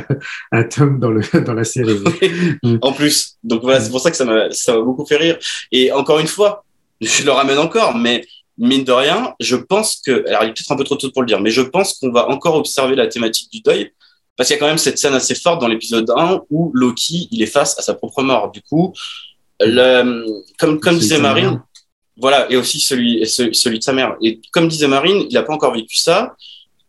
à 0.51 0.65
Tom 0.65 0.99
dans, 0.99 1.11
le, 1.11 1.23
dans 1.45 1.55
la 1.55 1.65
série. 1.65 1.99
Mm. 2.63 2.79
en 2.83 2.93
plus, 2.93 3.37
donc 3.45 3.63
voilà, 3.63 3.81
c'est 3.81 3.91
pour 3.91 4.01
ça 4.01 4.11
que 4.11 4.17
ça 4.17 4.25
m'a 4.25 4.51
ça 4.51 4.75
m'a 4.75 4.83
beaucoup 4.83 5.07
fait 5.07 5.17
rire. 5.17 5.39
Et 5.71 5.93
encore 5.93 6.19
une 6.19 6.27
fois, 6.27 6.65
je 7.01 7.25
le 7.25 7.31
ramène 7.31 7.59
encore, 7.59 7.97
mais 7.97 8.25
mine 8.57 8.85
de 8.85 8.93
rien, 8.93 9.35
je 9.41 9.57
pense 9.57 10.01
que, 10.05 10.27
alors 10.29 10.43
il 10.43 10.49
est 10.49 10.53
peut-être 10.53 10.73
un 10.73 10.77
peu 10.77 10.85
trop 10.85 10.97
tôt 10.97 11.11
pour 11.11 11.23
le 11.23 11.27
dire, 11.29 11.41
mais 11.41 11.51
je 11.51 11.63
pense 11.63 11.95
qu'on 11.95 12.11
va 12.11 12.29
encore 12.29 12.57
observer 12.57 12.97
la 12.97 13.07
thématique 13.07 13.51
du 13.53 13.61
deuil, 13.61 13.93
parce 14.37 14.49
qu'il 14.49 14.57
y 14.57 14.59
a 14.59 14.61
quand 14.61 14.69
même 14.69 14.79
cette 14.79 14.99
scène 14.99 15.15
assez 15.15 15.35
forte 15.35 15.61
dans 15.61 15.69
l'épisode 15.69 16.11
1 16.15 16.43
où 16.51 16.71
Loki, 16.75 17.29
il 17.31 17.43
est 17.43 17.47
face 17.47 17.79
à 17.79 17.83
sa 17.83 17.95
propre 17.95 18.23
mort. 18.23 18.51
Du 18.51 18.63
coup, 18.63 18.93
le, 19.61 20.25
comme, 20.59 20.81
comme 20.81 20.99
disait 20.99 21.19
Marine, 21.19 21.61
voilà, 22.21 22.51
et 22.51 22.57
aussi 22.57 22.81
celui, 22.81 23.25
celui 23.27 23.79
de 23.79 23.85
sa 23.85 23.93
mère. 23.93 24.17
Et 24.23 24.41
comme 24.53 24.69
disait 24.69 24.89
Marine, 24.89 25.25
il 25.29 25.35
n'a 25.35 25.43
pas 25.43 25.53
encore 25.53 25.75
vécu 25.75 25.97
ça. 25.97 26.35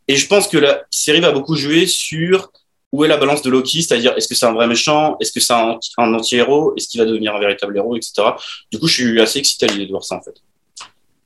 Et 0.07 0.15
je 0.15 0.27
pense 0.27 0.47
que 0.47 0.57
la 0.57 0.81
série 0.89 1.21
va 1.21 1.31
beaucoup 1.31 1.55
jouer 1.55 1.85
sur 1.85 2.51
où 2.91 3.05
est 3.05 3.07
la 3.07 3.17
balance 3.17 3.43
de 3.43 3.51
Loki, 3.51 3.83
c'est-à-dire 3.83 4.13
est-ce 4.17 4.27
que 4.27 4.33
c'est 4.33 4.47
un 4.47 4.53
vrai 4.53 4.67
méchant, 4.67 5.15
est-ce 5.19 5.31
que 5.31 5.39
c'est 5.39 5.53
un, 5.53 5.77
anti-héros, 5.97 6.73
est-ce 6.75 6.87
qu'il 6.87 6.99
va 6.99 7.05
devenir 7.05 7.35
un 7.35 7.39
véritable 7.39 7.77
héros, 7.77 7.95
etc. 7.95 8.29
Du 8.71 8.79
coup, 8.79 8.87
je 8.87 8.93
suis 8.93 9.21
assez 9.21 9.37
excité 9.37 9.67
à 9.67 9.69
l'idée 9.69 9.85
de 9.85 9.91
voir 9.91 10.03
ça 10.03 10.15
en 10.15 10.21
fait. 10.21 10.33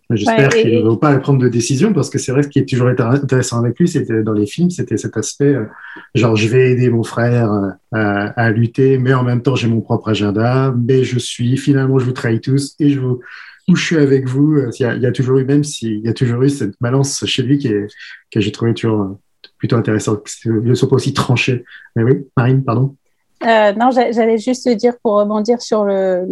J'espère 0.09 0.49
qu'il 0.49 0.75
ne 0.75 0.89
va 0.89 0.97
pas 0.97 1.17
prendre 1.17 1.39
de 1.39 1.47
décision 1.47 1.93
parce 1.93 2.09
que 2.09 2.19
c'est 2.19 2.33
vrai 2.33 2.43
ce 2.43 2.49
qui 2.49 2.59
est 2.59 2.67
toujours 2.67 2.89
intéressant 2.89 3.59
avec 3.59 3.79
lui, 3.79 3.87
c'était 3.87 4.21
dans 4.21 4.33
les 4.33 4.45
films, 4.45 4.69
c'était 4.69 4.97
cet 4.97 5.15
aspect 5.15 5.45
euh, 5.45 5.65
genre 6.13 6.35
je 6.35 6.47
vais 6.49 6.71
aider 6.71 6.89
mon 6.89 7.03
frère 7.03 7.51
euh, 7.51 7.69
à, 7.93 8.27
à, 8.39 8.51
lutter, 8.51 8.97
mais 8.99 9.13
en 9.13 9.23
même 9.23 9.41
temps 9.41 9.55
j'ai 9.55 9.67
mon 9.67 9.79
propre 9.79 10.09
agenda, 10.09 10.75
mais 10.77 11.05
je 11.05 11.17
suis 11.17 11.57
finalement 11.57 11.97
je 11.97 12.05
vous 12.05 12.11
trahis 12.11 12.41
tous 12.41 12.75
et 12.79 12.89
je 12.89 12.99
vous 12.99 13.21
où 13.67 13.75
je 13.75 13.85
suis 13.85 13.97
avec 13.97 14.27
vous. 14.27 14.55
Euh, 14.55 14.71
il 14.79 15.01
y, 15.01 15.05
a, 15.05 15.11
toujours 15.11 15.37
eu, 15.37 15.45
même 15.45 15.63
s'il 15.63 15.99
y 15.99 16.09
a 16.09 16.13
toujours 16.13 16.41
eu 16.43 16.49
cette 16.49 16.73
balance 16.81 17.25
chez 17.25 17.43
lui 17.43 17.57
qui 17.57 17.67
est, 17.67 17.87
que 18.31 18.39
j'ai 18.39 18.51
trouvé 18.51 18.73
toujours 18.73 19.01
euh, 19.01 19.19
plutôt 19.57 19.75
intéressant. 19.75 20.21
Il 20.45 20.51
ne 20.51 20.73
soit 20.73 20.89
pas 20.89 20.95
aussi 20.95 21.13
tranché. 21.13 21.63
Mais 21.95 22.03
oui, 22.03 22.25
Marine, 22.35 22.63
pardon. 22.63 22.95
Euh, 23.43 23.73
non, 23.73 23.91
j'allais 23.91 24.37
juste 24.37 24.69
dire 24.69 24.93
pour 25.03 25.13
rebondir 25.15 25.61
sur 25.61 25.83
le, 25.83 26.25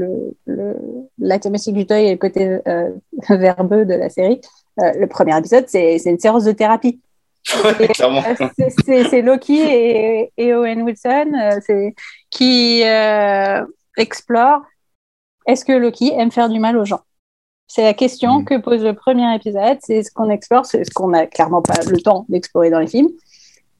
le, 0.45 0.75
la 1.19 1.39
thématique 1.39 1.75
du 1.75 1.83
deuil 1.83 2.05
et 2.07 2.11
le 2.11 2.17
côté 2.17 2.59
verbeux 3.29 3.85
de 3.85 3.95
la 3.95 4.09
série. 4.09 4.39
le 4.77 5.05
premier 5.07 5.37
épisode, 5.37 5.65
c'est 5.67 5.97
une 6.05 6.19
séance 6.19 6.45
de 6.45 6.53
thérapie. 6.53 7.01
c'est 8.85 9.21
Loki 9.23 9.59
et, 9.59 10.31
et, 10.37 10.53
Owen 10.53 10.83
Wilson 10.83 11.31
qui 12.29 12.83
explorent 13.97 14.61
est-ce 15.47 15.65
que 15.65 15.73
Loki 15.73 16.13
aime 16.13 16.31
faire 16.31 16.49
du 16.49 16.59
mal 16.59 16.77
aux 16.77 16.85
gens? 16.85 17.01
C'est 17.73 17.83
la 17.83 17.93
question 17.93 18.39
mm. 18.39 18.45
que 18.45 18.57
pose 18.57 18.83
le 18.83 18.93
premier 18.93 19.33
épisode. 19.33 19.77
C'est 19.79 20.03
ce 20.03 20.11
qu'on 20.11 20.29
explore, 20.29 20.65
c'est 20.65 20.83
ce 20.83 20.91
qu'on 20.91 21.07
n'a 21.07 21.25
clairement 21.25 21.61
pas 21.61 21.79
le 21.89 22.01
temps 22.01 22.25
d'explorer 22.27 22.69
dans 22.69 22.79
les 22.79 22.87
films. 22.87 23.07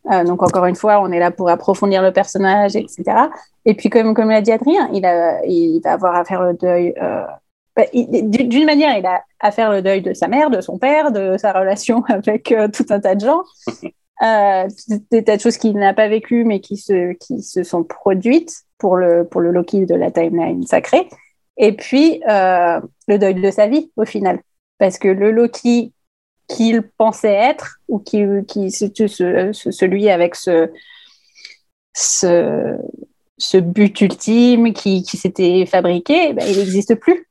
Euh, 0.10 0.24
donc 0.24 0.42
encore 0.44 0.66
une 0.66 0.76
fois, 0.76 1.02
on 1.02 1.12
est 1.12 1.20
là 1.20 1.30
pour 1.30 1.50
approfondir 1.50 2.02
le 2.02 2.14
personnage, 2.14 2.78
etc. 2.78 3.04
Et 3.66 3.74
puis 3.74 3.90
comme 3.90 4.14
comme 4.14 4.30
l'a 4.30 4.42
dit 4.42 4.54
Adrien, 4.54 4.90
il 4.94 5.06
a 5.06 5.44
il 5.46 5.82
va 5.84 5.92
avoir 5.92 6.16
à 6.16 6.24
faire 6.24 6.42
le 6.42 6.54
deuil. 6.54 6.94
Euh, 7.02 7.26
bah, 7.76 7.84
d'une 7.94 8.66
manière, 8.66 8.98
il 8.98 9.06
a 9.06 9.24
à 9.42 9.52
faire 9.52 9.70
le 9.70 9.82
deuil 9.82 10.02
de 10.02 10.14
sa 10.14 10.30
mère, 10.30 10.50
de 10.50 10.62
son 10.62 10.78
père, 10.78 11.12
de 11.12 11.36
sa 11.38 11.52
relation 11.52 12.06
avec 12.08 12.54
euh, 12.54 12.70
tout 12.70 12.86
un 12.92 13.02
tas 13.02 13.16
de 13.16 13.26
gens, 13.26 13.44
des 15.12 15.24
tas 15.26 15.36
de 15.36 15.42
choses 15.42 15.58
qu'il 15.58 15.76
n'a 15.76 15.94
pas 15.94 16.08
vécues 16.08 16.46
mais 16.46 16.62
qui 16.62 16.78
se 16.78 17.12
qui 17.14 17.42
se 17.42 17.64
sont 17.64 17.84
produites 17.84 18.64
pour 18.78 18.96
le 18.96 19.26
pour 19.26 19.42
le 19.42 19.52
Loki 19.52 19.86
de 19.86 19.96
la 19.96 20.12
timeline 20.12 20.66
sacrée 20.66 21.10
et 21.58 21.74
puis 21.74 22.22
euh, 22.30 22.80
le 23.08 23.18
deuil 23.18 23.36
de 23.36 23.52
sa 23.52 23.68
vie 23.68 23.92
au 23.96 24.06
final. 24.06 24.40
Parce 24.78 24.98
que 24.98 25.08
le 25.08 25.32
Loki 25.32 25.94
qu'il 26.48 26.82
pensait 26.82 27.34
être, 27.34 27.80
ou 27.88 28.00
qui, 28.00 28.26
qui 28.48 28.72
celui 28.72 30.10
avec 30.10 30.36
ce, 30.36 30.70
ce, 31.94 33.58
but 33.58 34.02
ultime 34.02 34.74
qui, 34.74 35.04
s'était 35.06 35.66
fabriqué, 35.66 36.34
ben, 36.34 36.46
il 36.48 36.58
n'existe 36.58 36.96
plus 36.96 37.28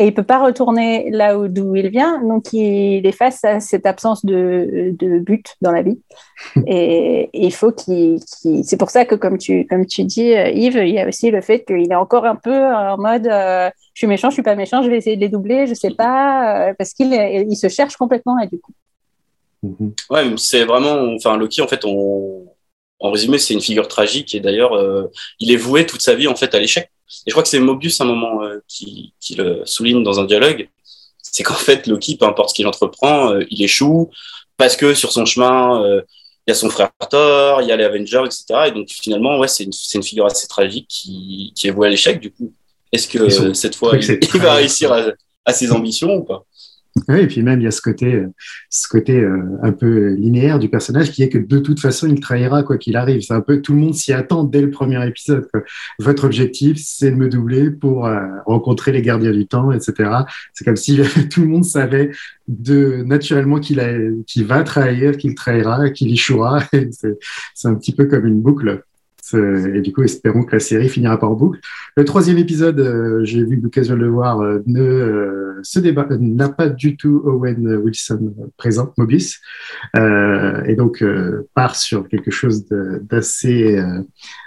et 0.00 0.06
il 0.06 0.14
peut 0.14 0.24
pas 0.24 0.42
retourner 0.42 1.10
là 1.10 1.38
où 1.38 1.46
d'où 1.46 1.76
il 1.76 1.90
vient, 1.90 2.22
donc 2.22 2.54
il 2.54 3.06
est 3.06 3.12
face 3.12 3.44
à 3.44 3.60
cette 3.60 3.84
absence 3.84 4.24
de, 4.24 4.94
de 4.98 5.18
but 5.18 5.56
dans 5.60 5.72
la 5.72 5.82
vie. 5.82 6.00
et, 6.66 7.28
il 7.34 7.52
faut 7.52 7.70
qu'il, 7.70 8.18
c'est 8.64 8.78
pour 8.78 8.88
ça 8.88 9.04
que 9.04 9.14
comme 9.14 9.36
tu 9.36 9.66
comme 9.66 9.84
tu 9.84 10.04
dis 10.04 10.32
euh, 10.32 10.48
Yves, 10.48 10.80
il 10.82 10.94
y 10.94 10.98
a 10.98 11.06
aussi 11.06 11.30
le 11.30 11.42
fait 11.42 11.66
qu'il 11.66 11.92
est 11.92 11.94
encore 11.94 12.24
un 12.24 12.34
peu 12.34 12.64
en 12.64 12.96
mode 12.96 13.26
euh, 13.26 13.68
je 13.92 14.00
suis 14.00 14.06
méchant, 14.06 14.30
je 14.30 14.34
suis 14.34 14.42
pas 14.42 14.54
méchant, 14.54 14.82
je 14.82 14.88
vais 14.88 14.96
essayer 14.96 15.16
de 15.16 15.20
les 15.20 15.28
doubler, 15.28 15.66
je 15.66 15.74
sais 15.74 15.90
pas, 15.90 16.70
euh, 16.70 16.74
parce 16.78 16.94
qu'il 16.94 17.12
il 17.12 17.56
se 17.56 17.68
cherche 17.68 17.96
complètement 17.96 18.36
là 18.40 18.46
du 18.46 18.58
coup. 18.58 18.72
Mm-hmm. 19.62 19.92
Ouais, 20.08 20.34
c'est 20.38 20.64
vraiment, 20.64 21.14
enfin 21.14 21.36
Loki 21.36 21.60
en 21.60 21.68
fait, 21.68 21.84
on, 21.84 22.46
en 23.00 23.10
résumé, 23.10 23.36
c'est 23.36 23.52
une 23.52 23.60
figure 23.60 23.86
tragique 23.86 24.34
et 24.34 24.40
d'ailleurs, 24.40 24.72
il 25.40 25.52
est 25.52 25.56
voué 25.56 25.84
toute 25.84 26.00
sa 26.00 26.14
vie 26.14 26.26
en 26.26 26.36
fait 26.36 26.54
à 26.54 26.58
l'échec. 26.58 26.90
Et 27.26 27.30
je 27.30 27.32
crois 27.32 27.42
que 27.42 27.48
c'est 27.48 27.58
Mobius 27.58 28.00
à 28.00 28.04
un 28.04 28.06
moment 28.06 28.42
euh, 28.42 28.58
qui, 28.68 29.12
qui, 29.20 29.34
le 29.34 29.62
souligne 29.64 30.02
dans 30.02 30.20
un 30.20 30.24
dialogue. 30.24 30.68
C'est 31.22 31.42
qu'en 31.42 31.54
fait, 31.54 31.86
Loki, 31.86 32.16
peu 32.16 32.26
importe 32.26 32.50
ce 32.50 32.54
qu'il 32.54 32.66
entreprend, 32.66 33.32
euh, 33.32 33.44
il 33.50 33.62
échoue 33.62 34.10
parce 34.56 34.76
que 34.76 34.94
sur 34.94 35.12
son 35.12 35.24
chemin, 35.24 35.82
euh, 35.82 36.02
il 36.46 36.50
y 36.50 36.52
a 36.52 36.54
son 36.54 36.70
frère 36.70 36.90
Thor, 37.10 37.62
il 37.62 37.68
y 37.68 37.72
a 37.72 37.76
les 37.76 37.84
Avengers, 37.84 38.22
etc. 38.26 38.44
Et 38.68 38.70
donc 38.72 38.88
finalement, 38.88 39.38
ouais, 39.38 39.48
c'est 39.48 39.64
une, 39.64 39.72
une, 39.94 40.02
figure 40.02 40.26
assez 40.26 40.46
tragique 40.46 40.86
qui, 40.88 41.52
qui 41.56 41.68
est 41.68 41.70
vouée 41.70 41.88
à 41.88 41.90
l'échec. 41.90 42.20
Du 42.20 42.30
coup, 42.30 42.52
est-ce 42.92 43.08
que 43.08 43.54
cette 43.54 43.74
fois, 43.74 43.96
il, 43.96 44.18
il, 44.34 44.40
va 44.40 44.54
réussir 44.56 44.92
à, 44.92 45.02
à 45.44 45.52
ses 45.52 45.72
ambitions 45.72 46.14
ou 46.14 46.24
pas? 46.24 46.44
Oui, 47.08 47.20
et 47.20 47.26
puis 47.28 47.42
même 47.42 47.60
il 47.60 47.64
y 47.64 47.66
a 47.68 47.70
ce 47.70 47.80
côté, 47.80 48.14
euh, 48.14 48.28
ce 48.68 48.88
côté 48.88 49.20
euh, 49.20 49.42
un 49.62 49.70
peu 49.72 50.14
linéaire 50.14 50.58
du 50.58 50.68
personnage 50.68 51.12
qui 51.12 51.22
est 51.22 51.28
que 51.28 51.38
de 51.38 51.58
toute 51.58 51.78
façon 51.78 52.08
il 52.08 52.18
trahira 52.18 52.64
quoi 52.64 52.78
qu'il 52.78 52.96
arrive. 52.96 53.20
C'est 53.20 53.34
un 53.34 53.40
peu 53.40 53.62
tout 53.62 53.72
le 53.72 53.78
monde 53.78 53.94
s'y 53.94 54.12
attend 54.12 54.42
dès 54.42 54.60
le 54.60 54.70
premier 54.70 55.06
épisode. 55.06 55.48
Votre 56.00 56.24
objectif, 56.24 56.78
c'est 56.82 57.12
de 57.12 57.16
me 57.16 57.28
doubler 57.28 57.70
pour 57.70 58.06
euh, 58.06 58.20
rencontrer 58.44 58.90
les 58.90 59.02
gardiens 59.02 59.30
du 59.30 59.46
temps, 59.46 59.70
etc. 59.70 60.10
C'est 60.52 60.64
comme 60.64 60.76
si 60.76 61.00
tout 61.30 61.42
le 61.42 61.46
monde 61.46 61.64
savait 61.64 62.10
de 62.48 63.02
naturellement 63.04 63.60
qu'il 63.60 63.78
va 64.46 64.62
trahir, 64.64 65.16
qu'il 65.16 65.34
trahira, 65.36 65.90
qu'il 65.90 66.12
échouera. 66.12 66.60
C'est 67.54 67.68
un 67.68 67.74
petit 67.74 67.94
peu 67.94 68.06
comme 68.06 68.26
une 68.26 68.40
boucle. 68.40 68.82
Euh, 69.34 69.74
et 69.74 69.80
du 69.80 69.92
coup, 69.92 70.02
espérons 70.02 70.42
que 70.42 70.52
la 70.52 70.60
série 70.60 70.88
finira 70.88 71.18
par 71.18 71.34
boucle. 71.34 71.60
Le 71.96 72.04
troisième 72.04 72.38
épisode, 72.38 72.80
euh, 72.80 73.24
j'ai 73.24 73.38
eu 73.38 73.56
l'occasion 73.56 73.94
de 73.94 74.00
le 74.00 74.08
voir, 74.08 74.40
euh, 74.40 74.62
ne 74.66 75.58
se 75.62 75.78
débat, 75.78 76.06
n'a 76.18 76.48
pas 76.48 76.68
du 76.68 76.96
tout 76.96 77.22
Owen 77.24 77.76
Wilson 77.76 78.34
présent, 78.56 78.92
Mobius, 78.96 79.40
et 79.94 80.74
donc 80.74 81.04
part 81.54 81.76
sur 81.76 82.08
quelque 82.08 82.30
chose 82.30 82.66
d'assez 82.66 83.82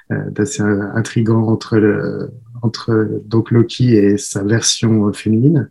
d'assez 0.10 0.63
intrigant 0.63 1.48
entre 1.48 2.32
entre 2.63 3.22
donc 3.26 3.52
Loki 3.52 3.96
et 3.96 4.17
sa 4.17 4.43
version 4.43 5.13
féminine. 5.13 5.69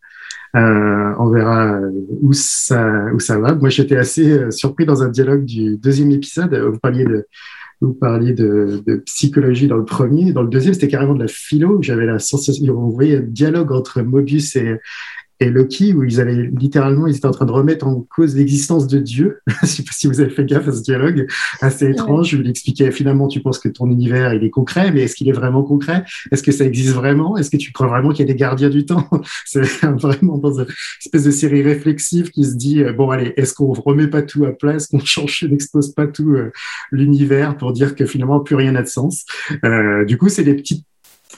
On 0.55 1.29
verra 1.29 1.81
où 2.21 2.33
ça 2.33 3.07
où 3.13 3.19
ça 3.19 3.41
va. 3.41 3.55
Moi, 3.57 3.69
j'étais 3.69 3.97
assez 3.97 4.51
surpris 4.53 4.87
dans 4.87 5.03
un 5.03 5.09
dialogue 5.09 5.45
du 5.45 5.77
deuxième 5.77 6.13
épisode. 6.13 6.55
Vous 6.55 6.79
parliez 6.79 7.05
de 7.05 7.27
vous 7.83 7.95
parliez 7.95 8.33
de, 8.33 8.83
de, 8.87 8.97
psychologie 8.97 9.67
dans 9.67 9.77
le 9.77 9.85
premier. 9.85 10.33
Dans 10.33 10.43
le 10.43 10.49
deuxième, 10.49 10.73
c'était 10.73 10.89
carrément 10.89 11.15
de 11.15 11.23
la 11.23 11.29
philo. 11.29 11.83
J'avais 11.83 12.07
la 12.07 12.19
sensation, 12.19 12.75
on 12.75 12.89
voyait 12.89 13.19
un 13.19 13.23
dialogue 13.23 13.73
entre 13.73 14.03
Mobius 14.03 14.57
et, 14.57 14.79
et 15.43 15.51
Loki, 15.51 15.93
où 15.93 16.05
ils 16.05 16.21
avaient 16.21 16.51
littéralement, 16.59 17.07
ils 17.07 17.17
étaient 17.17 17.27
en 17.27 17.33
train 17.33 17.47
de 17.47 17.53
remettre 17.53 17.87
en 17.87 18.01
cause 18.01 18.37
l'existence 18.37 18.87
de 18.87 18.99
Dieu. 18.99 19.41
Je 19.63 19.67
sais 19.67 19.83
pas 19.83 19.93
si 19.93 20.07
vous 20.07 20.21
avez 20.21 20.31
fait 20.31 20.45
gaffe 20.45 20.69
à 20.69 20.73
ce 20.73 20.83
dialogue. 20.83 21.27
Assez 21.61 21.91
étrange. 21.91 22.31
Je 22.31 22.37
lui 22.37 22.49
expliquais 22.49 22.91
finalement, 22.91 23.29
tu 23.29 23.41
penses 23.41 23.59
que 23.59 23.69
ton 23.69 23.91
univers 23.91 24.35
il 24.35 24.45
est 24.45 24.51
concret, 24.51 24.93
mais 24.93 25.03
est-ce 25.03 25.15
qu'il 25.17 25.29
est 25.29 25.33
vraiment 25.33 25.63
concret? 25.63 26.05
Est-ce 26.31 26.43
que 26.43 26.53
ça 26.53 26.65
existe 26.65 26.95
vraiment? 26.95 27.37
Est-ce 27.37 27.51
que 27.51 27.57
tu 27.57 27.73
crois 27.73 27.89
vraiment 27.89 28.11
qu'il 28.11 28.21
y 28.21 28.31
a 28.31 28.33
des 28.33 28.39
gardiens 28.39 28.71
du 28.71 28.85
temps? 28.87 29.09
C'est 29.45 29.63
vraiment 29.83 30.39
dans 30.39 30.61
une 30.61 30.67
espèce 31.01 31.25
de 31.25 31.31
série 31.31 31.63
réflexive 31.63 32.31
qui 32.31 32.45
se 32.45 32.55
dit 32.55 32.83
euh, 32.83 32.93
bon 32.93 33.11
allez, 33.11 33.35
est-ce 33.37 33.55
qu'on 33.55 33.73
remet 33.73 34.09
pas 34.09 34.23
tout 34.23 34.45
à 34.45 34.53
place, 34.53 34.87
qu'on 34.87 35.01
change, 35.01 35.45
n'expose 35.45 35.93
pas 35.95 36.07
tout 36.07 36.31
euh, 36.31 36.53
l'univers 36.91 37.57
pour 37.57 37.73
dire 37.73 37.95
que 37.95 38.07
finalement 38.07 38.41
plus 38.41 38.57
rien 38.57 38.73
n'a 38.73 38.83
de 38.83 38.89
sens? 38.89 39.25
Euh, 39.65 40.05
Du 40.05 40.19
coup, 40.19 40.29
c'est 40.29 40.45
des 40.45 40.55
petites 40.55 40.85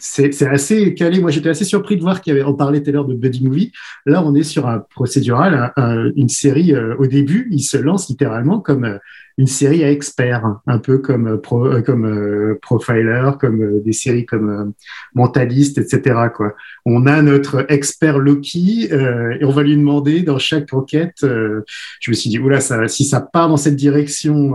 c'est 0.04 0.46
assez 0.46 0.94
calé. 0.94 1.18
Moi, 1.20 1.30
j'étais 1.30 1.48
assez 1.48 1.64
surpris 1.64 1.96
de 1.96 2.02
voir 2.02 2.20
qu'il 2.20 2.34
y 2.34 2.36
avait, 2.36 2.46
on 2.46 2.54
parlait 2.54 2.82
tout 2.82 2.90
à 2.90 2.92
l'heure 2.92 3.06
de 3.06 3.14
Buddy 3.14 3.42
Movie. 3.42 3.72
Là, 4.04 4.22
on 4.22 4.34
est 4.34 4.42
sur 4.42 4.68
un 4.68 4.80
procédural, 4.80 5.72
une 6.14 6.28
série. 6.28 6.74
Euh, 6.74 6.94
au 6.98 7.06
début, 7.06 7.48
il 7.50 7.62
se 7.62 7.78
lance 7.78 8.10
littéralement 8.10 8.60
comme 8.60 8.84
euh, 8.84 8.98
une 9.38 9.46
série 9.46 9.82
à 9.82 9.90
experts, 9.90 10.58
un 10.66 10.78
peu 10.78 10.98
comme 10.98 11.26
euh, 11.26 11.36
pro, 11.38 11.80
comme 11.82 12.56
Profiler, 12.60 13.30
comme 13.40 13.80
des 13.80 13.92
séries 13.92 14.26
comme 14.26 14.74
Mentaliste, 15.14 15.78
etc. 15.78 16.26
Quoi. 16.34 16.54
On 16.84 17.06
a 17.06 17.22
notre 17.22 17.64
expert 17.70 18.18
Loki 18.18 18.88
et 18.90 19.44
on 19.44 19.50
va 19.50 19.62
lui 19.62 19.76
demander 19.76 20.22
dans 20.22 20.38
chaque 20.38 20.72
enquête. 20.74 21.16
je 21.22 22.10
me 22.10 22.14
suis 22.14 22.28
dit, 22.28 22.38
oula, 22.38 22.60
ça, 22.60 22.86
si 22.88 23.04
ça 23.04 23.20
part 23.20 23.48
dans 23.48 23.56
cette 23.56 23.76
direction, 23.76 24.54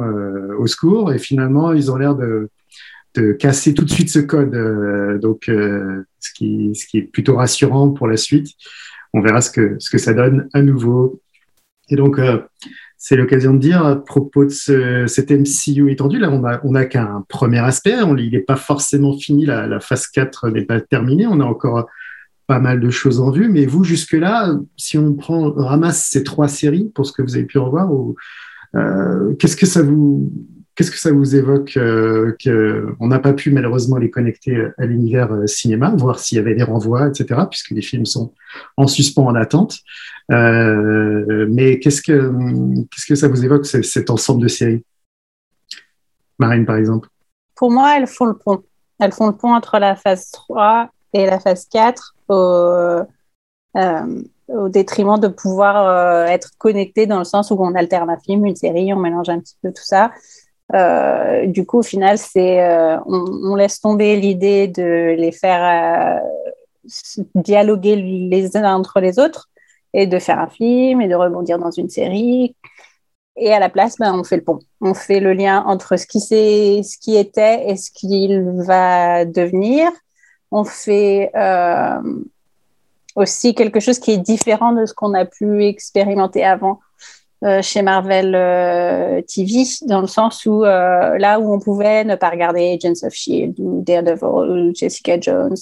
au 0.58 0.68
secours. 0.68 1.12
Et 1.12 1.18
finalement, 1.18 1.74
ils 1.74 1.92
ont 1.92 1.98
l'air 1.98 2.16
de 2.16 2.50
de 3.16 3.34
casser 3.34 3.74
tout 3.74 3.86
de 3.86 3.90
suite 3.90 4.10
ce 4.10 4.20
code. 4.20 4.54
Euh, 4.56 5.18
donc, 5.18 5.50
euh, 5.50 6.04
ce, 6.20 6.32
qui, 6.34 6.72
ce 6.76 6.86
qui 6.86 7.00
est 7.00 7.04
plutôt 7.04 7.36
rassurant 7.36 7.90
pour 7.90 8.08
la 8.08 8.18
suite. 8.18 8.50
On 9.14 9.22
verra 9.22 9.42
ce 9.42 9.50
que, 9.50 9.76
ce 9.80 9.90
que 9.90 9.98
ça 9.98 10.14
donne 10.14 10.48
à 10.54 10.62
nouveau. 10.62 11.22
Et 11.90 11.96
donc, 11.96 12.20
euh, 12.20 12.40
c'est 12.98 13.16
l'occasion 13.16 13.54
de 13.54 13.60
dire 13.60 13.84
à 13.84 13.96
propos 13.96 14.46
de 14.46 14.50
ce, 14.50 15.08
cet 15.08 15.32
MCU 15.32 15.90
étendu. 15.90 16.20
Là, 16.20 16.30
on 16.32 16.44
a, 16.46 16.60
on 16.64 16.74
qu'un 16.86 17.26
premier 17.28 17.60
aspect. 17.60 17.96
Il 18.18 18.32
n'est 18.32 18.40
pas 18.40 18.56
forcément 18.56 19.18
fini. 19.18 19.46
La, 19.46 19.80
phase 19.80 20.08
4 20.08 20.50
n'est 20.50 20.66
pas 20.66 20.80
terminée. 20.82 21.26
On 21.26 21.40
a 21.40 21.46
encore 21.46 21.88
pas 22.46 22.60
mal 22.60 22.80
de 22.80 22.90
choses 22.90 23.20
en 23.20 23.32
vue. 23.32 23.50
Mais 23.50 23.66
vous, 23.66 23.84
jusque-là, 23.84 24.54
si 24.76 24.98
on 24.98 25.14
prend, 25.14 25.52
ramasse 25.52 26.10
ces 26.10 26.24
trois 26.24 26.48
séries 26.48 26.92
pour 26.94 27.06
ce 27.06 27.14
que 27.14 27.22
vous 27.22 27.36
avez 27.36 27.46
pu 27.46 27.58
revoir, 27.58 27.90
euh, 28.76 29.34
qu'est-ce 29.36 29.56
que 29.56 29.66
ça 29.66 29.82
vous, 29.82 30.32
qu'est-ce 30.80 30.92
que 30.92 30.98
ça 30.98 31.12
vous 31.12 31.36
évoque 31.36 31.76
euh, 31.76 32.38
qu'on 32.42 33.08
n'a 33.08 33.20
pas 33.20 33.34
pu 33.34 33.52
malheureusement 33.52 33.98
les 33.98 34.10
connecter 34.10 34.66
à 34.78 34.86
l'univers 34.86 35.30
euh, 35.34 35.46
cinéma, 35.46 35.94
voir 35.98 36.20
s'il 36.20 36.38
y 36.38 36.40
avait 36.40 36.56
des 36.56 36.64
renvois, 36.64 37.10
etc., 37.10 37.42
puisque 37.50 37.72
les 37.72 37.82
films 37.82 38.06
sont 38.06 38.34
en 38.78 38.88
suspens, 38.88 39.26
en 39.26 39.36
attente. 39.36 39.80
Euh, 40.32 41.48
mais 41.50 41.80
qu'est-ce 41.80 42.02
que 42.02 42.32
que 43.06 43.16
ça 43.16 43.28
vous 43.28 43.44
évoque 43.44 43.66
cet 43.66 44.10
ensemble 44.10 44.42
de 44.42 44.48
séries? 44.48 44.86
Marine, 46.38 46.66
par 46.66 46.78
exemple. 46.78 47.10
Pour 47.56 47.72
moi, 47.72 47.98
elles 47.98 48.08
font 48.08 48.26
le 48.26 48.38
pont. 48.38 48.64
Elles 49.02 49.12
font 49.12 49.28
le 49.28 49.36
pont 49.36 49.54
entre 49.54 49.80
la 49.80 49.98
phase 49.98 50.32
3 50.32 50.90
et 51.12 51.26
la 51.26 51.42
phase 51.42 51.68
4 51.70 52.16
au, 52.30 53.04
euh, 54.52 54.70
détriment 54.70 55.20
de 55.20 55.28
pouvoir 55.28 55.88
euh, 55.88 56.26
être 56.26 56.52
connecté 56.58 57.06
dans 57.06 57.20
le 57.20 57.24
sens 57.24 57.52
où 57.52 57.58
on 57.60 57.76
alterne 57.76 58.10
un 58.10 58.18
film, 58.18 58.46
une 58.46 58.56
série, 58.56 58.92
on 58.94 58.98
mélange 58.98 59.30
un 59.30 59.40
petit 59.40 59.56
peu 59.62 59.70
tout 59.72 59.84
ça. 59.84 60.12
Euh, 60.76 61.48
du 61.48 61.66
coup, 61.66 61.80
au 61.80 61.84
final, 61.84 62.18
c'est 62.18 62.64
on, 63.06 63.26
on, 63.44 63.56
laisse 63.56 63.82
tomber 63.82 64.16
l'idée 64.18 64.68
de 64.68 65.16
les 65.18 65.32
faire 65.32 66.22
dialoguer 67.36 67.96
les 67.96 68.56
uns 68.56 68.76
entre 68.76 69.00
les 69.00 69.20
autres 69.20 69.50
et 69.94 70.08
de 70.08 70.20
faire 70.20 70.40
un 70.40 70.48
film 70.48 71.02
et 71.02 71.08
de 71.08 71.16
rebondir 71.16 71.58
dans 71.60 71.72
une 71.72 71.90
série. 71.90 72.56
Et 73.36 73.54
à 73.54 73.60
la 73.60 73.70
place, 73.70 73.96
ben, 73.98 74.14
on 74.14 74.24
fait 74.24 74.38
le 74.38 74.44
pont. 74.44 74.60
On 74.82 74.94
fait 74.94 75.20
le 75.20 75.34
lien 75.34 75.64
entre 75.66 75.96
ce 75.96 76.06
qui, 76.06 76.20
ce 76.20 76.98
qui 77.00 77.16
était 77.16 77.70
et 77.70 77.78
ce 77.78 77.90
qu'il 77.92 78.52
va 78.58 79.26
devenir. 79.26 79.90
On 80.52 80.66
fait 80.66 81.32
euh, 81.36 82.02
aussi 83.16 83.56
quelque 83.56 83.80
chose 83.80 84.00
qui 84.00 84.12
est 84.12 84.18
différent 84.18 84.74
de 84.74 84.86
ce 84.86 84.94
qu'on 84.94 85.14
a 85.14 85.26
pu 85.26 85.64
expérimenter 85.66 86.44
avant 86.44 86.80
euh, 87.46 87.62
chez 87.62 87.82
Marvel 87.82 88.36
euh, 88.36 89.22
TV, 89.22 89.64
dans 89.84 90.02
le 90.02 90.08
sens 90.08 90.46
où 90.46 90.66
euh, 90.66 91.18
là 91.18 91.40
où 91.40 91.54
on 91.54 91.60
pouvait 91.60 92.04
ne 92.04 92.16
pas 92.16 92.30
regarder 92.30 92.74
Agents 92.74 93.08
of 93.08 93.14
Shield 93.14 93.58
ou 93.60 93.82
Daredevil 93.82 94.26
ou 94.26 94.76
Jessica 94.76 95.18
Jones 95.20 95.56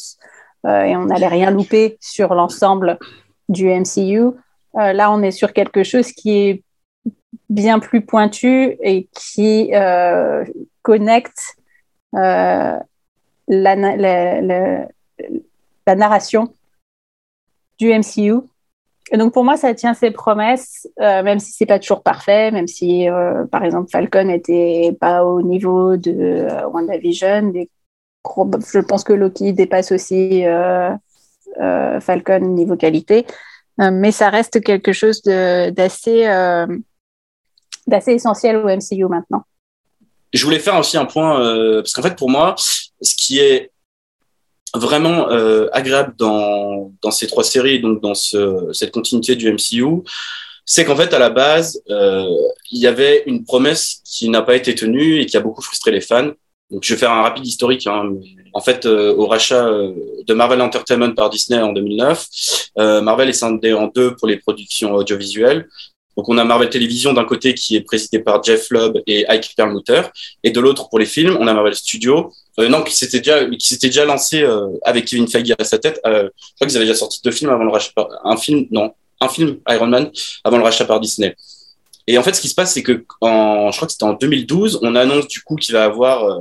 et 0.66 0.98
on 0.98 1.06
n'allait 1.06 1.28
rien 1.28 1.52
louper 1.52 1.98
sur 2.02 2.34
l'ensemble 2.34 2.98
du 3.48 3.70
MCU. 3.70 4.32
Là, 4.74 5.12
on 5.12 5.22
est 5.22 5.32
sur 5.32 5.54
quelque 5.54 5.84
chose 5.84 6.12
qui 6.12 6.32
est 6.32 6.64
bien 7.48 7.80
plus 7.80 8.02
pointu 8.02 8.76
et 8.82 9.08
qui 9.14 9.72
connecte 10.82 11.56
la, 12.12 12.82
narration 15.96 16.52
du 17.78 17.94
MCU. 17.94 18.42
Donc 19.14 19.34
pour 19.34 19.46
moi, 19.46 19.56
ça 19.56 19.74
tient 19.74 19.94
ses 19.94 20.12
promesses, 20.12 20.88
euh, 21.00 21.24
même 21.24 21.40
si 21.40 21.54
c'est 21.54 21.66
pas 21.66 21.80
toujours 21.80 22.04
parfait, 22.04 22.52
même 22.52 22.68
si 22.68 23.10
euh, 23.10 23.46
par 23.46 23.64
exemple 23.64 23.90
Falcon 23.90 24.26
n'était 24.26 24.96
pas 25.00 25.24
au 25.24 25.42
niveau 25.42 25.96
de 25.96 26.12
euh, 26.12 26.68
WandaVision. 26.68 27.54
Je 27.54 28.80
pense 28.80 29.06
que 29.06 29.14
Loki 29.14 29.54
dépasse 29.54 29.94
aussi 29.94 30.44
Falcon 32.02 32.40
niveau 32.40 32.76
qualité, 32.76 33.26
mais 33.78 34.12
ça 34.12 34.30
reste 34.30 34.62
quelque 34.62 34.92
chose 34.92 35.22
d'assez 35.22 36.26
essentiel 38.08 38.58
au 38.58 38.68
MCU 38.68 39.06
maintenant. 39.06 39.44
Je 40.34 40.44
voulais 40.44 40.60
faire 40.60 40.78
aussi 40.78 40.98
un 40.98 41.06
point 41.06 41.38
parce 41.78 41.94
qu'en 41.94 42.02
fait 42.02 42.18
pour 42.18 42.30
moi, 42.30 42.56
ce 42.58 43.16
qui 43.16 43.40
est 43.40 43.72
vraiment 44.78 45.30
euh, 45.30 45.68
agréable 45.72 46.14
dans, 46.18 46.92
ces 47.12 47.28
trois 47.28 47.44
séries, 47.44 47.80
donc 47.80 48.02
dans 48.02 48.14
ce, 48.14 48.70
cette 48.74 48.92
continuité 48.92 49.36
du 49.36 49.52
MCU, 49.52 50.04
c'est 50.66 50.84
qu'en 50.84 50.96
fait, 50.96 51.14
à 51.14 51.20
la 51.20 51.30
base, 51.30 51.82
euh, 51.90 52.26
il 52.72 52.80
y 52.80 52.88
avait 52.88 53.24
une 53.26 53.46
promesse 53.46 54.02
qui 54.04 54.30
n'a 54.30 54.42
pas 54.42 54.56
été 54.56 54.76
tenue 54.76 55.22
et 55.22 55.26
qui 55.26 55.38
a 55.38 55.40
beaucoup 55.40 55.62
frustré 55.62 55.92
les 55.92 56.02
fans. 56.02 56.32
Donc, 56.70 56.84
je 56.84 56.94
vais 56.94 57.00
faire 57.00 57.12
un 57.12 57.22
rapide 57.22 57.48
historique. 57.48 57.88
Hein. 57.88 58.16
En 58.54 58.60
fait, 58.60 58.86
euh, 58.86 59.16
au 59.16 59.28
rachat 59.28 59.66
de 59.66 60.34
Marvel 60.34 60.62
Entertainment 60.62 61.14
par 61.14 61.30
Disney 61.30 61.62
en 61.62 61.72
2009, 61.72 62.28
euh, 62.80 63.02
Marvel 63.02 63.30
est 63.30 63.34
scindé 63.34 63.74
en 63.74 63.88
deux 63.88 64.16
pour 64.16 64.28
les 64.28 64.38
productions 64.38 64.94
audiovisuelles. 64.94 65.68
Donc, 66.18 66.28
on 66.30 66.38
a 66.38 66.44
Marvel 66.44 66.70
Télévision 66.70 67.14
d'un 67.14 67.24
côté 67.24 67.54
qui 67.54 67.76
est 67.76 67.82
présidé 67.82 68.20
par 68.20 68.44
Jeff 68.44 68.70
Lubb 68.72 69.02
et 69.08 69.26
Ike 69.30 69.54
Perlmutter, 69.56 70.02
et 70.44 70.52
de 70.52 70.60
l'autre 70.60 70.90
pour 70.90 71.00
les 71.00 71.06
films, 71.06 71.38
on 71.40 71.48
a 71.48 71.54
Marvel 71.54 71.76
Studios. 71.76 72.34
Euh, 72.60 72.68
non, 72.68 72.84
qui 72.84 72.96
s'était 72.96 73.20
déjà, 73.20 73.46
qui 73.46 73.68
s'était 73.68 73.88
déjà 73.88 74.04
lancé 74.04 74.42
euh, 74.42 74.68
avec 74.84 75.06
Kevin 75.06 75.28
Feige 75.28 75.54
à 75.58 75.64
sa 75.64 75.78
tête. 75.78 76.02
je 76.04 76.30
crois 76.56 76.68
qu'ils 76.68 76.76
avaient 76.76 76.86
déjà 76.86 76.98
sorti 76.98 77.22
deux 77.24 77.32
films 77.32 77.52
avant 77.52 77.64
le 77.64 77.70
rachat 77.70 77.92
un 78.24 78.36
film, 78.36 78.66
non, 78.72 78.94
un 79.22 79.30
film 79.30 79.60
Iron 79.70 79.88
Man 79.88 80.12
avant 80.44 80.58
le 80.58 80.64
rachat 80.64 80.86
par 80.86 81.00
Disney. 81.00 81.36
Et 82.08 82.18
en 82.18 82.24
fait, 82.24 82.34
ce 82.34 82.42
qui 82.42 82.48
se 82.48 82.56
passe, 82.56 82.74
c'est 82.74 82.84
que 82.84 83.06
en, 83.22 83.70
je 83.72 83.78
crois 83.78 83.86
que 83.86 83.92
c'était 83.92 84.06
en 84.06 84.14
2012, 84.14 84.80
on 84.82 84.96
annonce 84.96 85.28
du 85.28 85.42
coup 85.42 85.56
qu'il 85.56 85.74
va 85.74 85.84
avoir 85.84 86.40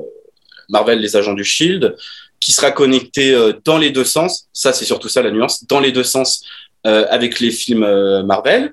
Marvel, 0.69 1.01
les 1.01 1.17
agents 1.17 1.35
du 1.35 1.45
Shield, 1.45 1.95
qui 2.41 2.53
sera 2.53 2.71
connecté 2.71 3.35
euh, 3.35 3.53
dans 3.65 3.79
les 3.79 3.91
deux 3.91 4.05
sens. 4.05 4.49
Ça, 4.53 4.73
c'est 4.73 4.85
surtout 4.85 5.09
ça 5.09 5.23
la 5.23 5.31
nuance, 5.31 5.65
dans 5.67 5.81
les 5.81 5.93
deux 5.93 6.05
sens 6.05 6.45
euh, 6.87 7.07
avec 7.11 7.41
les 7.41 7.51
films 7.51 7.85
euh, 7.85 8.23
Marvel. 8.23 8.73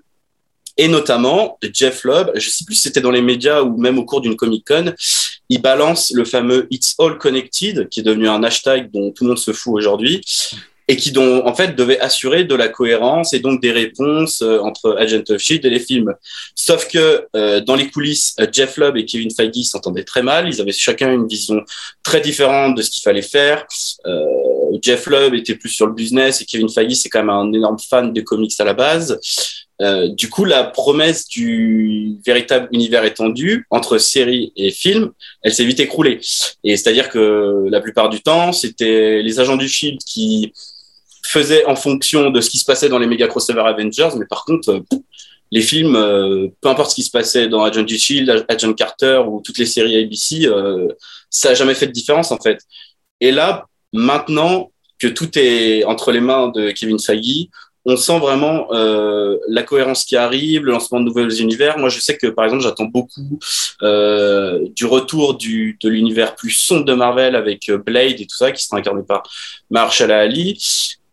Et 0.78 0.88
notamment, 0.88 1.58
Jeff 1.72 2.04
Lubb, 2.04 2.32
je 2.36 2.50
sais 2.50 2.66
plus 2.66 2.76
si 2.76 2.82
c'était 2.82 3.02
dans 3.02 3.12
les 3.12 3.22
médias 3.22 3.62
ou 3.62 3.78
même 3.78 4.00
au 4.00 4.06
cours 4.06 4.22
d'une 4.22 4.36
Comic 4.36 4.66
Con, 4.68 4.94
il 5.50 5.62
balance 5.62 6.12
le 6.16 6.26
fameux 6.26 6.68
It's 6.72 6.96
All 7.00 7.18
Connected, 7.18 7.90
qui 7.90 8.00
est 8.00 8.04
devenu 8.04 8.28
un 8.28 8.44
hashtag 8.44 8.90
dont 8.92 9.12
tout 9.12 9.24
le 9.24 9.30
monde 9.30 9.40
se 9.40 9.54
fout 9.54 9.74
aujourd'hui, 9.76 10.22
et 10.88 10.98
qui 10.98 11.14
en 11.18 11.54
fait 11.54 11.76
devait 11.76 12.00
assurer 12.00 12.44
de 12.44 12.56
la 12.56 12.68
cohérence 12.68 13.34
et 13.34 13.40
donc 13.40 13.62
des 13.62 13.72
réponses 13.72 14.42
euh, 14.42 14.60
entre 14.60 14.98
Agent 15.00 15.24
of 15.30 15.40
Shield 15.40 15.66
et 15.66 15.70
les 15.70 15.80
films. 15.80 16.14
Sauf 16.56 16.88
que 16.88 17.26
euh, 17.36 17.62
dans 17.62 17.76
les 17.76 17.90
coulisses, 17.90 18.36
Jeff 18.52 18.78
Lubb 18.78 18.98
et 18.98 19.06
Kevin 19.06 19.32
Feige 19.32 19.64
s'entendaient 19.64 20.04
très 20.04 20.24
mal. 20.24 20.48
Ils 20.48 20.60
avaient 20.60 20.74
chacun 20.74 21.14
une 21.14 21.28
vision 21.28 21.64
très 22.04 22.20
différente 22.20 22.76
de 22.76 22.82
ce 22.82 22.90
qu'il 22.90 23.02
fallait 23.02 23.22
faire. 23.22 23.66
Euh, 24.06 24.26
Jeff 24.82 25.08
Lubb 25.08 25.36
était 25.36 25.56
plus 25.56 25.70
sur 25.70 25.88
le 25.88 25.94
business 25.94 26.42
et 26.42 26.46
Kevin 26.46 26.70
Feige 26.70 26.96
c'est 26.96 27.10
quand 27.10 27.20
même 27.20 27.30
un 27.30 27.54
énorme 27.54 27.80
fan 27.80 28.12
de 28.12 28.22
comics 28.22 28.54
à 28.60 28.66
la 28.66 28.74
base. 28.74 29.18
Euh, 29.82 30.08
du 30.10 30.30
coup, 30.30 30.46
la 30.46 30.64
promesse 30.64 31.28
du 31.28 32.18
véritable 32.26 32.70
univers 32.72 33.04
étendu 33.06 33.66
entre 33.70 33.98
séries 33.98 34.54
et 34.56 34.72
films, 34.72 35.12
elle 35.42 35.54
s'est 35.54 35.66
vite 35.66 35.80
écroulée. 35.80 36.20
Et 36.64 36.78
c'est-à-dire 36.78 37.10
que 37.10 37.66
la 37.70 37.82
plupart 37.82 38.10
du 38.10 38.22
temps, 38.22 38.52
c'était 38.54 39.22
les 39.22 39.40
agents 39.40 39.58
du 39.58 39.68
Shield 39.68 40.00
qui 40.06 40.54
faisait 41.26 41.66
en 41.66 41.76
fonction 41.76 42.30
de 42.30 42.42
ce 42.42 42.50
qui 42.50 42.60
se 42.60 42.66
passait 42.66 42.90
dans 42.90 43.00
les 43.00 43.08
méga 43.08 43.28
crossover 43.28 43.64
Avengers, 43.66 44.10
mais 44.18 44.26
par 44.26 44.46
contre, 44.46 44.70
euh, 44.70 44.80
les 45.52 45.62
films, 45.62 45.96
euh, 45.96 46.48
peu 46.62 46.70
importe 46.70 46.92
ce 46.92 46.96
qui 46.96 47.04
se 47.04 47.12
passait 47.12 47.48
dans 47.48 47.64
Agent 47.64 47.84
of 47.84 47.90
Shield, 47.90 48.46
Agent 48.48 48.74
Carter 48.74 49.24
ou 49.28 49.42
toutes 49.44 49.58
les 49.58 49.66
séries 49.66 49.98
ABC, 50.04 50.50
ça 51.30 51.50
a 51.50 51.54
jamais 51.54 51.76
fait 51.76 51.88
de 51.88 51.92
différence 51.92 52.32
en 52.32 52.38
fait. 52.38 52.60
Et 53.20 53.32
là, 53.32 53.66
maintenant 53.92 54.72
que 55.00 55.08
tout 55.08 55.30
est 55.38 55.84
entre 55.84 56.12
les 56.12 56.22
mains 56.22 56.50
de 56.50 56.72
Kevin 56.72 57.00
Feige, 57.00 57.50
on 57.86 57.98
sent 57.98 58.20
vraiment 58.20 58.68
euh, 58.72 59.38
la 59.48 59.64
cohérence 59.64 60.06
qui 60.06 60.16
arrive, 60.16 60.64
le 60.64 60.72
lancement 60.72 61.00
de 61.00 61.06
nouveaux 61.06 61.30
univers. 61.30 61.78
Moi, 61.78 61.90
je 61.90 62.00
sais 62.00 62.18
que 62.18 62.28
par 62.28 62.46
exemple, 62.46 62.64
j'attends 62.64 62.86
beaucoup 62.86 63.40
euh, 63.82 64.60
du 64.76 64.86
retour 64.86 65.36
du, 65.36 65.78
de 65.82 65.90
l'univers 65.90 66.36
plus 66.36 66.52
sombre 66.52 66.86
de 66.86 66.94
Marvel 66.94 67.36
avec 67.36 67.70
Blade 67.72 68.22
et 68.22 68.26
tout 68.26 68.38
ça, 68.38 68.52
qui 68.52 68.64
sera 68.64 68.78
incarné 68.78 69.04
par 69.04 69.24
Mahershala 69.70 70.20
Ali. 70.20 70.58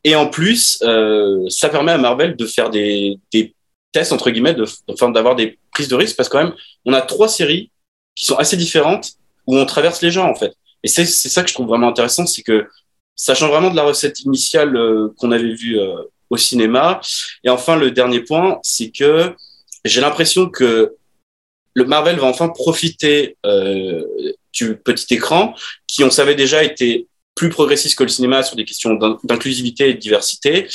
Et 0.04 0.14
en 0.14 0.28
plus, 0.28 0.78
euh, 0.82 1.44
ça 1.48 1.68
permet 1.68 1.92
à 1.92 1.98
Marvel 1.98 2.36
de 2.36 2.46
faire 2.46 2.70
des, 2.70 3.18
des 3.32 3.54
tests, 3.92 4.12
entre 4.12 4.30
guillemets, 4.30 4.54
de, 4.54 4.64
enfin, 4.88 5.10
d'avoir 5.10 5.36
des 5.36 5.58
prises 5.72 5.88
de 5.88 5.94
risque, 5.94 6.16
parce 6.16 6.28
que 6.28 6.36
quand 6.36 6.44
même, 6.44 6.54
on 6.86 6.92
a 6.92 7.02
trois 7.02 7.28
séries 7.28 7.70
qui 8.14 8.24
sont 8.24 8.36
assez 8.36 8.56
différentes, 8.56 9.12
où 9.46 9.56
on 9.56 9.66
traverse 9.66 10.00
les 10.02 10.10
gens, 10.10 10.28
en 10.28 10.34
fait. 10.34 10.54
Et 10.82 10.88
c'est, 10.88 11.04
c'est 11.04 11.28
ça 11.28 11.42
que 11.42 11.48
je 11.48 11.54
trouve 11.54 11.66
vraiment 11.66 11.88
intéressant, 11.88 12.26
c'est 12.26 12.42
que 12.42 12.66
ça 13.14 13.34
change 13.34 13.50
vraiment 13.50 13.70
de 13.70 13.76
la 13.76 13.82
recette 13.82 14.20
initiale 14.20 14.76
euh, 14.76 15.08
qu'on 15.18 15.32
avait 15.32 15.52
vue 15.52 15.78
euh, 15.78 15.96
au 16.30 16.36
cinéma. 16.36 17.00
Et 17.44 17.50
enfin, 17.50 17.76
le 17.76 17.90
dernier 17.90 18.20
point, 18.20 18.58
c'est 18.62 18.90
que 18.90 19.34
j'ai 19.84 20.00
l'impression 20.00 20.48
que 20.48 20.94
le 21.74 21.84
Marvel 21.84 22.16
va 22.16 22.26
enfin 22.26 22.48
profiter 22.48 23.36
euh, 23.46 24.04
du 24.52 24.76
petit 24.76 25.14
écran, 25.14 25.54
qui 25.86 26.02
on 26.04 26.10
savait 26.10 26.34
déjà 26.34 26.64
était 26.64 27.06
plus 27.34 27.48
progressiste 27.48 27.96
que 27.96 28.02
le 28.02 28.08
cinéma 28.08 28.42
sur 28.42 28.56
des 28.56 28.64
questions 28.64 28.94
d'inclusivité 29.24 29.90
et 29.90 29.94
de 29.94 29.98
diversité, 29.98 30.68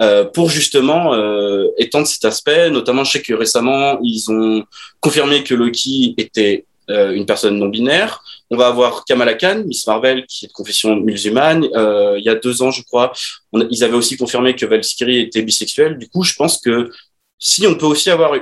euh, 0.00 0.24
pour 0.24 0.48
justement 0.48 1.14
euh, 1.14 1.68
étendre 1.76 2.06
cet 2.06 2.24
aspect. 2.24 2.70
Notamment, 2.70 3.04
je 3.04 3.12
sais 3.12 3.22
que 3.22 3.34
récemment, 3.34 3.98
ils 4.02 4.30
ont 4.30 4.64
confirmé 5.00 5.44
que 5.44 5.54
Loki 5.54 6.14
était 6.16 6.64
une 6.88 7.26
personne 7.26 7.58
non 7.58 7.68
binaire. 7.68 8.24
On 8.50 8.56
va 8.56 8.68
avoir 8.68 9.04
Kamala 9.04 9.34
Khan, 9.34 9.62
Miss 9.66 9.86
Marvel, 9.86 10.24
qui 10.26 10.46
est 10.46 10.48
de 10.48 10.52
confession 10.52 10.96
musulmane. 10.96 11.66
Euh, 11.74 12.16
il 12.18 12.24
y 12.24 12.30
a 12.30 12.34
deux 12.34 12.62
ans, 12.62 12.70
je 12.70 12.82
crois, 12.82 13.12
ils 13.52 13.84
avaient 13.84 13.96
aussi 13.96 14.16
confirmé 14.16 14.54
que 14.54 14.64
Valkyrie 14.64 15.20
était 15.20 15.42
bisexuelle. 15.42 15.98
Du 15.98 16.08
coup, 16.08 16.22
je 16.24 16.34
pense 16.34 16.58
que 16.60 16.90
si 17.38 17.66
on 17.66 17.74
peut 17.74 17.86
aussi 17.86 18.10
avoir 18.10 18.32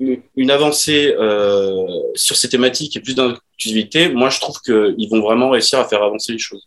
une 0.00 0.50
avancée 0.50 1.14
euh, 1.18 1.86
sur 2.14 2.36
ces 2.36 2.48
thématiques 2.48 2.96
et 2.96 3.00
plus 3.00 3.14
d'inclusivité, 3.14 4.08
moi 4.08 4.28
je 4.28 4.40
trouve 4.40 4.58
qu'ils 4.60 5.08
vont 5.08 5.20
vraiment 5.20 5.50
réussir 5.50 5.78
à 5.78 5.84
faire 5.84 6.02
avancer 6.02 6.32
les 6.32 6.38
choses. 6.38 6.64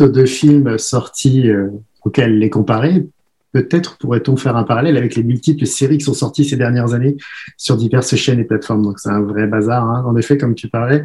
De 0.00 0.24
films 0.24 0.78
sortis 0.78 1.50
euh, 1.50 1.68
auxquels 2.04 2.38
les 2.38 2.50
comparer, 2.50 3.06
peut-être 3.52 3.98
pourrait-on 3.98 4.36
faire 4.36 4.56
un 4.56 4.64
parallèle 4.64 4.96
avec 4.96 5.16
les 5.16 5.22
multiples 5.22 5.66
séries 5.66 5.98
qui 5.98 6.04
sont 6.04 6.14
sorties 6.14 6.44
ces 6.44 6.56
dernières 6.56 6.94
années 6.94 7.16
sur 7.56 7.76
diverses 7.76 8.14
chaînes 8.16 8.40
et 8.40 8.44
plateformes. 8.44 8.82
Donc 8.82 8.98
c'est 8.98 9.10
un 9.10 9.22
vrai 9.22 9.46
bazar. 9.46 9.84
Hein. 9.88 10.04
En 10.06 10.16
effet, 10.16 10.38
comme 10.38 10.54
tu 10.54 10.68
parlais, 10.68 11.04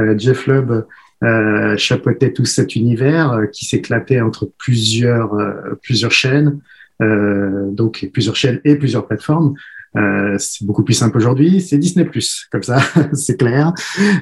euh, 0.00 0.18
Jeff 0.18 0.46
Lubb 0.46 0.86
euh, 1.22 1.76
chapeautait 1.76 2.32
tout 2.32 2.44
cet 2.44 2.76
univers 2.76 3.32
euh, 3.32 3.46
qui 3.46 3.64
s'éclatait 3.64 4.20
entre 4.20 4.50
plusieurs 4.58 5.34
plusieurs 5.82 6.12
chaînes, 6.12 6.60
donc 7.00 8.08
plusieurs 8.12 8.36
chaînes 8.36 8.60
et 8.64 8.76
plusieurs 8.76 9.06
plateformes. 9.06 9.54
Euh, 9.96 10.36
c'est 10.38 10.66
beaucoup 10.66 10.82
plus 10.82 10.94
simple 10.94 11.16
aujourd'hui, 11.16 11.60
c'est 11.60 11.78
Disney 11.78 12.08
comme 12.50 12.62
ça, 12.62 12.78
c'est 13.12 13.36
clair. 13.38 13.72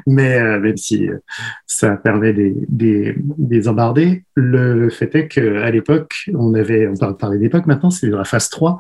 Mais 0.07 0.39
euh, 0.39 0.61
même 0.61 0.77
si 0.77 1.09
euh, 1.09 1.19
ça 1.67 1.97
permet 1.97 2.33
des, 2.33 2.55
des, 2.69 3.15
des 3.39 3.69
embardés, 3.69 4.25
le 4.35 4.91
fait 4.91 5.15
est 5.15 5.29
qu'à 5.29 5.71
l'époque, 5.71 6.31
on 6.35 6.55
avait, 6.55 6.87
on 6.87 6.97
parle, 6.97 7.17
parler 7.17 7.39
d'époque 7.39 7.67
maintenant, 7.67 7.91
c'est 7.91 8.09
la 8.09 8.25
phase 8.25 8.51
3, 8.51 8.77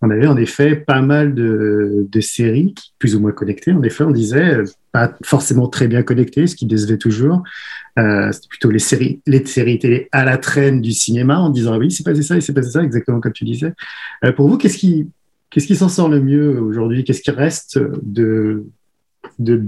on 0.00 0.10
avait 0.10 0.26
en 0.26 0.36
effet 0.36 0.74
pas 0.74 1.00
mal 1.00 1.34
de, 1.34 2.08
séries 2.20 2.74
plus 2.98 3.16
ou 3.16 3.20
moins 3.20 3.32
connectées. 3.32 3.72
En 3.72 3.82
effet, 3.82 4.04
on 4.04 4.10
disait 4.10 4.58
pas 4.92 5.12
forcément 5.24 5.68
très 5.68 5.88
bien 5.88 6.02
connectées, 6.02 6.46
ce 6.46 6.54
qui 6.54 6.66
décevait 6.66 6.98
toujours. 6.98 7.42
Euh, 7.98 8.30
C'était 8.32 8.48
plutôt 8.48 8.70
les 8.70 8.78
séries, 8.78 9.20
les 9.26 9.44
séries 9.44 9.78
télé 9.78 10.08
à 10.12 10.24
la 10.24 10.38
traîne 10.38 10.80
du 10.80 10.92
cinéma 10.92 11.38
en 11.38 11.50
disant 11.50 11.74
ah 11.74 11.78
oui, 11.78 11.90
c'est 11.90 12.04
passé 12.04 12.22
ça 12.22 12.36
et 12.36 12.40
c'est 12.40 12.52
passé 12.52 12.70
ça, 12.70 12.82
exactement 12.82 13.20
comme 13.20 13.32
tu 13.32 13.44
disais. 13.44 13.72
Pour 14.36 14.48
vous, 14.48 14.56
qu'est-ce 14.56 14.78
qui 14.78 15.08
Qu'est-ce 15.52 15.66
qui 15.66 15.76
s'en 15.76 15.88
sort 15.88 16.08
le 16.08 16.20
mieux 16.20 16.60
aujourd'hui? 16.60 17.04
Qu'est-ce 17.04 17.22
qui 17.22 17.30
reste 17.30 17.78
de, 18.02 18.64
de 19.38 19.62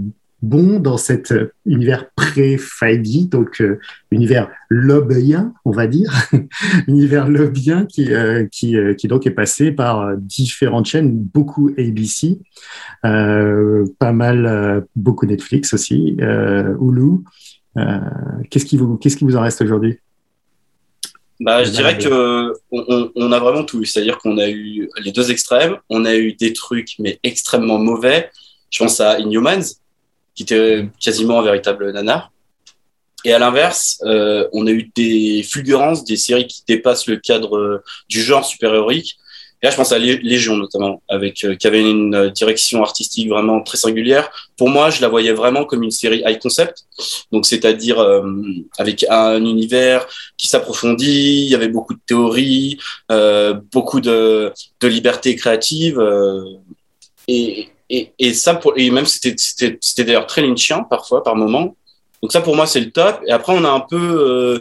bon 0.45 0.79
dans 0.79 0.97
cet 0.97 1.35
univers 1.65 2.11
pré-Feige, 2.15 3.29
donc 3.29 3.61
euh, 3.61 3.79
univers 4.11 4.51
lobbyien, 4.69 5.55
on 5.65 5.71
va 5.71 5.87
dire, 5.87 6.13
univers 6.87 7.29
lobbyien 7.29 7.87
qui, 7.87 8.13
euh, 8.13 8.47
qui, 8.51 8.77
euh, 8.77 8.95
qui 8.95 9.09
donc 9.09 9.27
est 9.27 9.31
passé 9.31 9.73
par 9.73 10.17
différentes 10.17 10.87
chaînes, 10.87 11.13
beaucoup 11.13 11.71
ABC, 11.79 12.39
euh, 13.05 13.85
pas 13.99 14.13
mal, 14.13 14.47
euh, 14.47 14.81
beaucoup 14.97 15.27
Netflix 15.27 15.73
aussi, 15.75 16.17
euh, 16.21 16.75
Hulu. 16.81 17.25
qu'est-ce 18.51 18.67
qui 18.67 18.77
vous, 18.77 18.97
qu'est-ce 18.97 19.17
qui 19.17 19.25
vous 19.25 19.37
en 19.37 19.43
reste 19.43 19.63
aujourd'hui? 19.63 19.99
Bah, 21.41 21.65
je 21.65 21.71
dirais 21.71 21.99
que 21.99 22.53
on, 22.71 23.11
on, 23.15 23.33
a 23.33 23.39
vraiment 23.39 23.65
tout. 23.65 23.85
C'est-à-dire 23.85 24.19
qu'on 24.19 24.39
a 24.39 24.49
eu 24.49 24.89
les 25.03 25.13
deux 25.13 25.31
extrêmes. 25.31 25.79
On 25.91 26.05
a 26.05 26.15
eu 26.15 26.35
des 26.35 26.53
trucs, 26.53 26.95
mais 26.99 27.19
extrêmement 27.23 27.79
mauvais. 27.79 28.31
Je 28.71 28.79
pense 28.79 29.01
à 29.01 29.19
Inhumans, 29.19 29.65
qui 30.35 30.45
était 30.45 30.89
quasiment 31.01 31.41
un 31.41 31.43
véritable 31.43 31.91
nanar. 31.93 32.31
Et 33.25 33.33
à 33.33 33.39
l'inverse, 33.39 34.01
euh, 34.05 34.47
on 34.53 34.67
a 34.67 34.71
eu 34.71 34.91
des 34.95 35.43
fulgurances, 35.43 36.05
des 36.05 36.17
séries 36.17 36.47
qui 36.47 36.63
dépassent 36.69 37.07
le 37.07 37.17
cadre 37.17 37.83
du 38.09 38.23
genre 38.23 38.45
super-héroïque. 38.45 39.17
Et 39.63 39.67
là, 39.67 39.71
je 39.71 39.77
pense 39.77 39.93
à 39.93 39.99
Légion 39.99 40.57
notamment, 40.57 41.03
avec 41.09 41.45
euh, 41.45 41.55
qui 41.55 41.67
avait 41.67 41.81
une 41.81 42.31
direction 42.31 42.83
artistique 42.83 43.29
vraiment 43.29 43.63
très 43.63 43.79
singulière. 43.79 44.31
Pour 44.57 44.69
moi, 44.69 44.91
je 44.91 45.01
la 45.01 45.09
voyais 45.09 45.33
vraiment 45.33 45.65
comme 45.65 45.83
une 45.83 45.91
série 45.91 46.23
high 46.27 46.39
concept, 46.39 46.85
donc 47.33 47.47
c'est-à-dire 47.47 47.99
euh, 47.99 48.23
avec 48.79 49.07
un 49.09 49.45
univers 49.45 50.07
qui 50.37 50.49
s'approfondit. 50.49 51.45
Il 51.45 51.49
y 51.49 51.55
avait 51.55 51.69
beaucoup 51.69 51.95
de 51.95 52.01
théories, 52.07 52.79
euh, 53.11 53.55
beaucoup 53.73 54.01
de, 54.01 54.53
liberté 54.83 55.35
créative, 55.35 55.99
euh, 55.99 56.45
et, 57.27 57.69
et, 57.89 58.13
et 58.19 58.35
ça, 58.35 58.55
pour, 58.55 58.75
et 58.77 58.91
même 58.91 59.07
c'était 59.07 59.79
d'ailleurs 59.99 60.27
très 60.27 60.43
lynchien 60.43 60.83
parfois, 60.83 61.23
par 61.23 61.37
moment. 61.37 61.75
Donc 62.25 62.33
ça, 62.33 62.41
pour 62.41 62.57
moi, 62.57 62.67
c'est 62.67 62.81
le 62.81 62.91
top. 62.91 63.21
Et 63.27 63.33
après, 63.33 63.53
on 63.55 63.65
a 63.65 63.69
un 63.69 63.81
peu 63.81 63.97
euh, 63.99 64.59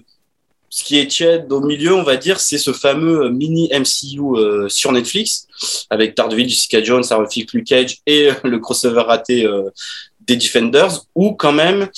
ce 0.74 0.84
qui 0.84 0.98
est 0.98 1.06
tiède 1.06 1.54
au 1.54 1.62
milieu, 1.62 1.94
on 1.94 2.02
va 2.02 2.18
dire, 2.18 2.40
c'est 2.40 2.58
ce 2.58 2.74
fameux 2.74 3.30
mini 3.30 3.70
MCU 3.72 4.22
euh, 4.22 4.68
sur 4.70 4.92
Netflix 4.92 5.46
avec 5.92 6.18
Daredevil, 6.18 6.50
Jessica 6.50 6.82
Jones, 6.82 7.04
Sarah 7.04 7.28
Luke 7.54 7.68
Cage 7.68 8.00
et 8.08 8.32
euh, 8.32 8.34
le 8.44 8.58
crossover 8.58 9.02
raté 9.02 9.46
euh, 9.46 9.70
des 10.22 10.36
Defenders, 10.36 11.06
où 11.14 11.34
quand 11.34 11.52
même 11.52 11.90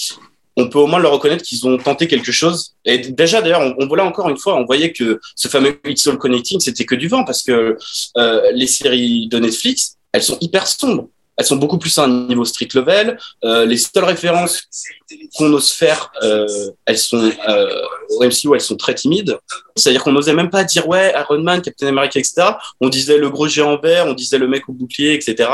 on 0.57 0.67
peut 0.67 0.79
au 0.79 0.87
moins 0.87 0.99
leur 0.99 1.13
reconnaître 1.13 1.45
qu'ils 1.45 1.65
ont 1.65 1.77
tenté 1.77 2.09
quelque 2.09 2.33
chose. 2.33 2.75
Et 2.83 2.97
déjà, 2.97 3.41
d'ailleurs, 3.41 3.61
on, 3.61 3.75
on 3.79 3.87
voilà 3.87 4.03
encore 4.03 4.27
une 4.27 4.37
fois, 4.37 4.57
on 4.57 4.65
voyait 4.65 4.91
que 4.91 5.21
ce 5.37 5.47
fameux 5.47 5.79
It's 5.85 6.05
All 6.07 6.17
Connecting, 6.17 6.59
c'était 6.59 6.83
que 6.83 6.95
du 6.95 7.07
vent, 7.07 7.23
parce 7.23 7.43
que 7.43 7.77
euh, 8.17 8.51
les 8.53 8.67
séries 8.67 9.29
de 9.29 9.39
Netflix, 9.39 9.95
elles 10.11 10.23
sont 10.23 10.37
hyper 10.41 10.67
sombres 10.67 11.07
elles 11.37 11.45
sont 11.45 11.57
beaucoup 11.57 11.77
plus 11.77 11.97
à 11.97 12.03
un 12.03 12.27
niveau 12.27 12.45
street 12.45 12.69
level. 12.73 13.17
Euh, 13.43 13.65
les 13.65 13.77
seules 13.77 14.03
références 14.03 14.63
qu'on 15.37 15.51
ose 15.53 15.71
faire, 15.71 16.11
euh, 16.23 16.47
elles 16.85 16.97
sont 16.97 17.31
euh, 17.47 17.81
au 18.11 18.23
MCU, 18.23 18.53
elles 18.53 18.61
sont 18.61 18.77
très 18.77 18.95
timides. 18.95 19.37
C'est-à-dire 19.75 20.03
qu'on 20.03 20.13
n'osait 20.13 20.33
même 20.33 20.49
pas 20.49 20.63
dire 20.63 20.87
ouais 20.87 21.13
Iron 21.15 21.41
Man, 21.41 21.61
Captain 21.61 21.87
America, 21.87 22.19
etc. 22.19 22.51
On 22.79 22.89
disait 22.89 23.17
le 23.17 23.29
gros 23.29 23.47
géant 23.47 23.77
vert, 23.77 24.05
on 24.07 24.13
disait 24.13 24.37
le 24.37 24.47
mec 24.47 24.67
au 24.69 24.73
bouclier, 24.73 25.13
etc. 25.13 25.49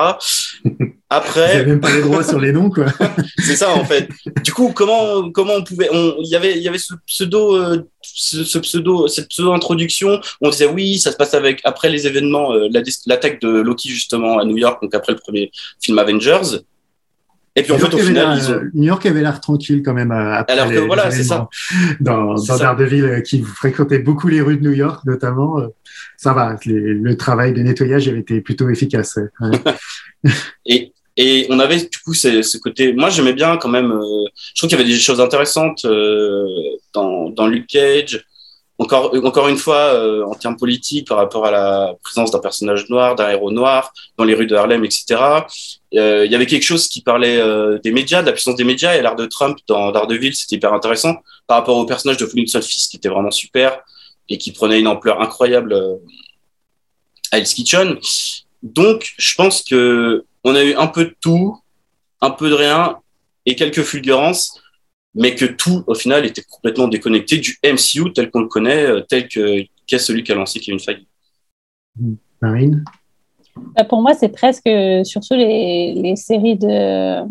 Après, 1.13 1.63
Vous 1.63 1.69
même 1.71 1.81
pas 1.81 1.91
les 1.91 2.01
droits 2.01 2.23
sur 2.23 2.39
les 2.39 2.53
noms, 2.53 2.69
quoi. 2.69 2.85
c'est 3.37 3.57
ça 3.57 3.71
en 3.71 3.83
fait. 3.83 4.07
Du 4.43 4.53
coup, 4.53 4.71
comment 4.73 5.29
comment 5.31 5.55
on 5.55 5.63
pouvait, 5.63 5.89
il 5.91 6.29
y 6.29 6.37
avait 6.37 6.55
il 6.55 6.63
y 6.63 6.69
avait 6.69 6.77
ce 6.77 6.93
pseudo 7.05 7.57
euh, 7.57 7.85
ce, 8.13 8.43
ce, 8.43 8.59
pseudo 8.59 9.07
cette 9.07 9.29
pseudo 9.29 9.53
introduction. 9.53 10.19
On 10.41 10.49
disait 10.49 10.67
oui, 10.67 10.99
ça 10.99 11.11
se 11.11 11.17
passe 11.17 11.33
avec 11.33 11.61
après 11.63 11.89
les 11.89 12.07
événements, 12.07 12.53
euh, 12.53 12.67
l'attaque 13.07 13.41
de 13.41 13.49
Loki 13.49 13.89
justement 13.89 14.39
à 14.39 14.45
New 14.45 14.57
York, 14.57 14.81
donc 14.81 14.93
après 14.95 15.13
le 15.13 15.19
premier 15.19 15.51
film 15.81 15.97
Avengers. 15.99 16.59
Et 17.57 17.63
puis 17.63 17.73
en 17.73 17.75
New 17.75 17.81
fait, 17.81 17.93
au 17.93 17.97
York 17.97 18.07
final, 18.07 18.25
avait 18.27 18.41
ils 18.41 18.47
l'air- 18.47 18.57
ont. 18.59 18.69
New 18.73 18.83
York 18.87 19.05
avait 19.05 19.21
l'air 19.21 19.41
tranquille 19.41 19.81
quand 19.83 19.93
même. 19.93 20.11
euh, 20.13 20.35
après 20.35 20.53
Alors 20.53 20.69
que 20.69 20.73
les- 20.73 20.87
voilà, 20.87 21.11
c'est 21.11 21.23
ça. 21.25 21.49
Dans, 21.99 22.35
dans. 22.35 22.57
Daredevil, 22.57 23.03
euh, 23.03 23.19
qui 23.21 23.41
fréquentait 23.41 23.99
beaucoup 23.99 24.29
les 24.29 24.39
rues 24.39 24.55
de 24.57 24.63
New 24.63 24.71
York, 24.73 25.01
notamment, 25.05 25.59
euh, 25.59 25.67
ça 26.15 26.31
va. 26.31 26.55
les- 26.65 26.93
le 26.93 27.17
travail 27.17 27.51
de 27.53 27.61
nettoyage 27.61 28.07
avait 28.07 28.19
été 28.21 28.39
plutôt 28.39 28.69
efficace. 28.69 29.19
Ouais. 29.41 29.49
Et, 30.65 30.90
et 31.17 31.45
on 31.49 31.59
avait 31.59 31.77
du 31.77 31.97
coup 32.03 32.13
ce, 32.13 32.57
côté. 32.57 32.93
Moi, 32.93 33.09
j'aimais 33.09 33.33
bien 33.33 33.57
quand 33.57 33.69
même. 33.69 33.91
euh, 33.91 34.25
je 34.53 34.61
trouve 34.61 34.69
qu'il 34.69 34.77
y 34.77 34.81
avait 34.81 34.89
des 34.89 34.99
choses 34.99 35.19
intéressantes 35.19 35.85
euh, 35.85 36.45
dans, 36.93 37.29
dans 37.29 37.47
Luke 37.47 37.67
Cage. 37.67 38.25
Encore, 38.77 39.13
encore 39.23 39.47
une 39.47 39.57
fois, 39.57 39.93
euh, 39.93 40.23
en 40.25 40.33
termes 40.33 40.57
politiques, 40.57 41.07
par 41.07 41.17
rapport 41.17 41.45
à 41.45 41.51
la 41.51 41.93
présence 42.01 42.31
d'un 42.31 42.39
personnage 42.39 42.89
noir, 42.89 43.15
d'un 43.15 43.29
héros 43.29 43.51
noir 43.51 43.93
dans 44.17 44.23
les 44.23 44.33
rues 44.33 44.47
de 44.47 44.55
Harlem, 44.55 44.83
etc. 44.83 45.45
Il 45.91 46.31
y 46.31 46.35
avait 46.35 46.47
quelque 46.47 46.63
chose 46.63 46.87
qui 46.87 47.01
parlait 47.01 47.39
des 47.83 47.91
médias, 47.91 48.21
de 48.21 48.27
la 48.27 48.31
puissance 48.31 48.55
des 48.55 48.63
médias 48.63 48.95
et 48.95 49.01
l'art 49.01 49.17
de 49.17 49.25
Trump 49.25 49.59
dans 49.67 49.91
Daredevil, 49.91 50.33
c'était 50.33 50.55
hyper 50.55 50.73
intéressant 50.73 51.17
par 51.45 51.57
rapport 51.57 51.77
au 51.77 51.85
personnage 51.85 52.17
de 52.17 52.25
Flynn 52.25 52.47
Fist 52.47 52.89
qui 52.89 52.97
était 52.97 53.09
vraiment 53.09 53.29
super 53.29 53.81
et 54.29 54.39
qui 54.39 54.51
prenait 54.51 54.79
une 54.79 54.87
ampleur 54.87 55.21
incroyable 55.21 55.99
à 57.31 57.37
Hell's 57.37 57.53
Kitchen. 57.53 57.99
Donc, 58.63 59.13
je 59.17 59.35
pense 59.35 59.61
que 59.63 60.25
on 60.43 60.55
a 60.55 60.63
eu 60.63 60.73
un 60.73 60.87
peu 60.87 61.05
de 61.05 61.15
tout, 61.21 61.57
un 62.21 62.31
peu 62.31 62.49
de 62.49 62.55
rien 62.55 62.97
et 63.45 63.55
quelques 63.55 63.83
fulgurances, 63.83 64.61
mais 65.13 65.35
que 65.35 65.45
tout, 65.45 65.83
au 65.87 65.95
final, 65.95 66.25
était 66.25 66.43
complètement 66.43 66.87
déconnecté 66.87 67.37
du 67.37 67.57
MCU 67.63 68.13
tel 68.13 68.31
qu'on 68.31 68.41
le 68.41 68.47
connaît, 68.47 68.85
euh, 68.85 69.01
tel 69.01 69.27
que 69.27 69.63
qu'est 69.87 69.99
celui 69.99 70.23
qui 70.23 70.31
a 70.31 70.35
lancé 70.35 70.59
Kevin 70.59 70.79
Feige. 70.79 71.05
Marine? 72.41 72.83
Bah, 73.75 73.83
Pour 73.83 74.01
moi, 74.01 74.13
c'est 74.13 74.29
presque 74.29 74.69
surtout 75.03 75.33
les, 75.33 75.93
les 75.95 76.15
séries 76.15 76.57
de, 76.57 77.21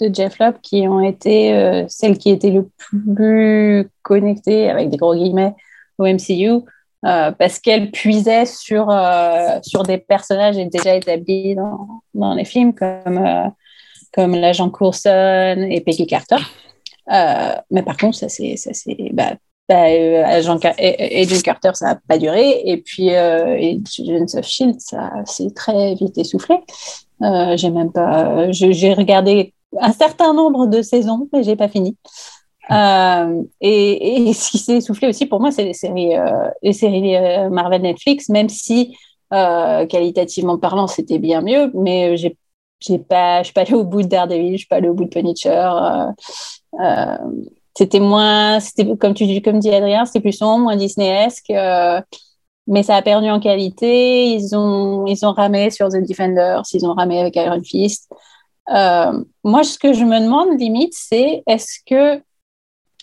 de 0.00 0.14
Jeff 0.14 0.38
Lop 0.38 0.56
qui 0.62 0.86
ont 0.86 1.00
été 1.00 1.54
euh, 1.54 1.84
celles 1.88 2.18
qui 2.18 2.30
étaient 2.30 2.50
le 2.50 2.68
plus 2.76 3.88
connectées, 4.02 4.68
avec 4.68 4.90
des 4.90 4.96
gros 4.96 5.14
guillemets, 5.14 5.54
au 5.98 6.06
MCU, 6.06 6.64
euh, 7.06 7.30
parce 7.30 7.60
qu'elles 7.60 7.90
puisaient 7.92 8.46
sur, 8.46 8.90
euh, 8.90 9.58
sur 9.62 9.84
des 9.84 9.98
personnages 9.98 10.56
déjà 10.56 10.96
établis 10.96 11.54
dans, 11.54 12.34
les 12.34 12.44
films, 12.44 12.74
comme, 12.74 13.18
euh, 13.18 13.48
comme 14.12 14.34
l'agent 14.34 14.70
Coulson 14.70 15.68
et 15.70 15.80
Peggy 15.82 16.06
Carter. 16.06 16.38
Mais 17.08 17.82
par 17.84 17.96
contre, 17.96 18.16
ça 18.16 18.28
c'est, 18.28 18.56
bah, 19.12 19.34
bah, 19.68 19.82
Agent 20.26 20.58
et- 20.78 21.22
et- 21.22 21.42
Carter, 21.42 21.70
ça 21.74 21.86
n'a 21.86 22.00
pas 22.08 22.18
duré. 22.18 22.62
Et 22.64 22.78
puis, 22.78 23.14
euh, 23.14 23.56
Agents 23.56 24.38
of 24.38 24.44
Shield, 24.44 24.80
ça 24.80 25.12
s'est 25.26 25.50
très 25.54 25.94
vite 25.94 26.18
essoufflé. 26.18 26.56
J'ai 27.20 27.70
même 27.70 27.92
pas, 27.92 28.50
j'ai 28.50 28.94
regardé 28.94 29.54
un 29.80 29.92
certain 29.92 30.32
nombre 30.34 30.66
de 30.66 30.82
saisons, 30.82 31.28
mais 31.32 31.42
j'ai 31.44 31.56
pas 31.56 31.68
fini. 31.68 31.96
Euh, 32.70 33.42
et, 33.60 34.32
ce 34.34 34.50
qui 34.50 34.58
s'est 34.58 34.76
essoufflé 34.76 35.08
aussi 35.08 35.26
pour 35.26 35.40
moi, 35.40 35.50
c'est 35.50 35.64
les 35.64 35.72
séries, 35.74 36.16
euh, 36.16 36.50
euh, 36.64 37.50
Marvel 37.50 37.82
Netflix, 37.82 38.28
même 38.28 38.48
si 38.48 38.96
qualitativement 39.30 40.58
parlant, 40.58 40.86
c'était 40.86 41.18
bien 41.18 41.40
mieux, 41.40 41.70
mais 41.74 42.16
j'ai 42.16 42.36
j'ai 42.78 42.98
pas, 42.98 43.38
je 43.40 43.44
suis 43.46 43.54
pas 43.54 43.62
allée 43.62 43.72
au 43.72 43.84
bout 43.84 44.02
de 44.02 44.06
Daredevil, 44.06 44.52
je 44.52 44.58
suis 44.58 44.66
pas 44.66 44.76
allée 44.76 44.90
au 44.90 44.94
bout 44.94 45.04
de 45.04 45.08
Punisher. 45.08 45.70
c'était 47.74 48.00
moins, 48.00 48.58
comme 49.00 49.14
tu 49.14 49.40
comme 49.40 49.58
dit 49.58 49.74
Adrien, 49.74 50.04
c'était 50.04 50.20
plus 50.20 50.34
sombre, 50.34 50.64
moins 50.64 50.76
Disneyesque, 50.76 51.50
mais 52.66 52.82
ça 52.82 52.96
a 52.96 53.02
perdu 53.02 53.30
en 53.30 53.40
qualité. 53.40 54.26
Ils 54.28 54.54
ont, 54.54 55.06
ils 55.06 55.24
ont 55.24 55.32
ramé 55.32 55.70
sur 55.70 55.88
The 55.88 56.06
Defenders, 56.06 56.62
ils 56.74 56.84
ont 56.84 56.92
ramé 56.92 57.18
avec 57.18 57.36
Iron 57.36 57.62
Fist. 57.64 58.12
Moi, 58.68 59.64
ce 59.64 59.78
que 59.78 59.94
je 59.94 60.04
me 60.04 60.20
demande 60.20 60.60
limite, 60.60 60.92
c'est 60.94 61.42
est-ce 61.46 61.78
que, 61.86 62.22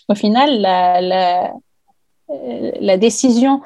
au 0.08 0.14
final, 0.14 0.60
la, 0.60 1.52
euh, 2.30 2.96
décision 2.96 3.60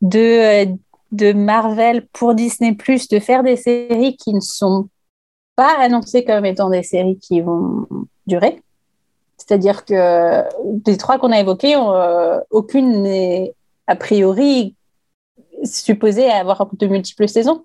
de, 0.00 0.64
euh, 0.64 0.74
de 1.12 1.32
Marvel 1.32 2.06
pour 2.12 2.34
Disney 2.34 2.74
Plus 2.74 3.08
de 3.08 3.18
faire 3.18 3.42
des 3.42 3.56
séries 3.56 4.16
qui 4.16 4.32
ne 4.32 4.40
sont 4.40 4.88
pas 5.56 5.76
annoncées 5.78 6.24
comme 6.24 6.44
étant 6.44 6.70
des 6.70 6.82
séries 6.82 7.18
qui 7.18 7.40
vont 7.40 7.86
durer. 8.26 8.62
C'est-à-dire 9.36 9.84
que 9.84 10.44
des 10.64 10.96
trois 10.96 11.18
qu'on 11.18 11.32
a 11.32 11.40
évoquées, 11.40 11.74
euh, 11.76 12.40
aucune 12.50 13.02
n'est 13.02 13.54
a 13.86 13.96
priori 13.96 14.74
supposée 15.64 16.30
avoir 16.30 16.68
de 16.72 16.86
multiples 16.86 17.28
saisons. 17.28 17.64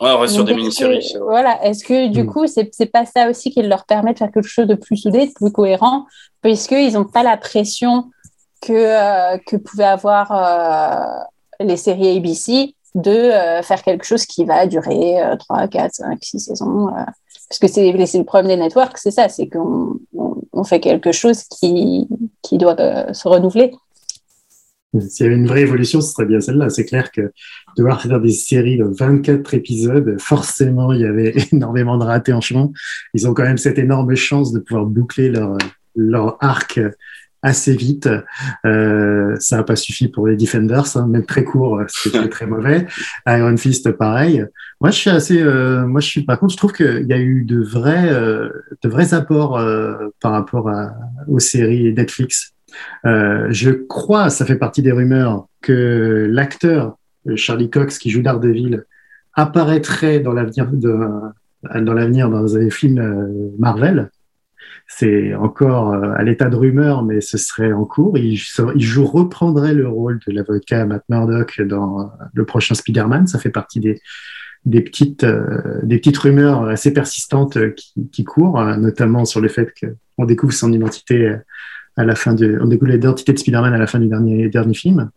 Ouais, 0.00 0.10
on 0.12 0.18
reste 0.18 0.34
sur 0.34 0.44
Donc, 0.44 0.54
des 0.54 0.60
mini-séries. 0.60 1.14
Voilà. 1.22 1.62
Est-ce 1.64 1.84
que 1.84 2.08
du 2.08 2.22
Mm. 2.22 2.26
coup, 2.26 2.46
c'est 2.46 2.86
pas 2.90 3.04
ça 3.04 3.28
aussi 3.28 3.50
qui 3.50 3.62
leur 3.62 3.84
permet 3.84 4.12
de 4.14 4.18
faire 4.18 4.30
quelque 4.32 4.48
chose 4.48 4.66
de 4.66 4.74
plus 4.74 4.96
soudé, 4.96 5.26
de 5.26 5.32
plus 5.32 5.52
cohérent, 5.52 6.06
puisqu'ils 6.42 6.92
n'ont 6.94 7.04
pas 7.04 7.22
la 7.22 7.36
pression 7.36 8.10
que, 8.62 8.72
euh, 8.72 9.38
que 9.46 9.56
pouvaient 9.56 9.84
avoir 9.84 10.32
euh, 10.32 11.04
les 11.64 11.76
séries 11.76 12.16
ABC 12.16 12.74
de 12.94 13.10
euh, 13.10 13.62
faire 13.62 13.82
quelque 13.82 14.04
chose 14.04 14.24
qui 14.26 14.44
va 14.44 14.66
durer 14.66 15.22
euh, 15.22 15.36
3, 15.36 15.68
4, 15.68 15.92
5, 15.94 16.18
6 16.22 16.40
saisons. 16.40 16.88
parce 17.48 17.58
que 17.60 17.68
c'est 17.68 18.06
c'est 18.06 18.18
le 18.18 18.24
problème 18.24 18.48
des 18.48 18.56
networks, 18.62 18.96
c'est 18.98 19.10
ça, 19.10 19.28
c'est 19.28 19.48
qu'on 19.48 19.94
on, 20.16 20.34
on 20.52 20.64
fait 20.64 20.80
quelque 20.80 21.12
chose 21.12 21.42
qui, 21.44 22.08
qui 22.42 22.58
doit 22.58 22.76
se 23.12 23.28
renouveler. 23.28 23.72
S'il 24.98 25.26
y 25.26 25.28
avait 25.28 25.38
une 25.38 25.46
vraie 25.46 25.62
évolution, 25.62 26.00
ce 26.00 26.12
serait 26.12 26.26
bien 26.26 26.40
celle-là. 26.40 26.68
C'est 26.68 26.84
clair 26.84 27.12
que 27.12 27.32
devoir 27.76 28.02
faire 28.02 28.20
des 28.20 28.32
séries 28.32 28.76
de 28.76 28.84
24 28.84 29.54
épisodes, 29.54 30.16
forcément, 30.18 30.92
il 30.92 31.00
y 31.00 31.04
avait 31.04 31.34
énormément 31.52 31.96
de 31.96 32.04
ratés 32.04 32.32
en 32.32 32.40
chemin. 32.40 32.70
Ils 33.14 33.28
ont 33.28 33.34
quand 33.34 33.44
même 33.44 33.58
cette 33.58 33.78
énorme 33.78 34.14
chance 34.16 34.52
de 34.52 34.58
pouvoir 34.58 34.86
boucler 34.86 35.30
leur, 35.30 35.56
leur 35.94 36.36
arc 36.40 36.80
assez 37.42 37.74
vite. 37.74 38.08
Euh, 38.66 39.36
ça 39.38 39.58
n'a 39.58 39.62
pas 39.62 39.76
suffi 39.76 40.08
pour 40.08 40.26
les 40.26 40.36
Defenders, 40.36 40.96
hein, 40.96 41.06
même 41.06 41.24
très 41.24 41.44
court, 41.44 41.80
c'était 41.88 42.28
très 42.28 42.46
mauvais. 42.46 42.86
Iron 43.26 43.56
Fist, 43.56 43.90
pareil. 43.92 44.44
Moi, 44.80 44.90
je 44.90 44.96
suis 44.96 45.10
assez, 45.10 45.40
euh, 45.42 45.86
moi, 45.86 46.00
je 46.00 46.06
suis, 46.06 46.22
par 46.22 46.38
contre, 46.38 46.52
je 46.52 46.56
trouve 46.56 46.72
qu'il 46.72 47.06
y 47.06 47.12
a 47.12 47.18
eu 47.18 47.44
de 47.44 47.60
vrais, 47.60 48.10
euh, 48.10 48.48
de 48.82 48.88
vrais 48.88 49.14
apports 49.14 49.58
euh, 49.58 50.08
par 50.20 50.32
rapport 50.32 50.68
à, 50.68 50.94
aux 51.28 51.38
séries 51.38 51.92
Netflix. 51.92 52.54
Euh, 53.04 53.46
je 53.50 53.70
crois, 53.70 54.30
ça 54.30 54.44
fait 54.44 54.56
partie 54.56 54.82
des 54.82 54.92
rumeurs, 54.92 55.46
que 55.60 56.26
l'acteur 56.30 56.96
euh, 57.28 57.36
Charlie 57.36 57.70
Cox 57.70 57.98
qui 57.98 58.10
joue 58.10 58.22
Daredevil 58.22 58.84
apparaîtrait 59.34 60.20
dans 60.20 60.32
l'avenir 60.32 60.66
de, 60.70 60.96
dans 61.62 61.94
l'avenir 61.94 62.30
dans 62.30 62.56
un 62.56 62.70
film 62.70 62.98
euh, 62.98 63.50
Marvel. 63.58 64.10
C'est 64.86 65.34
encore 65.34 65.92
euh, 65.92 66.12
à 66.16 66.24
l'état 66.24 66.48
de 66.48 66.56
rumeur, 66.56 67.04
mais 67.04 67.20
ce 67.20 67.38
serait 67.38 67.72
en 67.72 67.84
cours. 67.84 68.18
Il, 68.18 68.36
joue, 68.36 69.06
reprendrait 69.06 69.72
le 69.72 69.88
rôle 69.88 70.18
de 70.26 70.32
l'avocat 70.32 70.84
Matt 70.84 71.04
Murdock 71.08 71.62
dans 71.62 72.00
euh, 72.00 72.04
le 72.34 72.44
prochain 72.44 72.74
Spider-Man. 72.74 73.28
Ça 73.28 73.38
fait 73.38 73.50
partie 73.50 73.78
des, 73.78 74.00
petites, 74.82 75.22
euh, 75.22 75.80
rumeurs 76.18 76.64
assez 76.64 76.92
persistantes 76.92 77.56
euh, 77.56 77.74
qui, 78.10 78.24
courent, 78.24 78.60
euh, 78.60 78.76
notamment 78.76 79.24
sur 79.24 79.40
le 79.40 79.48
fait 79.48 79.72
qu'on 79.80 80.24
découvre 80.24 80.52
son 80.52 80.72
identité 80.72 81.26
euh, 81.26 81.36
à 82.00 82.04
la 82.04 82.14
fin 82.14 82.34
de, 82.34 82.58
on 82.60 82.66
découvre 82.66 82.90
l'identité 82.90 83.32
de 83.32 83.38
Spider-Man 83.38 83.72
à 83.74 83.78
la 83.78 83.86
fin 83.86 83.98
du 83.98 84.08
dernier, 84.08 84.48
dernier 84.48 84.74
film. 84.74 85.10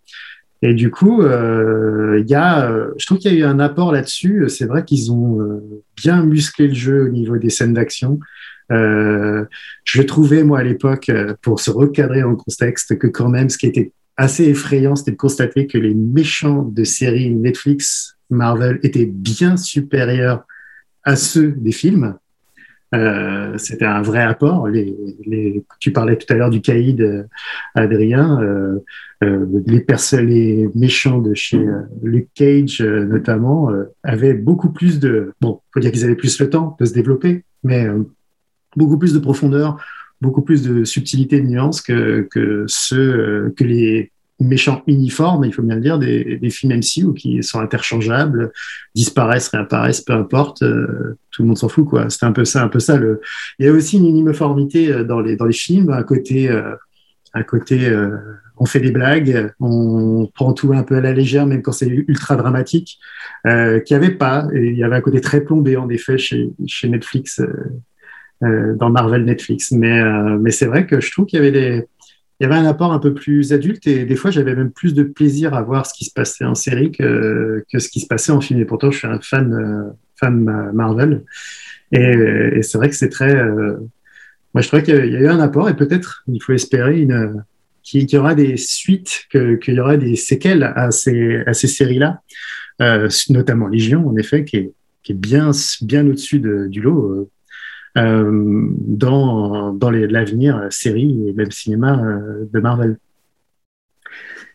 Et 0.61 0.73
du 0.73 0.91
coup, 0.91 1.21
euh, 1.23 2.23
y 2.25 2.35
a, 2.35 2.69
euh, 2.69 2.91
je 2.97 3.05
trouve 3.05 3.17
qu'il 3.17 3.33
y 3.33 3.35
a 3.35 3.39
eu 3.39 3.43
un 3.43 3.59
apport 3.59 3.91
là-dessus. 3.91 4.45
C'est 4.47 4.65
vrai 4.65 4.85
qu'ils 4.85 5.11
ont 5.11 5.41
euh, 5.41 5.61
bien 5.97 6.23
musclé 6.23 6.67
le 6.67 6.73
jeu 6.73 7.05
au 7.05 7.09
niveau 7.09 7.37
des 7.37 7.49
scènes 7.49 7.73
d'action. 7.73 8.19
Euh, 8.71 9.43
je 9.83 10.01
trouvais, 10.01 10.43
moi, 10.43 10.59
à 10.59 10.63
l'époque, 10.63 11.11
pour 11.41 11.59
se 11.59 11.69
recadrer 11.69 12.21
le 12.21 12.35
contexte, 12.35 12.97
que 12.97 13.07
quand 13.07 13.27
même, 13.27 13.49
ce 13.49 13.57
qui 13.57 13.65
était 13.65 13.91
assez 14.15 14.45
effrayant, 14.45 14.95
c'était 14.95 15.11
de 15.11 15.17
constater 15.17 15.67
que 15.67 15.77
les 15.77 15.93
méchants 15.93 16.63
de 16.63 16.83
séries 16.85 17.33
Netflix, 17.35 18.15
Marvel, 18.29 18.79
étaient 18.83 19.09
bien 19.11 19.57
supérieurs 19.57 20.43
à 21.03 21.17
ceux 21.17 21.51
des 21.51 21.73
films. 21.73 22.15
Euh, 22.93 23.57
c'était 23.57 23.85
un 23.85 24.01
vrai 24.01 24.21
apport. 24.21 24.67
Les, 24.67 24.95
les, 25.25 25.63
tu 25.79 25.91
parlais 25.91 26.15
tout 26.15 26.31
à 26.31 26.35
l'heure 26.35 26.49
du 26.49 26.61
caïd, 26.61 27.01
euh, 27.01 27.23
Adrien. 27.75 28.41
Euh, 28.41 28.79
euh, 29.23 29.45
les, 29.65 29.85
les 30.23 30.69
méchants 30.75 31.19
de 31.19 31.33
chez 31.33 31.57
euh, 31.57 31.81
Luke 32.03 32.29
Cage, 32.35 32.81
notamment, 32.81 33.69
avaient 34.03 34.33
beaucoup 34.33 34.69
plus 34.69 34.99
de. 34.99 35.33
Bon, 35.41 35.61
faut 35.73 35.79
dire 35.79 35.91
qu'ils 35.91 36.03
avaient 36.03 36.15
plus 36.15 36.39
le 36.39 36.49
temps 36.49 36.77
de 36.79 36.85
se 36.85 36.93
développer, 36.93 37.43
mais 37.63 37.87
beaucoup 38.75 38.97
plus 38.97 39.13
de 39.13 39.19
profondeur, 39.19 39.83
beaucoup 40.21 40.41
plus 40.41 40.63
de 40.63 40.83
subtilité, 40.83 41.41
de 41.41 41.47
nuances 41.47 41.81
que, 41.81 42.27
que 42.29 42.65
ceux 42.67 43.53
que 43.57 43.63
les 43.63 44.11
méchants 44.43 44.83
uniformes, 44.87 45.45
il 45.45 45.53
faut 45.53 45.61
bien 45.61 45.75
le 45.75 45.81
dire, 45.81 45.99
des, 45.99 46.37
des 46.37 46.49
films 46.49 46.77
MCU 46.77 47.13
qui 47.13 47.41
sont 47.43 47.59
interchangeables, 47.59 48.51
disparaissent, 48.95 49.47
réapparaissent, 49.49 50.01
peu 50.01 50.13
importe, 50.13 50.63
euh, 50.63 51.17
tout 51.31 51.41
le 51.41 51.47
monde 51.47 51.57
s'en 51.57 51.69
fout 51.69 51.87
quoi. 51.87 52.09
C'était 52.09 52.25
un 52.25 52.31
peu 52.31 52.45
ça, 52.45 52.63
un 52.63 52.67
peu 52.67 52.79
ça. 52.79 52.99
Il 53.59 53.65
y 53.65 53.69
a 53.69 53.71
aussi 53.71 53.97
une 53.97 54.07
uniformité 54.07 54.91
euh, 54.91 55.03
dans 55.03 55.19
les 55.19 55.35
dans 55.35 55.45
les 55.45 55.53
films, 55.53 55.89
un 55.91 56.03
côté, 56.03 56.49
euh, 56.49 56.75
côté, 57.47 57.87
euh, 57.87 58.17
on 58.57 58.65
fait 58.65 58.79
des 58.79 58.91
blagues, 58.91 59.51
on 59.59 60.29
prend 60.33 60.53
tout 60.53 60.73
un 60.73 60.83
peu 60.83 60.97
à 60.97 61.01
la 61.01 61.13
légère, 61.13 61.45
même 61.45 61.61
quand 61.61 61.71
c'est 61.71 61.87
ultra 61.87 62.35
dramatique, 62.35 62.99
euh, 63.47 63.79
qu'il 63.79 63.97
n'y 63.97 64.05
avait 64.05 64.15
pas. 64.15 64.47
Il 64.53 64.77
y 64.77 64.83
avait 64.83 64.95
un 64.95 65.01
côté 65.01 65.21
très 65.21 65.41
plombé 65.41 65.75
en 65.75 65.89
effet 65.89 66.17
chez 66.17 66.51
chez 66.67 66.89
Netflix. 66.89 67.41
dans 68.41 68.89
Marvel 68.89 69.23
Netflix. 69.23 69.71
Mais, 69.71 70.03
mais 70.37 70.51
c'est 70.51 70.65
vrai 70.65 70.85
que 70.85 70.99
je 70.99 71.09
trouve 71.11 71.25
qu'il 71.25 71.39
y 71.39 71.41
avait 71.41 71.51
des, 71.51 71.87
il 72.43 72.49
y 72.49 72.51
avait 72.51 72.59
un 72.59 72.65
apport 72.65 72.91
un 72.91 72.99
peu 72.99 73.13
plus 73.13 73.53
adulte 73.53 73.87
et 73.87 74.03
des 74.03 74.15
fois 74.17 74.29
j'avais 74.29 74.53
même 74.53 74.69
plus 74.71 74.93
de 74.93 75.03
plaisir 75.03 75.53
à 75.53 75.61
voir 75.61 75.85
ce 75.85 75.93
qui 75.93 76.03
se 76.03 76.11
passait 76.11 76.43
en 76.43 76.55
série 76.55 76.91
que, 76.91 77.63
que 77.71 77.79
ce 77.79 77.87
qui 77.87 78.01
se 78.01 78.05
passait 78.07 78.33
en 78.33 78.41
film. 78.41 78.59
Et 78.59 78.65
pourtant 78.65 78.91
je 78.91 78.97
suis 78.97 79.07
un 79.07 79.21
fan, 79.21 79.53
euh, 79.53 79.93
fan 80.19 80.43
Ma- 80.43 80.73
Marvel. 80.73 81.23
Et, 81.93 82.61
c'est 82.61 82.77
vrai 82.77 82.89
que 82.89 82.95
c'est 82.95 83.07
très. 83.07 83.33
euh, 83.33 83.77
moi 84.53 84.61
je 84.61 84.67
trouvais 84.67 84.83
qu'il 84.83 84.93
y 84.95 85.15
a- 85.15 85.21
eu 85.21 85.27
un 85.27 85.39
apport 85.39 85.69
et 85.69 85.75
peut-être 85.77 86.23
il 86.27 86.41
faut 86.43 86.51
espérer 86.51 86.99
une, 86.99 87.45
qu'il 87.81 88.11
y 88.11 88.17
aura 88.17 88.35
des 88.35 88.57
suites, 88.57 89.23
qu'il 89.31 89.73
y 89.75 89.79
aura 89.79 89.95
des 89.95 90.17
séquelles 90.17 90.63
à 90.63 90.91
ces, 90.91 91.43
à 91.45 91.53
ces 91.53 91.67
séries-là, 91.67 92.19
euh, 92.81 93.07
notamment 93.29 93.69
Légion 93.69 94.05
en 94.09 94.17
effet, 94.17 94.43
qui 94.43 94.57
est, 94.57 94.73
qui 95.01 95.13
est 95.13 95.15
bien, 95.15 95.51
bien 95.81 96.05
au-dessus 96.05 96.39
de- 96.41 96.67
du 96.67 96.81
lot. 96.81 97.29
Euh, 97.95 98.69
dans, 98.79 99.71
dans 99.71 99.91
l'avenir 99.91 100.57
euh, 100.57 100.67
série 100.71 101.27
et 101.27 101.33
même 101.33 101.51
cinéma 101.51 102.01
euh, 102.03 102.49
de 102.51 102.59
Marvel. 102.59 102.97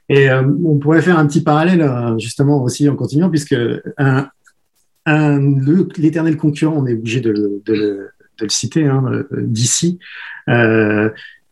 Et 0.08 0.28
on 0.32 0.78
pourrait 0.78 1.02
faire 1.02 1.18
un 1.18 1.26
petit 1.26 1.42
parallèle 1.42 1.86
justement 2.18 2.62
aussi 2.62 2.88
en 2.88 2.96
continuant, 2.96 3.28
puisque 3.28 3.54
l'éternel 5.06 6.36
concurrent, 6.38 6.76
on 6.78 6.86
est 6.86 6.94
obligé 6.94 7.20
de 7.20 7.30
le, 7.30 8.10
citer, 8.48 8.86
hein, 8.86 9.04
d'ici, 9.32 9.98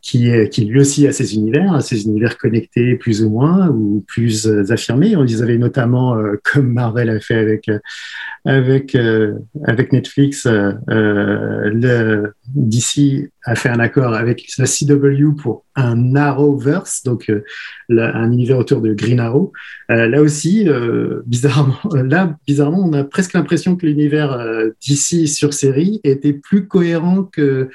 qui, 0.06 0.64
lui 0.64 0.80
aussi 0.80 1.08
a 1.08 1.12
ses 1.12 1.34
univers, 1.34 1.82
ses 1.82 2.04
univers 2.04 2.38
connectés 2.38 2.94
plus 2.94 3.24
ou 3.24 3.30
moins 3.30 3.68
ou 3.70 4.04
plus 4.06 4.46
euh, 4.46 4.62
affirmés. 4.70 5.16
Ils 5.26 5.42
avaient 5.42 5.58
notamment, 5.58 6.16
euh, 6.16 6.36
comme 6.44 6.72
Marvel 6.72 7.10
a 7.10 7.18
fait 7.18 7.34
avec 7.34 7.68
euh, 7.68 7.80
euh, 8.46 9.34
avec 9.64 9.92
Netflix, 9.92 10.46
DC 12.54 13.30
a 13.44 13.54
fait 13.56 13.68
un 13.68 13.80
accord 13.80 14.14
avec 14.14 14.46
la 14.58 14.66
CW 14.66 15.34
pour 15.36 15.64
un 15.74 16.14
Arrowverse, 16.14 17.02
donc 17.02 17.32
un 17.90 18.32
univers 18.32 18.58
autour 18.58 18.80
de 18.80 18.94
Green 18.94 19.18
Arrow. 19.18 19.52
Là 19.88 20.20
aussi, 20.22 20.68
bizarrement, 21.26 21.78
là 21.94 22.36
bizarrement, 22.46 22.84
on 22.84 22.92
a 22.92 23.02
presque 23.02 23.32
l'impression 23.32 23.74
que 23.74 23.86
l'univers 23.86 24.38
DC 24.86 25.26
sur 25.26 25.52
série 25.52 26.00
était 26.04 26.32
plus 26.32 26.68
cohérent 26.68 27.24
que 27.24 27.68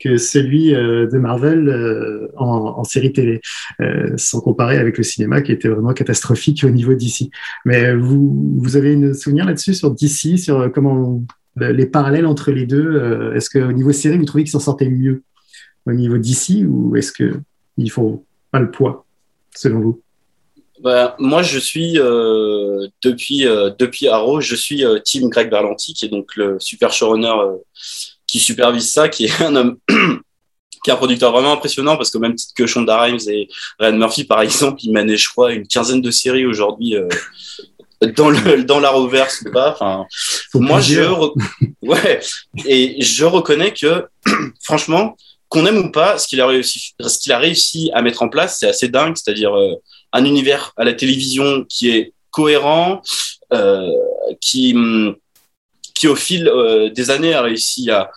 que 0.00 0.16
celui 0.16 0.74
euh, 0.74 1.06
de 1.06 1.18
Marvel 1.18 1.68
euh, 1.68 2.28
en, 2.36 2.82
série 2.84 3.12
télé, 3.12 3.40
euh, 3.80 4.12
sans 4.16 4.40
comparer 4.40 4.78
avec 4.78 4.96
le 4.96 5.04
cinéma 5.04 5.42
qui 5.42 5.52
était 5.52 5.68
vraiment 5.68 5.92
catastrophique 5.92 6.64
au 6.64 6.70
niveau 6.70 6.94
d'ici. 6.94 7.30
Mais 7.64 7.94
vous, 7.94 8.56
vous 8.58 8.76
avez 8.76 8.94
une 8.94 9.14
souvenir 9.14 9.44
là-dessus 9.44 9.74
sur 9.74 9.90
DC, 9.90 10.38
sur 10.38 10.72
comment 10.72 11.22
les 11.56 11.86
parallèles 11.86 12.26
entre 12.26 12.50
les 12.50 12.66
deux 12.66 13.32
Est-ce 13.34 13.50
qu'au 13.50 13.72
niveau 13.72 13.92
série, 13.92 14.16
vous 14.16 14.24
trouvez 14.24 14.44
qu'ils 14.44 14.52
s'en 14.52 14.60
sortaient 14.60 14.88
mieux 14.88 15.22
au 15.86 15.92
niveau 15.92 16.18
d'ici 16.18 16.64
ou 16.64 16.96
est-ce 16.96 17.12
qu'ils 17.12 17.90
font 17.90 18.24
pas 18.50 18.60
le 18.60 18.70
poids, 18.70 19.04
selon 19.54 19.80
vous? 19.80 20.02
Bah, 20.82 21.14
moi, 21.18 21.42
je 21.42 21.58
suis 21.58 21.94
depuis 23.02 23.44
depuis 23.44 24.08
Arrow, 24.08 24.40
je 24.40 24.54
suis 24.54 24.84
euh, 24.84 24.98
Team 24.98 25.28
Greg 25.28 25.50
Berlanti, 25.50 25.94
qui 25.94 26.06
est 26.06 26.08
donc 26.08 26.36
le 26.36 26.58
super 26.58 26.92
showrunner 26.92 27.34
qui 28.30 28.38
supervise 28.38 28.92
ça, 28.92 29.08
qui 29.08 29.26
est 29.26 29.42
un 29.42 29.54
homme, 29.56 29.78
qui 29.88 30.90
est 30.90 30.92
un 30.92 30.96
producteur 30.96 31.32
vraiment 31.32 31.52
impressionnant 31.52 31.96
parce 31.96 32.10
qu'au 32.10 32.18
même 32.18 32.34
titre 32.34 32.52
que 32.54 32.66
Shonda 32.66 33.00
Rhimes 33.00 33.20
et 33.28 33.48
Ryan 33.78 33.96
Murphy, 33.96 34.24
par 34.24 34.40
exemple, 34.40 34.80
il 34.82 34.92
manage, 34.92 35.24
je 35.24 35.30
crois, 35.30 35.52
une 35.52 35.66
quinzaine 35.66 36.00
de 36.00 36.10
séries 36.10 36.46
aujourd'hui 36.46 36.96
euh, 36.96 37.08
dans 38.16 38.30
le 38.30 38.64
dans 38.70 38.80
l'Arrowverse 38.80 39.42
ou 39.46 39.52
pas. 39.52 39.72
Enfin, 39.72 40.06
moi, 40.54 40.80
je 40.80 41.02
ouais, 41.82 42.20
et 42.66 43.02
je 43.02 43.24
reconnais 43.24 43.72
que 43.72 44.06
franchement, 44.62 45.16
qu'on 45.48 45.66
aime 45.66 45.78
ou 45.78 45.90
pas, 45.90 46.18
ce 46.18 46.28
qu'il 46.28 46.40
a 46.40 46.46
réussi, 46.46 46.94
ce 47.00 47.18
qu'il 47.18 47.32
a 47.32 47.38
réussi 47.38 47.90
à 47.92 48.02
mettre 48.02 48.22
en 48.22 48.28
place, 48.28 48.58
c'est 48.58 48.68
assez 48.68 48.88
dingue. 48.88 49.16
C'est-à-dire 49.16 49.52
un 50.12 50.24
univers 50.24 50.72
à 50.76 50.84
la 50.84 50.92
télévision 50.92 51.64
qui 51.68 51.90
est 51.90 52.12
cohérent, 52.30 53.02
euh, 53.52 53.90
qui, 54.40 54.74
qui 56.00 56.08
au 56.08 56.16
fil 56.16 56.48
euh, 56.48 56.88
des 56.88 57.10
années 57.10 57.34
a 57.34 57.42
réussi 57.42 57.90
à 57.90 58.10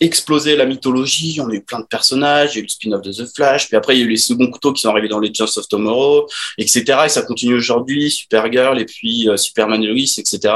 exploser 0.00 0.56
la 0.56 0.64
mythologie. 0.64 1.38
On 1.42 1.50
a 1.50 1.52
eu 1.52 1.62
plein 1.62 1.80
de 1.80 1.84
personnages, 1.84 2.52
il 2.52 2.54
y 2.54 2.58
a 2.58 2.60
eu 2.60 2.64
le 2.64 2.68
spin-off 2.68 3.02
de 3.02 3.12
The 3.12 3.26
Flash, 3.36 3.68
puis 3.68 3.76
après 3.76 3.94
il 3.94 4.00
y 4.00 4.02
a 4.02 4.06
eu 4.06 4.08
les 4.08 4.16
seconds 4.16 4.50
couteaux 4.50 4.72
qui 4.72 4.80
sont 4.80 4.88
arrivés 4.88 5.08
dans 5.08 5.20
les 5.20 5.30
of 5.38 5.68
Tomorrow, 5.68 6.26
etc. 6.56 7.00
Et 7.04 7.08
ça 7.10 7.20
continue 7.22 7.54
aujourd'hui, 7.54 8.10
Supergirl 8.10 8.80
et 8.80 8.86
puis 8.86 9.28
euh, 9.28 9.36
Superman 9.36 9.84
Lois, 9.84 10.14
etc. 10.16 10.54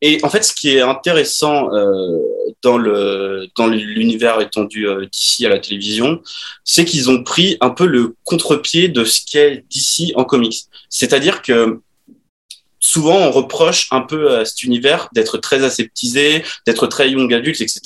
Et 0.00 0.20
en 0.22 0.28
fait, 0.28 0.44
ce 0.44 0.52
qui 0.52 0.76
est 0.76 0.80
intéressant 0.80 1.74
euh, 1.74 2.20
dans 2.62 3.66
l'univers 3.66 4.40
étendu 4.40 4.86
d'ici 5.10 5.44
à 5.44 5.48
la 5.48 5.58
télévision, 5.58 6.22
c'est 6.62 6.84
qu'ils 6.84 7.10
ont 7.10 7.22
pris 7.24 7.56
un 7.60 7.70
peu 7.70 7.86
le 7.86 8.14
contre-pied 8.22 8.88
de 8.88 9.04
ce 9.04 9.22
qu'est 9.24 9.64
d'ici 9.70 10.12
en 10.14 10.24
comics. 10.24 10.66
C'est-à-dire 10.88 11.42
que 11.42 11.80
souvent 12.84 13.16
on 13.16 13.30
reproche 13.30 13.88
un 13.90 14.00
peu 14.00 14.38
à 14.38 14.44
cet 14.44 14.62
univers 14.62 15.08
d'être 15.12 15.38
très 15.38 15.64
aseptisé, 15.64 16.44
d'être 16.66 16.86
très 16.86 17.10
young 17.10 17.32
adulte, 17.32 17.60
etc. 17.60 17.80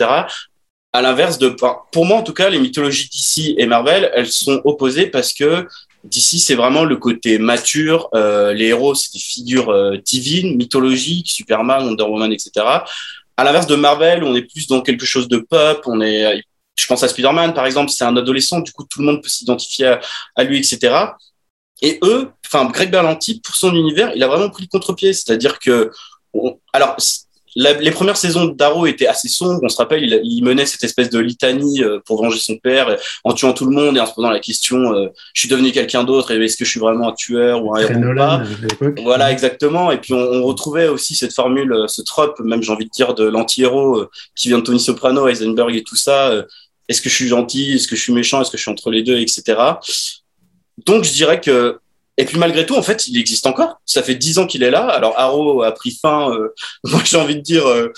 À 0.93 1.03
l'inverse 1.03 1.39
de, 1.39 1.55
pour 1.93 2.07
moi 2.07 2.19
en 2.19 2.23
tout 2.23 2.33
cas, 2.33 2.49
les 2.49 2.59
mythologies 2.59 3.09
d'ici 3.09 3.55
et 3.59 3.67
Marvel, 3.67 4.11
elles 4.15 4.31
sont 4.31 4.61
opposées 4.65 5.07
parce 5.07 5.33
que 5.33 5.67
D'ici, 6.05 6.39
c'est 6.39 6.55
vraiment 6.55 6.85
le 6.85 6.97
côté 6.97 7.39
mature. 7.39 8.09
Euh, 8.15 8.53
les 8.53 8.67
héros, 8.67 8.95
c'est 8.95 9.13
des 9.13 9.19
figures 9.19 9.71
euh, 9.71 9.97
divines, 9.97 10.57
mythologiques, 10.57 11.29
Superman, 11.29 11.85
Wonder 11.85 12.05
Woman, 12.05 12.33
etc. 12.33 12.65
À 13.37 13.45
l'inverse 13.45 13.67
de 13.67 13.75
Marvel, 13.75 14.23
on 14.23 14.35
est 14.37 14.43
plus 14.43 14.69
dans 14.69 14.81
quelque 14.81 15.05
chose 15.05 15.29
de 15.29 15.39
pop. 15.39 15.83
On 15.87 16.01
est, 16.01 16.43
je 16.77 16.87
pense 16.87 17.03
à 17.03 17.09
Spider-Man, 17.09 17.53
par 17.53 17.67
exemple, 17.67 17.91
c'est 17.91 18.05
un 18.05 18.17
adolescent, 18.17 18.61
du 18.61 18.71
coup, 18.73 18.85
tout 18.89 19.01
le 19.01 19.07
monde 19.07 19.23
peut 19.23 19.29
s'identifier 19.29 19.97
à, 20.37 20.45
lui, 20.45 20.59
etc. 20.59 20.95
Et 21.83 21.99
eux, 22.03 22.29
enfin, 22.47 22.67
Greg 22.71 22.91
Berlanti, 22.91 23.41
pour 23.41 23.55
son 23.55 23.75
univers, 23.75 24.13
il 24.15 24.23
a 24.23 24.29
vraiment 24.29 24.51
pris 24.51 24.65
le 24.65 24.69
contre-pied. 24.69 25.13
C'est-à-dire 25.13 25.59
que, 25.59 25.91
alors, 26.73 26.97
les 27.59 27.91
premières 27.91 28.17
saisons 28.17 28.47
d'Arrow 28.47 28.87
étaient 28.87 29.07
assez 29.07 29.29
sombres. 29.29 29.61
On 29.63 29.69
se 29.69 29.77
rappelle, 29.77 30.05
il, 30.23 30.45
menait 30.45 30.67
cette 30.67 30.85
espèce 30.85 31.11
de 31.11 31.19
litanie 31.19 31.83
euh, 31.83 31.99
pour 32.05 32.23
venger 32.23 32.39
son 32.39 32.57
père 32.57 32.97
en 33.25 33.33
tuant 33.33 33.53
tout 33.53 33.65
le 33.65 33.75
monde 33.75 33.97
et 33.97 34.01
en 34.01 34.07
se 34.07 34.15
posant 34.15 34.31
la 34.31 34.39
question 34.39 34.95
euh, 34.95 35.09
je 35.35 35.41
suis 35.41 35.49
devenu 35.49 35.73
quelqu'un 35.73 36.05
d'autre 36.05 36.31
et 36.31 36.43
est-ce 36.43 36.57
que 36.57 36.65
je 36.65 36.71
suis 36.71 36.81
vraiment 36.81 37.09
un 37.09 37.15
tueur 37.15 37.65
ou 37.65 37.75
un 37.75 37.81
héros 37.81 37.95
ou 37.95 38.15
pas 38.15 38.43
Voilà, 39.03 39.33
exactement. 39.33 39.91
Et 39.91 39.99
puis 39.99 40.15
on, 40.15 40.45
retrouvait 40.45 40.89
aussi 40.89 41.17
cette 41.17 41.35
formule, 41.35 41.73
euh, 41.73 41.89
ce 41.89 42.03
trope, 42.03 42.39
même 42.41 42.63
j'ai 42.63 42.73
envie 42.73 42.85
de 42.85 42.91
dire, 42.91 43.15
de 43.15 43.25
l'anti-héros 43.25 44.07
qui 44.37 44.49
vient 44.49 44.59
de 44.59 44.65
Tony 44.65 44.81
Soprano, 44.81 45.27
Heisenberg 45.27 45.75
et 45.75 45.83
tout 45.83 45.97
ça. 45.97 46.33
est-ce 46.89 47.03
que 47.03 47.09
je 47.09 47.15
suis 47.15 47.29
gentil? 47.29 47.75
Est-ce 47.75 47.89
que 47.89 47.97
je 47.97 48.03
suis 48.03 48.13
méchant? 48.13 48.41
Est-ce 48.41 48.51
que 48.51 48.57
je 48.57 48.63
suis 48.63 48.71
entre 48.71 48.91
les 48.91 49.03
deux, 49.03 49.19
etc. 49.19 49.57
Donc 50.87 51.05
je 51.05 51.13
dirais 51.13 51.41
que 51.41 51.79
et 52.19 52.25
puis 52.25 52.37
malgré 52.37 52.67
tout, 52.67 52.75
en 52.75 52.83
fait, 52.83 53.07
il 53.07 53.17
existe 53.17 53.47
encore. 53.47 53.81
Ça 53.87 54.03
fait 54.03 54.17
dix 54.17 54.39
ans 54.39 54.47
qu'il 54.47 54.65
est 54.65 54.73
là. 54.73 54.87
Alors 54.89 55.15
Arrow 55.17 55.63
a 55.63 55.73
pris 55.73 55.97
fin. 56.03 56.33
Euh, 56.33 56.53
moi, 56.85 57.01
j'ai 57.05 57.17
envie 57.17 57.37
de 57.37 57.41
dire, 57.41 57.67
euh, 57.67 57.93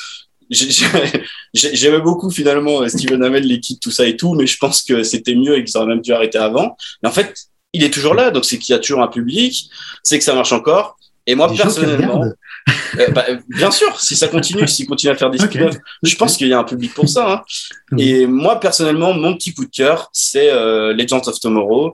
j'aimais 1.54 2.00
beaucoup 2.00 2.30
finalement 2.30 2.82
euh, 2.82 2.88
Steven 2.88 3.22
Amell, 3.24 3.44
l'équipe, 3.44 3.80
tout 3.80 3.90
ça 3.90 4.06
et 4.06 4.16
tout, 4.16 4.34
mais 4.34 4.46
je 4.46 4.58
pense 4.58 4.82
que 4.82 5.02
c'était 5.02 5.34
mieux 5.34 5.56
et 5.56 5.64
qu'ils 5.64 5.76
auraient 5.78 5.86
même 5.86 6.02
dû 6.02 6.12
arrêter 6.12 6.38
avant. 6.38 6.76
Mais 7.02 7.08
en 7.08 7.12
fait, 7.12 7.34
il 7.72 7.82
est 7.82 7.90
toujours 7.90 8.14
là, 8.14 8.30
donc 8.30 8.44
c'est 8.44 8.58
qu'il 8.58 8.74
y 8.74 8.76
a 8.76 8.78
toujours 8.78 9.00
un 9.00 9.08
public, 9.08 9.70
c'est 10.02 10.18
que 10.18 10.24
ça 10.24 10.34
marche 10.34 10.52
encore. 10.52 10.98
Et 11.26 11.34
moi, 11.34 11.50
personnellement, 11.54 12.24
euh, 12.98 13.08
bah, 13.08 13.24
bien 13.48 13.70
sûr, 13.70 13.98
si 14.00 14.16
ça 14.16 14.28
continue, 14.28 14.66
s'il 14.66 14.86
continue 14.86 15.12
à 15.12 15.16
faire 15.16 15.30
des 15.30 15.38
spin 15.38 15.70
je 16.02 16.16
pense 16.16 16.36
qu'il 16.36 16.48
y 16.48 16.52
a 16.52 16.58
un 16.58 16.64
public 16.64 16.94
pour 16.94 17.08
ça. 17.08 17.32
Hein. 17.32 17.42
Mhm. 17.92 17.98
Et 17.98 18.26
moi, 18.26 18.60
personnellement, 18.60 19.12
mon 19.12 19.34
petit 19.34 19.54
coup 19.54 19.64
de 19.64 19.70
cœur, 19.70 20.08
c'est 20.12 20.50
euh, 20.50 20.92
Legends 20.92 21.22
of 21.26 21.38
Tomorrow, 21.40 21.92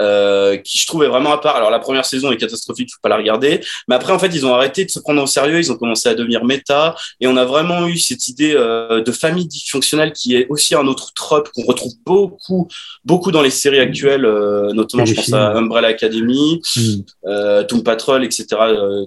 euh, 0.00 0.56
qui 0.58 0.78
je 0.78 0.86
trouvais 0.86 1.08
vraiment 1.08 1.32
à 1.32 1.38
part. 1.38 1.56
Alors, 1.56 1.70
la 1.70 1.78
première 1.78 2.04
saison 2.04 2.30
est 2.30 2.36
catastrophique, 2.36 2.90
faut 2.92 3.00
pas 3.02 3.08
la 3.08 3.16
regarder. 3.16 3.60
Mais 3.88 3.94
après, 3.94 4.12
en 4.12 4.18
fait, 4.18 4.28
ils 4.28 4.46
ont 4.46 4.54
arrêté 4.54 4.84
de 4.84 4.90
se 4.90 5.00
prendre 5.00 5.22
au 5.22 5.26
sérieux, 5.26 5.58
ils 5.58 5.72
ont 5.72 5.76
commencé 5.76 6.08
à 6.08 6.14
devenir 6.14 6.44
méta, 6.44 6.94
et 7.20 7.26
on 7.26 7.36
a 7.36 7.44
vraiment 7.44 7.86
eu 7.86 7.98
cette 7.98 8.28
idée 8.28 8.54
euh, 8.54 9.02
de 9.02 9.12
famille 9.12 9.46
dysfonctionnelle 9.46 10.12
qui 10.12 10.36
est 10.36 10.46
aussi 10.48 10.74
un 10.74 10.86
autre 10.86 11.12
trope 11.14 11.50
qu'on 11.54 11.64
retrouve 11.64 11.92
beaucoup, 12.04 12.68
beaucoup 13.04 13.30
dans 13.32 13.42
les 13.42 13.50
séries 13.50 13.80
actuelles, 13.80 14.24
euh, 14.24 14.72
notamment, 14.72 15.04
je 15.04 15.14
pense 15.14 15.32
à 15.32 15.52
Umbrella 15.52 15.88
Academy, 15.88 16.60
mmh. 16.76 17.62
Doom 17.68 17.82
Patrol, 17.82 18.24
etc., 18.24 18.46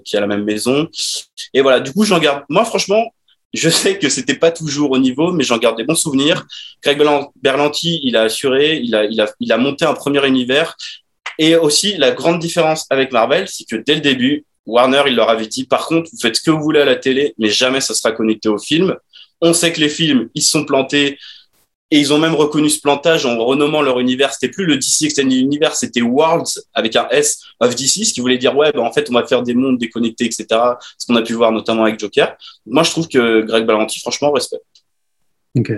qui 0.04 0.16
a 0.16 0.20
la 0.20 0.26
même 0.26 0.44
maison. 0.44 0.88
Et 1.54 1.60
voilà, 1.60 1.80
du 1.80 1.92
coup, 1.92 2.04
j'en 2.04 2.18
garde. 2.18 2.44
Moi, 2.48 2.64
franchement, 2.64 3.12
je 3.52 3.68
sais 3.68 3.98
que 3.98 4.08
c'était 4.08 4.34
pas 4.34 4.50
toujours 4.50 4.90
au 4.92 4.98
niveau, 4.98 5.32
mais 5.32 5.44
j'en 5.44 5.58
garde 5.58 5.76
des 5.76 5.84
bons 5.84 5.94
souvenirs. 5.94 6.46
Greg 6.82 7.02
Berlanti, 7.42 8.00
il 8.02 8.16
a 8.16 8.22
assuré, 8.22 8.80
il 8.82 8.94
a, 8.94 9.04
il 9.04 9.20
a, 9.20 9.32
il 9.40 9.52
a 9.52 9.58
monté 9.58 9.84
un 9.84 9.94
premier 9.94 10.26
univers. 10.26 10.76
Et 11.38 11.56
aussi, 11.56 11.96
la 11.96 12.12
grande 12.12 12.38
différence 12.38 12.86
avec 12.90 13.12
Marvel, 13.12 13.48
c'est 13.48 13.64
que 13.64 13.76
dès 13.76 13.94
le 13.94 14.00
début, 14.00 14.44
Warner, 14.64 15.02
il 15.06 15.16
leur 15.16 15.28
avait 15.28 15.46
dit, 15.46 15.64
par 15.64 15.86
contre, 15.86 16.10
vous 16.12 16.18
faites 16.20 16.36
ce 16.36 16.42
que 16.42 16.50
vous 16.50 16.62
voulez 16.62 16.80
à 16.80 16.84
la 16.84 16.96
télé, 16.96 17.34
mais 17.38 17.50
jamais 17.50 17.80
ça 17.80 17.94
sera 17.94 18.12
connecté 18.12 18.48
au 18.48 18.58
film. 18.58 18.96
On 19.40 19.52
sait 19.52 19.72
que 19.72 19.80
les 19.80 19.88
films, 19.88 20.28
ils 20.34 20.42
sont 20.42 20.64
plantés 20.64 21.18
et 21.92 21.98
ils 21.98 22.10
ont 22.10 22.18
même 22.18 22.34
reconnu 22.34 22.70
ce 22.70 22.80
plantage 22.80 23.26
en 23.26 23.36
renommant 23.44 23.82
leur 23.82 24.00
univers. 24.00 24.32
C'était 24.32 24.50
plus 24.50 24.64
le 24.64 24.78
DC 24.78 25.02
Extended 25.02 25.30
Universe, 25.30 25.80
c'était 25.80 26.00
Worlds 26.00 26.62
avec 26.72 26.96
un 26.96 27.06
S 27.10 27.42
of 27.60 27.74
DC, 27.74 28.06
ce 28.06 28.14
qui 28.14 28.20
voulait 28.22 28.38
dire, 28.38 28.56
ouais, 28.56 28.72
ben, 28.72 28.80
en 28.80 28.90
fait, 28.90 29.10
on 29.10 29.12
va 29.12 29.26
faire 29.26 29.42
des 29.42 29.52
mondes 29.52 29.76
déconnectés, 29.76 30.24
etc. 30.24 30.46
Ce 30.96 31.06
qu'on 31.06 31.16
a 31.16 31.22
pu 31.22 31.34
voir 31.34 31.52
notamment 31.52 31.82
avec 31.84 32.00
Joker. 32.00 32.34
Moi, 32.64 32.82
je 32.82 32.90
trouve 32.92 33.08
que 33.08 33.42
Greg 33.42 33.66
Balanti, 33.66 34.00
franchement, 34.00 34.32
respect. 34.32 34.60
Ok 35.54 35.70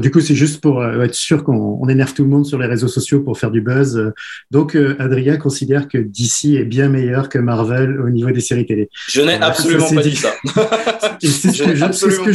du 0.00 0.10
coup, 0.10 0.20
c'est 0.20 0.34
juste 0.34 0.60
pour 0.60 0.80
euh, 0.80 1.02
être 1.02 1.14
sûr 1.14 1.44
qu'on 1.44 1.86
énerve 1.88 2.14
tout 2.14 2.24
le 2.24 2.30
monde 2.30 2.46
sur 2.46 2.58
les 2.58 2.66
réseaux 2.66 2.88
sociaux 2.88 3.20
pour 3.20 3.38
faire 3.38 3.50
du 3.50 3.60
buzz. 3.60 4.12
Donc, 4.50 4.74
euh, 4.74 4.96
Adrien 4.98 5.36
considère 5.36 5.88
que 5.88 5.98
DC 5.98 6.56
est 6.56 6.64
bien 6.64 6.88
meilleur 6.88 7.28
que 7.28 7.38
Marvel 7.38 8.00
au 8.00 8.10
niveau 8.10 8.30
des 8.30 8.40
séries 8.40 8.66
télé. 8.66 8.88
Je 9.08 9.20
n'ai 9.20 9.34
absolument 9.34 9.88
pas 9.94 10.02
dit 10.02 10.16
ça. 10.16 10.30
c'est 11.20 11.52
ce, 11.52 11.62
que 11.62 11.74
je, 11.74 11.84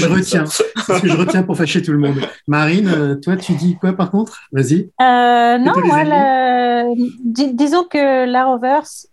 retiens. 0.07 0.45
C'est 0.45 0.93
ce 0.93 1.01
que 1.01 1.07
je 1.07 1.17
retiens 1.17 1.43
pour 1.43 1.57
fâcher 1.57 1.81
tout 1.81 1.91
le 1.91 1.99
monde. 1.99 2.19
Marine, 2.47 2.91
euh, 2.95 3.15
toi, 3.15 3.35
tu 3.35 3.53
dis 3.53 3.75
quoi 3.75 3.93
par 3.93 4.11
contre? 4.11 4.41
Vas-y. 4.51 4.89
non, 4.99 5.73
moi, 5.85 6.95
disons 7.25 7.83
que 7.83 8.25
l'Arrowverse, 8.25 9.07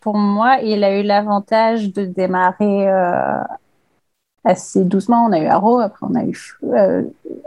pour 0.00 0.16
moi, 0.16 0.58
il 0.62 0.84
a 0.84 0.98
eu 0.98 1.02
l'avantage 1.02 1.92
de 1.92 2.04
démarrer 2.04 2.88
assez 4.44 4.84
doucement. 4.84 5.24
On 5.26 5.32
a 5.32 5.38
eu 5.38 5.46
Arrow, 5.46 5.80
après 5.80 6.06
on 6.08 6.14
a 6.14 6.24
eu 6.24 6.36
euh, 6.64 7.02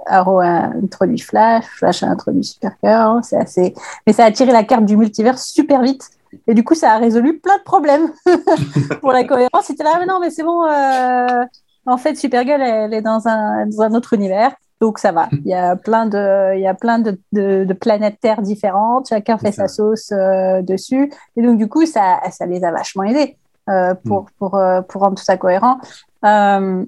Arrow 0.05 0.39
a 0.39 0.71
introduit 0.83 1.19
Flash, 1.19 1.65
Flash 1.65 2.03
a 2.03 2.07
introduit 2.07 2.43
Supergirl. 2.43 3.23
C'est 3.23 3.37
assez, 3.37 3.73
mais 4.05 4.13
ça 4.13 4.25
a 4.25 4.31
tiré 4.31 4.51
la 4.51 4.63
carte 4.63 4.85
du 4.85 4.97
multivers 4.97 5.39
super 5.39 5.81
vite. 5.81 6.09
Et 6.47 6.53
du 6.53 6.63
coup, 6.63 6.73
ça 6.73 6.93
a 6.93 6.97
résolu 6.97 7.39
plein 7.39 7.57
de 7.57 7.63
problèmes 7.63 8.11
pour 9.01 9.11
la 9.11 9.23
cohérence. 9.23 9.65
C'était 9.65 9.83
là, 9.83 9.97
mais 9.99 10.07
non, 10.07 10.19
mais 10.19 10.31
c'est 10.31 10.43
bon. 10.43 10.65
Euh, 10.65 11.45
en 11.85 11.97
fait, 11.97 12.15
Supergirl, 12.15 12.61
elle 12.61 12.93
est 12.93 13.01
dans 13.01 13.27
un, 13.27 13.67
dans 13.67 13.81
un 13.81 13.93
autre 13.93 14.13
univers. 14.13 14.51
Donc 14.81 14.99
ça 14.99 15.11
va. 15.11 15.29
Il 15.31 15.47
y 15.47 15.53
a 15.53 15.77
plein 15.77 16.07
de, 16.07 16.55
il 16.55 16.61
y 16.61 16.67
a 16.67 16.73
plein 16.73 16.99
de, 16.99 17.17
de, 17.31 17.63
de 17.63 17.73
planètes 17.73 18.17
Terre 18.19 18.41
différentes. 18.41 19.07
Chacun 19.07 19.37
fait 19.37 19.51
sa 19.51 19.67
sauce 19.67 20.11
euh, 20.11 20.61
dessus. 20.61 21.11
Et 21.37 21.41
donc 21.41 21.57
du 21.57 21.69
coup, 21.69 21.85
ça, 21.85 22.19
ça 22.31 22.45
les 22.45 22.63
a 22.65 22.71
vachement 22.71 23.03
aidés 23.03 23.37
pour, 23.67 24.23
mm. 24.23 24.25
pour, 24.39 24.55
euh, 24.55 24.81
pour 24.81 25.01
rendre 25.01 25.15
tout 25.17 25.23
ça 25.23 25.37
cohérent. 25.37 25.79
Euh, 26.25 26.85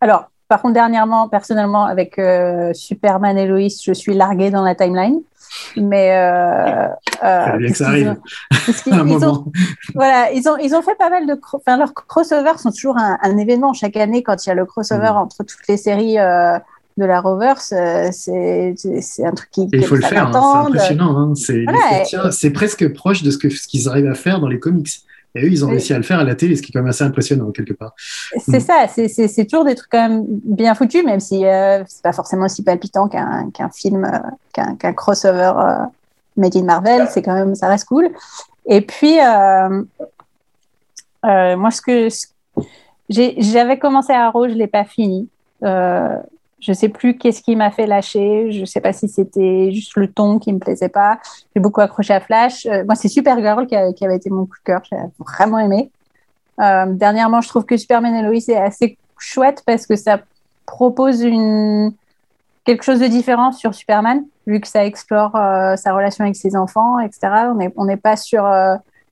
alors, 0.00 0.30
par 0.48 0.60
contre, 0.60 0.74
dernièrement, 0.74 1.28
personnellement, 1.28 1.84
avec 1.84 2.18
euh, 2.18 2.72
Superman 2.74 3.38
et 3.38 3.46
Lois, 3.46 3.68
je 3.84 3.92
suis 3.92 4.14
larguée 4.14 4.50
dans 4.50 4.62
la 4.62 4.74
timeline. 4.74 5.20
Mais 5.76 6.16
euh, 6.16 6.88
euh 7.22 7.56
bien 7.58 7.70
que 7.70 7.76
ça 7.76 7.88
arrive. 7.88 8.16
ils, 8.86 9.24
ont, 9.24 9.44
voilà, 9.94 10.32
ils 10.32 10.48
ont 10.48 10.56
ils 10.56 10.74
ont 10.74 10.80
fait 10.80 10.94
pas 10.94 11.10
mal 11.10 11.26
de 11.26 11.38
enfin 11.52 11.76
leurs 11.76 11.92
crossovers 11.92 12.58
sont 12.58 12.70
toujours 12.70 12.96
un, 12.96 13.36
événement 13.36 13.74
chaque 13.74 13.98
année 13.98 14.22
quand 14.22 14.46
il 14.46 14.48
y 14.48 14.52
a 14.52 14.54
le 14.54 14.64
crossover 14.64 15.10
mm. 15.12 15.16
entre 15.16 15.44
toutes 15.44 15.68
les 15.68 15.76
séries 15.76 16.16
de 16.98 17.04
la 17.04 17.20
Roverse, 17.20 17.72
euh, 17.72 18.08
c'est 18.12 19.24
un 19.24 19.32
truc 19.32 19.50
qui. 19.50 19.68
Il 19.72 19.84
faut 19.84 19.96
le 19.96 20.02
faire, 20.02 20.28
hein, 20.28 20.32
c'est 20.32 20.68
impressionnant. 20.68 21.18
Hein, 21.18 21.34
c'est 21.34 21.64
Voilà, 21.64 22.50
presque 22.52 22.92
proche 22.92 23.22
de 23.22 23.30
ce 23.30 23.38
que- 23.38 23.50
ce 23.50 23.66
qu'ils 23.66 23.88
arrivent 23.88 24.10
à 24.10 24.14
faire 24.14 24.40
dans 24.40 24.48
les 24.48 24.58
comics. 24.58 24.88
Et 25.34 25.44
eux, 25.44 25.48
ils 25.50 25.64
ont 25.64 25.68
réussi 25.68 25.94
à 25.94 25.96
le 25.96 26.02
faire 26.02 26.18
à 26.18 26.24
la 26.24 26.34
télé, 26.34 26.56
ce 26.56 26.62
qui 26.62 26.70
est 26.70 26.72
quand 26.72 26.80
même 26.80 26.90
assez 26.90 27.04
impressionnant, 27.04 27.50
quelque 27.52 27.72
part. 27.72 27.94
C'est 28.38 28.58
Mm. 28.58 28.60
ça, 28.60 28.86
c'est- 28.88 29.44
toujours 29.48 29.64
des 29.64 29.74
trucs 29.74 29.90
quand 29.90 30.08
même 30.08 30.24
bien 30.28 30.74
foutus, 30.74 31.02
même 31.04 31.20
si 31.20 31.46
euh, 31.46 31.82
c'est 31.88 32.02
pas 32.02 32.12
forcément 32.12 32.44
aussi 32.44 32.62
palpitant 32.62 33.08
qu'un 33.08 33.70
film, 33.74 34.04
euh, 34.04 34.62
qu'un 34.78 34.92
crossover 34.92 35.52
euh, 35.56 35.84
made 36.36 36.54
in 36.56 36.64
Marvel, 36.64 37.08
c'est 37.10 37.22
quand 37.22 37.34
même, 37.34 37.54
ça 37.54 37.68
reste 37.68 37.86
cool. 37.86 38.10
Et 38.66 38.82
puis, 38.82 39.18
euh, 39.20 39.82
moi, 41.56 41.70
ce 41.70 41.80
que 41.80 42.08
j'avais 43.08 43.78
commencé 43.78 44.12
Arrow, 44.12 44.48
je 44.48 44.54
l'ai 44.54 44.66
pas 44.66 44.84
fini. 44.84 45.28
Je 46.62 46.72
sais 46.72 46.88
plus 46.88 47.18
qu'est-ce 47.18 47.42
qui 47.42 47.56
m'a 47.56 47.72
fait 47.72 47.86
lâcher. 47.86 48.52
Je 48.52 48.64
sais 48.64 48.80
pas 48.80 48.92
si 48.92 49.08
c'était 49.08 49.72
juste 49.72 49.96
le 49.96 50.06
ton 50.06 50.38
qui 50.38 50.52
me 50.52 50.60
plaisait 50.60 50.88
pas. 50.88 51.18
J'ai 51.54 51.60
beaucoup 51.60 51.80
accroché 51.80 52.14
à 52.14 52.20
Flash. 52.20 52.66
Euh, 52.66 52.84
moi, 52.84 52.94
c'est 52.94 53.08
Supergirl 53.08 53.66
qui, 53.66 53.74
avait 53.74 54.16
été 54.16 54.30
mon 54.30 54.46
coup 54.46 54.56
de 54.58 54.64
cœur. 54.64 54.80
J'ai 54.88 54.96
vraiment 55.18 55.58
aimé. 55.58 55.90
Euh, 56.60 56.86
dernièrement, 56.86 57.40
je 57.40 57.48
trouve 57.48 57.64
que 57.64 57.76
Superman 57.76 58.14
et 58.14 58.22
Lois 58.22 58.36
est 58.36 58.56
assez 58.56 58.96
chouette 59.18 59.64
parce 59.66 59.88
que 59.88 59.96
ça 59.96 60.20
propose 60.64 61.26
quelque 62.64 62.84
chose 62.84 63.00
de 63.00 63.08
différent 63.08 63.50
sur 63.50 63.74
Superman, 63.74 64.24
vu 64.46 64.60
que 64.60 64.68
ça 64.68 64.86
explore 64.86 65.34
euh, 65.34 65.74
sa 65.74 65.92
relation 65.92 66.22
avec 66.24 66.36
ses 66.36 66.54
enfants, 66.54 67.00
etc. 67.00 67.48
On 67.76 67.86
n'est 67.86 67.96
pas 67.96 68.16
sur 68.16 68.46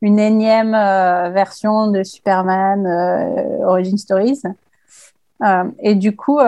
une 0.03 0.21
énième 0.21 0.71
version 0.71 1.89
de 1.89 2.05
Superman 2.05 2.87
Origin 3.65 3.99
Stories. 3.99 4.43
Et 5.81 5.97
du 5.97 6.15
coup, 6.15 6.39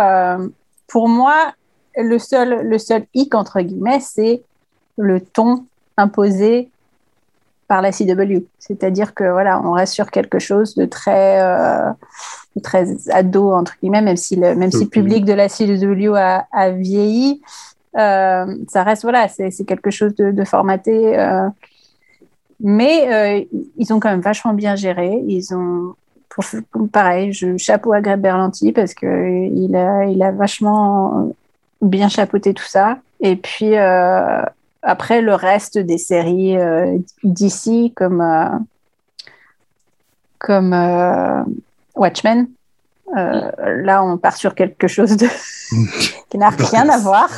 pour 0.93 1.09
moi, 1.09 1.55
le 1.97 2.19
seul, 2.19 2.69
le 2.69 2.79
seul 2.79 3.05
hic, 3.15 3.35
entre 3.35 3.61
guillemets, 3.63 4.01
c'est 4.01 4.43
le 4.99 5.21
ton 5.21 5.65
imposé 5.97 6.69
par 7.67 7.81
la 7.81 7.91
CW. 7.93 8.45
C'est-à-dire 8.59 9.15
que 9.15 9.25
voilà, 9.25 9.61
on 9.65 9.73
reste 9.73 9.95
sur 9.95 10.11
quelque 10.11 10.39
chose 10.39 10.75
de 10.75 10.85
très, 10.85 11.41
euh, 11.41 11.91
de 12.57 12.61
très 12.61 12.85
ado, 13.11 13.53
entre 13.53 13.75
guillemets, 13.81 14.03
même 14.03 14.19
si 14.19 14.37
le, 14.37 14.55
même 14.55 14.71
si 14.71 14.85
le 14.85 14.91
public 14.91 15.25
de 15.25 15.33
la 15.33 15.49
CW 15.49 16.15
a, 16.15 16.47
a 16.53 16.71
vieilli. 16.71 17.41
euh, 17.97 18.47
ça 18.69 18.83
reste, 18.83 19.03
voilà, 19.03 19.29
c'est 19.29 19.51
quelque 19.67 19.91
chose 19.91 20.15
de, 20.15 20.31
de 20.31 20.45
formaté. 20.45 21.19
euh, 21.19 21.49
mais 22.61 23.49
ils 23.77 23.93
ont 23.93 23.99
quand 23.99 24.11
même 24.11 24.21
vachement 24.21 24.53
bien 24.53 24.77
géré. 24.77 25.11
Ils 25.27 25.55
ont, 25.55 25.95
pour, 26.35 26.45
pareil, 26.91 27.33
je, 27.33 27.57
chapeau 27.57 27.93
à 27.93 28.01
Greg 28.01 28.21
Berlanti 28.21 28.73
parce 28.73 28.95
que 28.95 29.07
il 29.07 29.77
a, 29.77 30.05
il 30.05 30.23
a 30.23 30.31
vachement 30.33 31.33
bien 31.81 32.09
chapeauté 32.09 32.55
tout 32.55 32.65
ça. 32.65 32.99
Et 33.21 33.37
puis 33.37 33.77
euh, 33.77 34.43
après 34.83 35.23
le 35.23 35.35
reste 35.35 35.79
des 35.79 35.99
séries 35.99 36.57
euh, 36.57 36.99
d'ici 37.23 37.93
comme 37.95 38.21
euh, 38.21 38.49
comme 40.39 40.75
Watchmen. 41.95 42.49
euh, 43.17 43.51
là, 43.83 44.03
on 44.03 44.17
part 44.17 44.37
sur 44.37 44.55
quelque 44.55 44.89
chose 44.89 45.17
de 45.17 45.27
qui 46.31 46.39
n'a 46.39 46.49
rien 46.49 46.89
à 46.89 46.99
voir. 46.99 47.31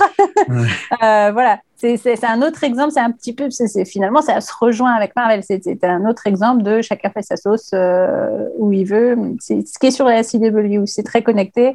Ouais. 0.49 0.68
Voilà, 1.32 1.59
c'est 1.97 2.24
un 2.24 2.43
autre 2.43 2.64
exemple. 2.64 2.93
C'est 2.93 3.01
un 3.01 3.11
petit 3.11 3.32
peu, 3.32 3.49
finalement, 3.85 4.22
ça 4.22 4.41
se 4.41 4.53
rejoint 4.59 4.93
avec 4.93 5.14
Marvel. 5.16 5.43
C'est 5.43 5.85
un 5.85 6.09
autre 6.09 6.26
exemple 6.26 6.62
de 6.62 6.82
chacun 6.82 7.11
fait 7.11 7.22
sa 7.22 7.37
sauce 7.37 7.70
euh, 7.74 8.47
où 8.59 8.72
il 8.72 8.85
veut. 8.85 9.16
Ce 9.41 9.78
qui 9.78 9.87
est 9.87 9.91
sur 9.91 10.07
la 10.07 10.22
CW, 10.22 10.87
c'est 10.87 11.03
très 11.03 11.22
connecté. 11.22 11.74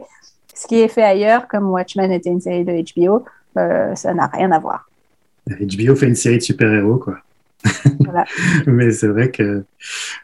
Ce 0.54 0.68
qui 0.68 0.80
est 0.80 0.88
fait 0.88 1.04
ailleurs, 1.04 1.48
comme 1.48 1.70
Watchmen 1.70 2.12
était 2.12 2.30
une 2.30 2.42
série 2.42 2.66
de 2.66 2.74
HBO, 2.94 3.24
euh, 3.58 3.96
ça 3.96 4.14
n'a 4.14 4.28
rien 4.28 4.52
à 4.52 4.60
voir. 4.60 4.90
HBO 5.48 5.96
fait 5.96 6.08
une 6.08 6.16
série 6.16 6.38
de 6.38 6.44
super-héros, 6.44 6.98
quoi. 6.98 7.20
Voilà. 8.00 8.26
Mais 8.68 8.92
c'est 8.92 9.08
vrai 9.08 9.32
que. 9.32 9.64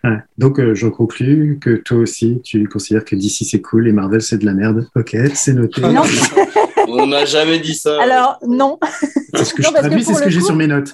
ouais. 0.03 0.17
Donc, 0.37 0.59
euh, 0.59 0.73
j'en 0.73 0.89
conclus 0.89 1.57
que 1.61 1.75
toi 1.75 1.97
aussi, 1.97 2.41
tu 2.43 2.67
considères 2.67 3.05
que 3.05 3.15
DC 3.15 3.45
c'est 3.49 3.61
cool 3.61 3.87
et 3.87 3.91
Marvel 3.91 4.21
c'est 4.21 4.37
de 4.37 4.45
la 4.45 4.53
merde. 4.53 4.87
Ok, 4.95 5.15
c'est 5.33 5.53
noté. 5.53 5.81
Non. 5.81 6.03
On 6.97 7.07
n'a 7.07 7.25
jamais 7.25 7.59
dit 7.59 7.75
ça. 7.75 8.01
Alors 8.01 8.37
non, 8.47 8.77
C'est 9.33 9.45
ce 9.45 9.53
que 9.53 9.61
Non, 9.61 9.69
je 9.69 9.73
parce 9.73 9.85
que 9.85 9.89
traduis, 9.89 10.03
c'est 10.03 10.11
pour 10.11 10.15
ce 10.15 10.19
que 10.21 10.25
le 10.25 10.31
j'ai 10.31 10.39
coup- 10.39 10.45
sur 10.45 10.55
mes 10.55 10.67
notes. 10.67 10.91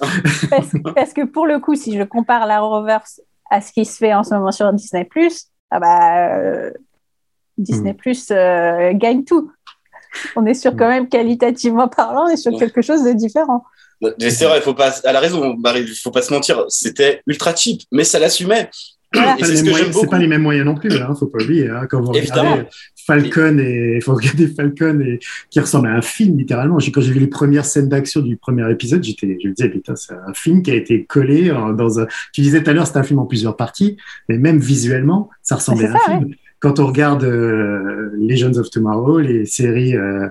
parce, 0.50 0.68
parce 0.94 1.12
que 1.12 1.24
pour 1.24 1.46
le 1.46 1.58
coup, 1.60 1.74
si 1.74 1.96
je 1.96 2.02
compare 2.02 2.46
la 2.46 2.60
Reverse 2.60 3.20
à 3.50 3.60
ce 3.60 3.72
qui 3.72 3.84
se 3.84 3.96
fait 3.96 4.14
en 4.14 4.22
ce 4.24 4.34
moment 4.34 4.52
sur 4.52 4.72
Disney+, 4.72 5.08
ah 5.70 5.80
bah, 5.80 6.36
euh, 6.38 6.70
Disney+, 7.58 7.96
euh, 8.30 8.92
gagne 8.94 9.24
tout. 9.24 9.50
On 10.36 10.44
est 10.46 10.54
sur 10.54 10.76
quand 10.76 10.88
même, 10.88 11.08
qualitativement 11.08 11.88
parlant, 11.88 12.24
on 12.26 12.28
est 12.28 12.36
sur 12.36 12.52
Ouais. 12.52 12.58
quelque 12.58 12.82
chose 12.82 13.02
de 13.04 13.12
différent. 13.12 13.64
C'est 14.18 14.44
vrai, 14.46 14.58
il 14.58 14.62
faut 14.62 14.74
pas. 14.74 14.92
Elle 15.04 15.14
a 15.16 15.20
raison, 15.20 15.54
Marie. 15.56 15.82
Il 15.82 15.94
faut 15.94 16.10
pas 16.10 16.22
se 16.22 16.32
mentir. 16.34 16.64
C'était 16.68 17.22
ultra 17.26 17.54
cheap, 17.54 17.82
mais 17.92 18.02
ça 18.04 18.18
l'assumait. 18.18 18.68
Voilà. 19.14 19.36
C'est 19.40 19.56
ce 19.56 20.06
pas 20.06 20.18
les 20.18 20.26
mêmes 20.26 20.42
moyens 20.42 20.66
non 20.66 20.74
plus, 20.74 20.92
hein, 20.94 21.14
faut 21.18 21.26
pas 21.26 21.42
oublier. 21.42 21.68
Hein, 21.68 21.86
quand 21.88 22.00
vous 22.00 22.12
regardez 22.12 22.64
Falcon 23.06 23.58
et 23.58 24.00
faut 24.02 24.14
regarder 24.14 24.46
Falcon 24.48 25.00
et 25.00 25.18
qui 25.50 25.60
ressemble 25.60 25.88
à 25.88 25.92
un 25.92 26.02
film 26.02 26.38
littéralement. 26.38 26.78
J'ai- 26.78 26.92
Quand 26.92 27.00
j'ai 27.00 27.12
vu 27.12 27.20
les 27.20 27.26
premières 27.26 27.64
scènes 27.64 27.88
d'action 27.88 28.20
du 28.20 28.36
premier 28.36 28.70
épisode, 28.70 29.02
j'étais, 29.04 29.38
je 29.42 29.48
me 29.48 29.54
disais 29.54 29.68
putain, 29.68 29.96
c'est 29.96 30.14
un 30.14 30.32
film 30.34 30.62
qui 30.62 30.70
a 30.70 30.74
été 30.74 31.04
collé 31.04 31.50
euh, 31.50 31.72
dans 31.72 32.00
un. 32.00 32.06
Tu 32.32 32.40
disais 32.40 32.62
tout 32.62 32.70
à 32.70 32.72
l'heure, 32.72 32.86
c'est 32.86 32.96
un 32.96 33.02
film 33.02 33.18
en 33.18 33.26
plusieurs 33.26 33.56
parties, 33.56 33.96
mais 34.28 34.38
même 34.38 34.58
visuellement, 34.58 35.28
ça 35.42 35.56
ressemblait 35.56 35.86
à 35.86 35.90
un 35.90 35.98
ça, 35.98 36.18
film. 36.18 36.34
Quand 36.62 36.78
on 36.78 36.86
regarde 36.86 37.24
euh, 37.24 38.12
Legends 38.16 38.56
of 38.56 38.70
Tomorrow, 38.70 39.18
les 39.18 39.46
séries 39.46 39.96
euh, 39.96 40.28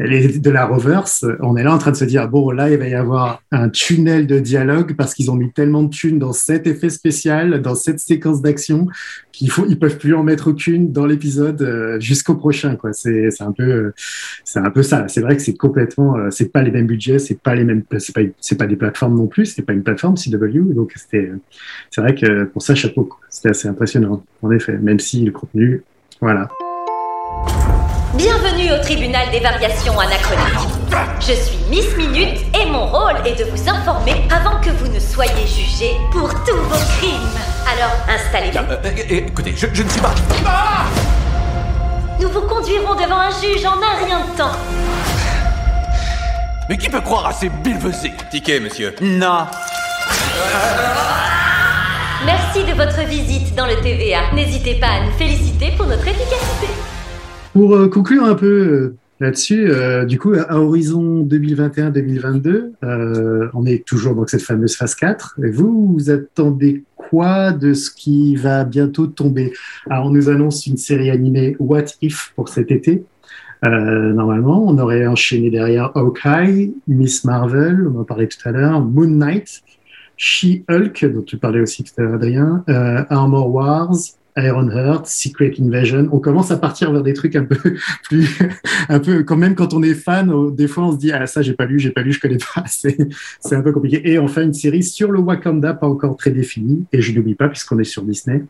de 0.00 0.50
la 0.50 0.66
Roverse, 0.66 1.24
on 1.38 1.56
est 1.56 1.62
là 1.62 1.72
en 1.72 1.78
train 1.78 1.92
de 1.92 1.96
se 1.96 2.04
dire 2.04 2.28
bon 2.28 2.50
là 2.50 2.68
il 2.68 2.78
va 2.78 2.88
y 2.88 2.94
avoir 2.94 3.44
un 3.52 3.68
tunnel 3.68 4.26
de 4.26 4.40
dialogue 4.40 4.96
parce 4.96 5.14
qu'ils 5.14 5.30
ont 5.30 5.36
mis 5.36 5.52
tellement 5.52 5.84
de 5.84 5.90
thunes 5.90 6.18
dans 6.18 6.32
cet 6.32 6.66
effet 6.66 6.90
spécial, 6.90 7.62
dans 7.62 7.76
cette 7.76 8.00
séquence 8.00 8.42
d'action 8.42 8.88
qu'ils 9.30 9.52
ils 9.68 9.78
peuvent 9.78 9.98
plus 9.98 10.16
en 10.16 10.24
mettre 10.24 10.48
aucune 10.48 10.90
dans 10.90 11.06
l'épisode 11.06 11.62
euh, 11.62 12.00
jusqu'au 12.00 12.34
prochain 12.34 12.74
quoi. 12.74 12.92
C'est 12.92 13.30
un 13.38 13.52
peu 13.52 13.92
un 14.56 14.70
peu 14.70 14.82
ça. 14.82 15.06
C'est 15.06 15.20
vrai 15.20 15.36
que 15.36 15.42
c'est 15.42 15.56
complètement 15.56 16.16
c'est 16.30 16.52
pas 16.52 16.62
les 16.62 16.72
mêmes 16.72 16.88
budgets, 16.88 17.20
c'est 17.20 17.40
pas 17.40 17.54
les 17.54 17.62
mêmes 17.62 17.84
c'est 17.98 18.12
pas 18.12 18.22
pas 18.58 18.66
des 18.66 18.76
plateformes 18.76 19.16
non 19.16 19.28
plus, 19.28 19.46
c'est 19.46 19.62
pas 19.62 19.74
une 19.74 19.84
plateforme 19.84 20.16
CW 20.16 20.74
donc 20.74 20.94
c'est 20.96 21.30
vrai 21.98 22.16
que 22.16 22.46
pour 22.46 22.62
ça 22.62 22.74
chapeau 22.74 23.04
quoi. 23.04 23.20
C'était 23.38 23.50
assez 23.50 23.68
impressionnant 23.68 24.20
en 24.42 24.50
effet 24.50 24.72
même 24.72 24.98
si 24.98 25.24
le 25.24 25.30
contenu 25.30 25.84
voilà. 26.20 26.48
Bienvenue 28.14 28.72
au 28.72 28.82
tribunal 28.82 29.30
des 29.30 29.38
variations 29.38 29.96
anachroniques. 29.96 30.68
Je 31.20 31.34
suis 31.34 31.58
Miss 31.70 31.96
Minute 31.96 32.40
et 32.60 32.68
mon 32.68 32.86
rôle 32.86 33.14
est 33.24 33.38
de 33.38 33.44
vous 33.44 33.68
informer 33.68 34.26
avant 34.28 34.60
que 34.60 34.70
vous 34.70 34.88
ne 34.88 34.98
soyez 34.98 35.46
jugés 35.46 35.92
pour 36.10 36.34
tous 36.42 36.56
vos 36.56 36.96
crimes. 36.98 37.38
Alors, 37.72 37.92
installez-vous. 38.08 38.72
Euh, 38.72 38.76
euh, 38.84 39.28
écoutez, 39.28 39.54
je, 39.56 39.68
je 39.72 39.84
ne 39.84 39.88
suis 39.88 40.00
pas. 40.00 40.14
Nous 42.20 42.28
vous 42.30 42.40
conduirons 42.40 42.96
devant 42.96 43.20
un 43.20 43.30
juge 43.30 43.64
en 43.64 43.80
un 43.80 44.04
rien 44.04 44.18
de 44.18 44.36
temps. 44.36 44.58
Mais 46.68 46.76
qui 46.76 46.88
peut 46.88 47.02
croire 47.02 47.26
à 47.26 47.32
ces 47.32 47.50
billevesées? 47.50 48.14
Ticket, 48.32 48.58
monsieur. 48.58 48.96
Non. 49.00 49.46
Merci 52.26 52.64
de 52.64 52.76
votre 52.76 53.06
visite 53.06 53.54
dans 53.54 53.66
le 53.66 53.80
TVA. 53.80 54.34
N'hésitez 54.34 54.74
pas 54.80 54.88
à 54.88 55.06
nous 55.06 55.12
féliciter 55.12 55.68
pour 55.76 55.86
notre 55.86 56.02
efficacité. 56.02 56.66
Pour 57.52 57.76
euh, 57.76 57.88
conclure 57.88 58.24
un 58.24 58.34
peu 58.34 58.46
euh, 58.46 58.96
là-dessus, 59.20 59.70
euh, 59.70 60.04
du 60.04 60.18
coup, 60.18 60.32
à, 60.34 60.58
horizon 60.58 61.22
2021-2022, 61.22 62.72
euh, 62.82 63.48
on 63.54 63.64
est 63.66 63.86
toujours 63.86 64.16
dans 64.16 64.26
cette 64.26 64.42
fameuse 64.42 64.74
phase 64.74 64.96
4. 64.96 65.38
Et 65.44 65.50
vous, 65.52 65.92
vous 65.92 66.10
attendez 66.10 66.82
quoi 66.96 67.52
de 67.52 67.72
ce 67.72 67.88
qui 67.92 68.34
va 68.34 68.64
bientôt 68.64 69.06
tomber? 69.06 69.52
Alors, 69.88 70.06
on 70.06 70.10
nous 70.10 70.28
annonce 70.28 70.66
une 70.66 70.76
série 70.76 71.10
animée 71.10 71.54
What 71.60 71.84
If 72.02 72.32
pour 72.34 72.48
cet 72.48 72.72
été. 72.72 73.04
Normalement, 73.62 74.64
on 74.66 74.78
aurait 74.78 75.06
enchaîné 75.06 75.50
derrière 75.50 75.90
Hawkeye, 75.96 76.74
Miss 76.86 77.24
Marvel, 77.24 77.88
on 77.92 78.00
en 78.00 78.04
parlait 78.04 78.28
tout 78.28 78.48
à 78.48 78.52
l'heure, 78.52 78.80
Moon 78.80 79.08
Knight, 79.08 79.62
She-Hulk, 80.18 81.04
dont 81.06 81.22
tu 81.22 81.38
parlais 81.38 81.60
aussi 81.60 81.84
tout 81.84 81.92
à 81.98 82.02
l'heure, 82.02 82.14
Adrien, 82.14 82.64
euh, 82.68 83.04
Armor 83.08 83.54
Wars, 83.54 83.94
Ironheart, 84.36 85.06
Secret 85.06 85.54
Invasion. 85.60 86.08
On 86.12 86.18
commence 86.18 86.50
à 86.50 86.56
partir 86.56 86.92
vers 86.92 87.02
des 87.02 87.12
trucs 87.12 87.36
un 87.36 87.44
peu 87.44 87.56
plus, 88.04 88.38
un 88.88 89.00
peu, 89.00 89.22
quand 89.22 89.36
même, 89.36 89.54
quand 89.54 89.74
on 89.74 89.82
est 89.82 89.94
fan, 89.94 90.32
des 90.54 90.68
fois 90.68 90.86
on 90.86 90.92
se 90.92 90.98
dit, 90.98 91.12
ah, 91.12 91.26
ça, 91.26 91.42
j'ai 91.42 91.54
pas 91.54 91.66
lu, 91.66 91.78
j'ai 91.78 91.90
pas 91.90 92.02
lu, 92.02 92.12
je 92.12 92.20
connais 92.20 92.38
pas. 92.38 92.64
C'est, 92.66 92.96
c'est 93.40 93.56
un 93.56 93.62
peu 93.62 93.72
compliqué. 93.72 94.00
Et 94.04 94.18
enfin, 94.18 94.42
une 94.42 94.54
série 94.54 94.82
sur 94.82 95.10
le 95.10 95.18
Wakanda, 95.20 95.74
pas 95.74 95.88
encore 95.88 96.16
très 96.16 96.30
définie. 96.30 96.84
Et 96.92 97.00
je 97.00 97.12
n'oublie 97.12 97.34
pas, 97.34 97.48
puisqu'on 97.48 97.78
est 97.78 97.84
sur 97.84 98.02
Disney, 98.02 98.44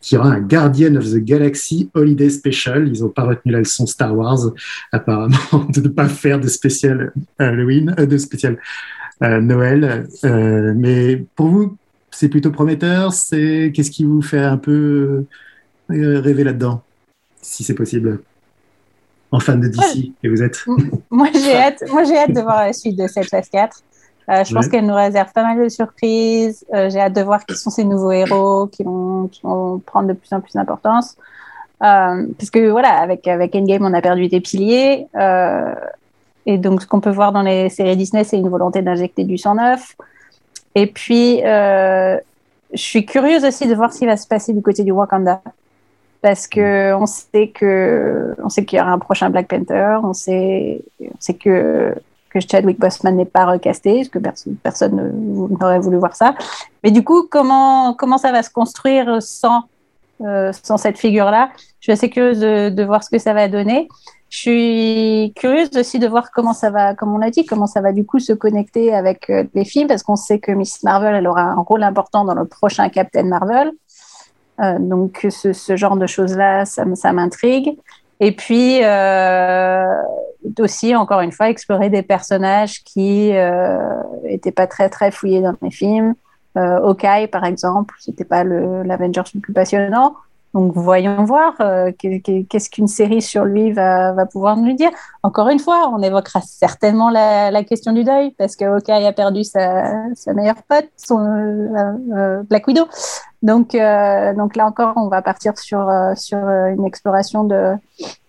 qui 0.00 0.16
aura 0.16 0.30
un 0.30 0.40
Guardian 0.40 0.94
of 0.96 1.04
the 1.04 1.18
Galaxy 1.18 1.90
Holiday 1.94 2.30
Special. 2.30 2.88
Ils 2.88 3.04
ont 3.04 3.08
pas 3.08 3.24
retenu 3.24 3.52
la 3.52 3.60
leçon 3.60 3.86
Star 3.86 4.16
Wars, 4.16 4.52
apparemment, 4.92 5.36
de 5.68 5.80
ne 5.80 5.88
pas 5.88 6.08
faire 6.08 6.38
de 6.38 6.48
spécial 6.48 7.12
Halloween, 7.38 7.94
euh, 7.98 8.06
de 8.06 8.18
spécial 8.18 8.58
Noël. 9.20 10.06
Euh, 10.24 10.72
mais 10.76 11.16
pour 11.36 11.48
vous, 11.48 11.76
c'est 12.10 12.28
plutôt 12.28 12.50
prometteur. 12.50 13.12
C'est 13.12 13.72
qu'est-ce 13.74 13.90
qui 13.90 14.04
vous 14.04 14.22
fait 14.22 14.40
un 14.40 14.58
peu 14.58 15.24
euh, 15.90 16.20
rêver 16.20 16.44
là-dedans, 16.44 16.82
si 17.40 17.64
c'est 17.64 17.74
possible? 17.74 18.20
en 19.32 19.40
fan 19.40 19.60
de 19.60 19.68
DC 19.68 20.12
que 20.22 20.28
vous 20.28 20.42
êtes. 20.42 20.64
Moi, 21.10 21.28
j'ai 21.32 21.56
hâte, 21.56 21.82
moi, 21.90 22.04
j'ai 22.04 22.16
hâte 22.18 22.32
de 22.32 22.40
voir 22.40 22.66
la 22.66 22.72
suite 22.72 22.96
de 22.96 23.06
cette 23.08 23.28
phase 23.28 23.48
4. 23.48 23.82
Euh, 24.28 24.44
je 24.44 24.54
pense 24.54 24.68
qu'elle 24.68 24.86
nous 24.86 24.94
réserve 24.94 25.32
pas 25.32 25.42
mal 25.42 25.64
de 25.64 25.68
surprises. 25.68 26.64
Euh, 26.72 26.88
j'ai 26.90 27.00
hâte 27.00 27.14
de 27.14 27.22
voir 27.22 27.44
qui 27.44 27.56
sont 27.56 27.70
ces 27.70 27.84
nouveaux 27.84 28.12
héros 28.12 28.68
qui 28.68 28.84
vont, 28.84 29.26
qui 29.28 29.40
vont 29.42 29.80
prendre 29.80 30.08
de 30.08 30.12
plus 30.12 30.32
en 30.32 30.40
plus 30.40 30.52
d'importance. 30.52 31.16
Euh, 31.82 32.26
parce 32.38 32.50
que 32.50 32.70
voilà, 32.70 32.90
avec, 32.90 33.26
avec 33.26 33.54
Endgame, 33.56 33.84
on 33.84 33.92
a 33.94 34.00
perdu 34.00 34.28
des 34.28 34.40
piliers. 34.40 35.06
Et 36.46 36.58
donc, 36.58 36.82
ce 36.82 36.86
qu'on 36.86 37.00
peut 37.00 37.10
voir 37.10 37.32
dans 37.32 37.42
les 37.42 37.68
séries 37.68 37.96
Disney, 37.96 38.24
c'est 38.24 38.38
une 38.38 38.48
volonté 38.48 38.82
d'injecter 38.82 39.24
du 39.24 39.38
sang 39.38 39.54
neuf. 39.54 39.96
Et 40.74 40.86
puis, 40.86 41.44
euh, 41.44 42.18
je 42.72 42.80
suis 42.80 43.04
curieuse 43.04 43.44
aussi 43.44 43.66
de 43.68 43.74
voir 43.74 43.92
ce 43.92 43.98
qui 43.98 44.06
va 44.06 44.16
se 44.16 44.26
passer 44.26 44.52
du 44.52 44.62
côté 44.62 44.82
du 44.84 44.92
Wakanda. 44.92 45.40
Parce 46.20 46.46
que 46.46 46.94
on 46.94 47.06
sait 47.06 47.48
qu'il 47.48 48.78
y 48.78 48.80
aura 48.80 48.92
un 48.92 48.98
prochain 48.98 49.28
Black 49.28 49.48
Panther, 49.48 49.98
on 50.04 50.12
sait, 50.14 50.80
on 51.00 51.16
sait 51.18 51.34
que 51.34 51.94
que 52.30 52.40
Chadwick 52.40 52.80
Boseman 52.80 53.14
n'est 53.14 53.26
pas 53.26 53.44
recasté, 53.44 53.96
parce 53.96 54.08
que 54.08 54.18
personne, 54.18 54.56
personne 54.62 54.96
ne- 54.96 55.58
n'aurait 55.58 55.80
voulu 55.80 55.98
voir 55.98 56.16
ça. 56.16 56.34
Mais 56.82 56.90
du 56.90 57.04
coup, 57.04 57.28
comment, 57.30 57.92
comment 57.92 58.16
ça 58.16 58.32
va 58.32 58.42
se 58.42 58.48
construire 58.48 59.20
sans, 59.20 59.64
euh, 60.22 60.50
sans 60.62 60.78
cette 60.78 60.96
figure-là? 60.98 61.50
Je 61.80 61.86
suis 61.86 61.92
assez 61.92 62.08
curieuse 62.08 62.40
de 62.40 62.84
voir 62.84 63.04
ce 63.04 63.10
que 63.10 63.18
ça 63.18 63.34
va 63.34 63.48
donner. 63.48 63.86
Je 64.32 64.38
suis 64.38 65.32
curieuse 65.36 65.68
aussi 65.76 65.98
de 65.98 66.08
voir 66.08 66.30
comment 66.30 66.54
ça 66.54 66.70
va, 66.70 66.94
comme 66.94 67.14
on 67.14 67.18
l'a 67.18 67.28
dit, 67.28 67.44
comment 67.44 67.66
ça 67.66 67.82
va 67.82 67.92
du 67.92 68.06
coup 68.06 68.18
se 68.18 68.32
connecter 68.32 68.94
avec 68.94 69.28
euh, 69.28 69.44
les 69.52 69.66
films, 69.66 69.88
parce 69.88 70.02
qu'on 70.02 70.16
sait 70.16 70.38
que 70.38 70.52
Miss 70.52 70.82
Marvel, 70.82 71.14
elle 71.14 71.28
aura 71.28 71.42
un 71.42 71.60
rôle 71.60 71.82
important 71.82 72.24
dans 72.24 72.34
le 72.34 72.46
prochain 72.46 72.88
Captain 72.88 73.24
Marvel. 73.24 73.72
Euh, 74.60 74.78
donc 74.78 75.26
ce, 75.28 75.76
genre 75.76 75.98
de 75.98 76.06
choses-là, 76.06 76.64
ça, 76.64 76.86
ça 76.94 77.12
m'intrigue. 77.12 77.78
Et 78.20 78.32
puis 78.32 78.82
euh, 78.82 79.84
aussi, 80.60 80.96
encore 80.96 81.20
une 81.20 81.32
fois, 81.32 81.50
explorer 81.50 81.90
des 81.90 82.02
personnages 82.02 82.82
qui 82.84 83.32
n'étaient 84.24 84.50
pas 84.50 84.66
très 84.66 84.88
très 84.88 85.10
fouillés 85.10 85.42
dans 85.42 85.54
les 85.60 85.70
films. 85.70 86.14
Euh, 86.56 86.78
Hawkeye, 86.78 87.26
par 87.26 87.44
exemple, 87.44 87.94
c'était 87.98 88.24
pas 88.24 88.44
le- 88.44 88.82
l'Avengers 88.82 89.30
le 89.34 89.40
plus 89.40 89.52
passionnant. 89.52 90.14
Donc 90.54 90.72
voyons 90.74 91.24
voir 91.24 91.54
euh, 91.60 91.92
que- 91.92 92.20
que- 92.20 92.42
qu'est-ce 92.44 92.68
qu'une 92.68 92.86
série 92.86 93.22
sur 93.22 93.44
lui 93.46 93.72
va, 93.72 94.12
va 94.12 94.26
pouvoir 94.26 94.56
nous 94.58 94.74
dire. 94.74 94.90
Encore 95.22 95.48
une 95.48 95.58
fois, 95.58 95.90
on 95.94 96.02
évoquera 96.02 96.40
certainement 96.42 97.08
la, 97.08 97.50
la 97.50 97.64
question 97.64 97.92
du 97.92 98.04
deuil 98.04 98.32
parce 98.32 98.54
que 98.56 98.64
Hawkeye 98.66 99.06
a 99.06 99.12
perdu 99.12 99.44
sa, 99.44 99.94
sa 100.14 100.34
meilleure 100.34 100.62
pote, 100.68 100.88
son 100.98 101.20
euh, 101.20 101.96
euh, 102.14 102.42
Black 102.42 102.66
Widow. 102.66 102.84
Donc, 103.42 103.74
euh, 103.74 104.34
donc 104.34 104.54
là 104.54 104.66
encore, 104.66 104.92
on 104.96 105.08
va 105.08 105.22
partir 105.22 105.58
sur, 105.58 105.88
euh, 105.88 106.14
sur 106.16 106.38
euh, 106.38 106.66
une 106.66 106.84
exploration 106.84 107.44
de, 107.44 107.72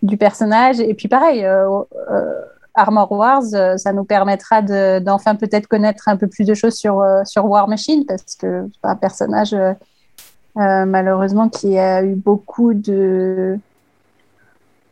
du 0.01 0.15
personnage. 0.15 0.80
Et 0.80 0.93
puis 0.93 1.09
pareil, 1.09 1.45
Armor 2.76 3.11
Wars, 3.11 3.43
ça 3.78 3.93
nous 3.93 4.03
permettra 4.05 4.61
de- 4.61 4.99
d'enfin 4.99 5.36
peut-être 5.36 5.67
connaître 5.67 6.07
un 6.07 6.17
peu 6.17 6.28
plus 6.28 6.45
de 6.45 6.53
choses 6.53 6.74
sur, 6.76 7.05
sur 7.26 7.45
War 7.45 7.67
Machine 7.67 8.05
parce 8.07 8.36
que 8.39 8.67
c'est 8.74 8.89
un 8.89 8.95
personnage 8.95 9.55
euh, 10.58 10.86
malheureusement 10.86 11.49
qui 11.49 11.78
a 11.78 12.04
eu 12.04 12.16
beaucoup 12.16 12.74
de 12.74 13.58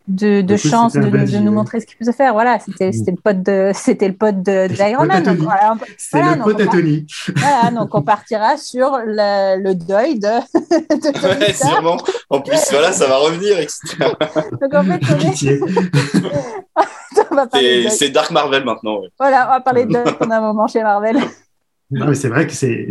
de, 0.07 0.41
de 0.41 0.55
coup, 0.57 0.67
chance 0.67 0.93
de, 0.93 1.37
nous 1.39 1.51
montrer 1.53 1.79
ce 1.79 1.85
qu'il 1.85 1.95
peut 1.95 2.03
se 2.03 2.11
faire. 2.11 2.33
Voilà, 2.33 2.59
c'était 2.59 2.91
c'était 2.91 3.11
le 3.11 3.17
pote 3.17 3.43
de 3.43 3.71
c'était 3.73 4.07
le 4.09 4.13
pote 4.15 4.37
de 4.41 4.67
C'est 4.67 4.67
le 4.69 4.75
d'Iron 4.75 4.97
pote 5.03 5.07
Man. 5.07 5.17
à 5.17 5.21
Donc, 5.21 5.35
Tony. 5.35 5.43
voilà, 5.45 5.73
on- 5.73 5.85
C'est 5.97 6.17
voilà, 6.19 6.31
le 6.31 6.37
donc 6.41 6.45
pote 6.51 6.61
on 6.61 6.67
à 6.67 6.71
Tony. 6.71 7.05
voilà, 7.37 7.71
donc 7.71 7.95
on 7.95 8.01
partira 8.01 8.57
sur 8.57 8.97
le, 9.05 9.61
le 9.63 9.75
deuil 9.75 10.19
de, 10.19 10.27
de 10.57 11.11
Tony 11.21 11.39
Ouais, 11.45 11.53
sûrement. 11.53 11.97
En 12.29 12.41
plus, 12.41 12.59
voilà, 12.71 12.91
ça 12.91 13.07
va 13.07 13.17
revenir, 13.17 13.59
etc. 13.59 13.79
Donc 14.59 14.73
en 14.73 14.83
fait, 14.83 14.99
on, 15.09 15.19
est- 15.19 15.29
Pitié. 15.29 15.59
on 17.31 17.35
va 17.35 17.47
parler 17.47 17.85
de 17.85 17.89
C'est 17.89 18.09
Dark 18.09 18.31
Marvel 18.31 18.65
maintenant. 18.65 18.99
ouais. 19.01 19.09
Voilà, 19.19 19.47
on 19.47 19.51
va 19.51 19.61
parler 19.61 19.85
de 19.85 19.93
deuil 19.93 20.13
pendant 20.19 20.35
un 20.35 20.41
moment 20.41 20.67
chez 20.67 20.81
Marvel. 20.83 21.17
Non, 21.91 22.07
mais 22.07 22.15
c'est 22.15 22.29
vrai 22.29 22.47
que 22.47 22.53
c'est, 22.53 22.87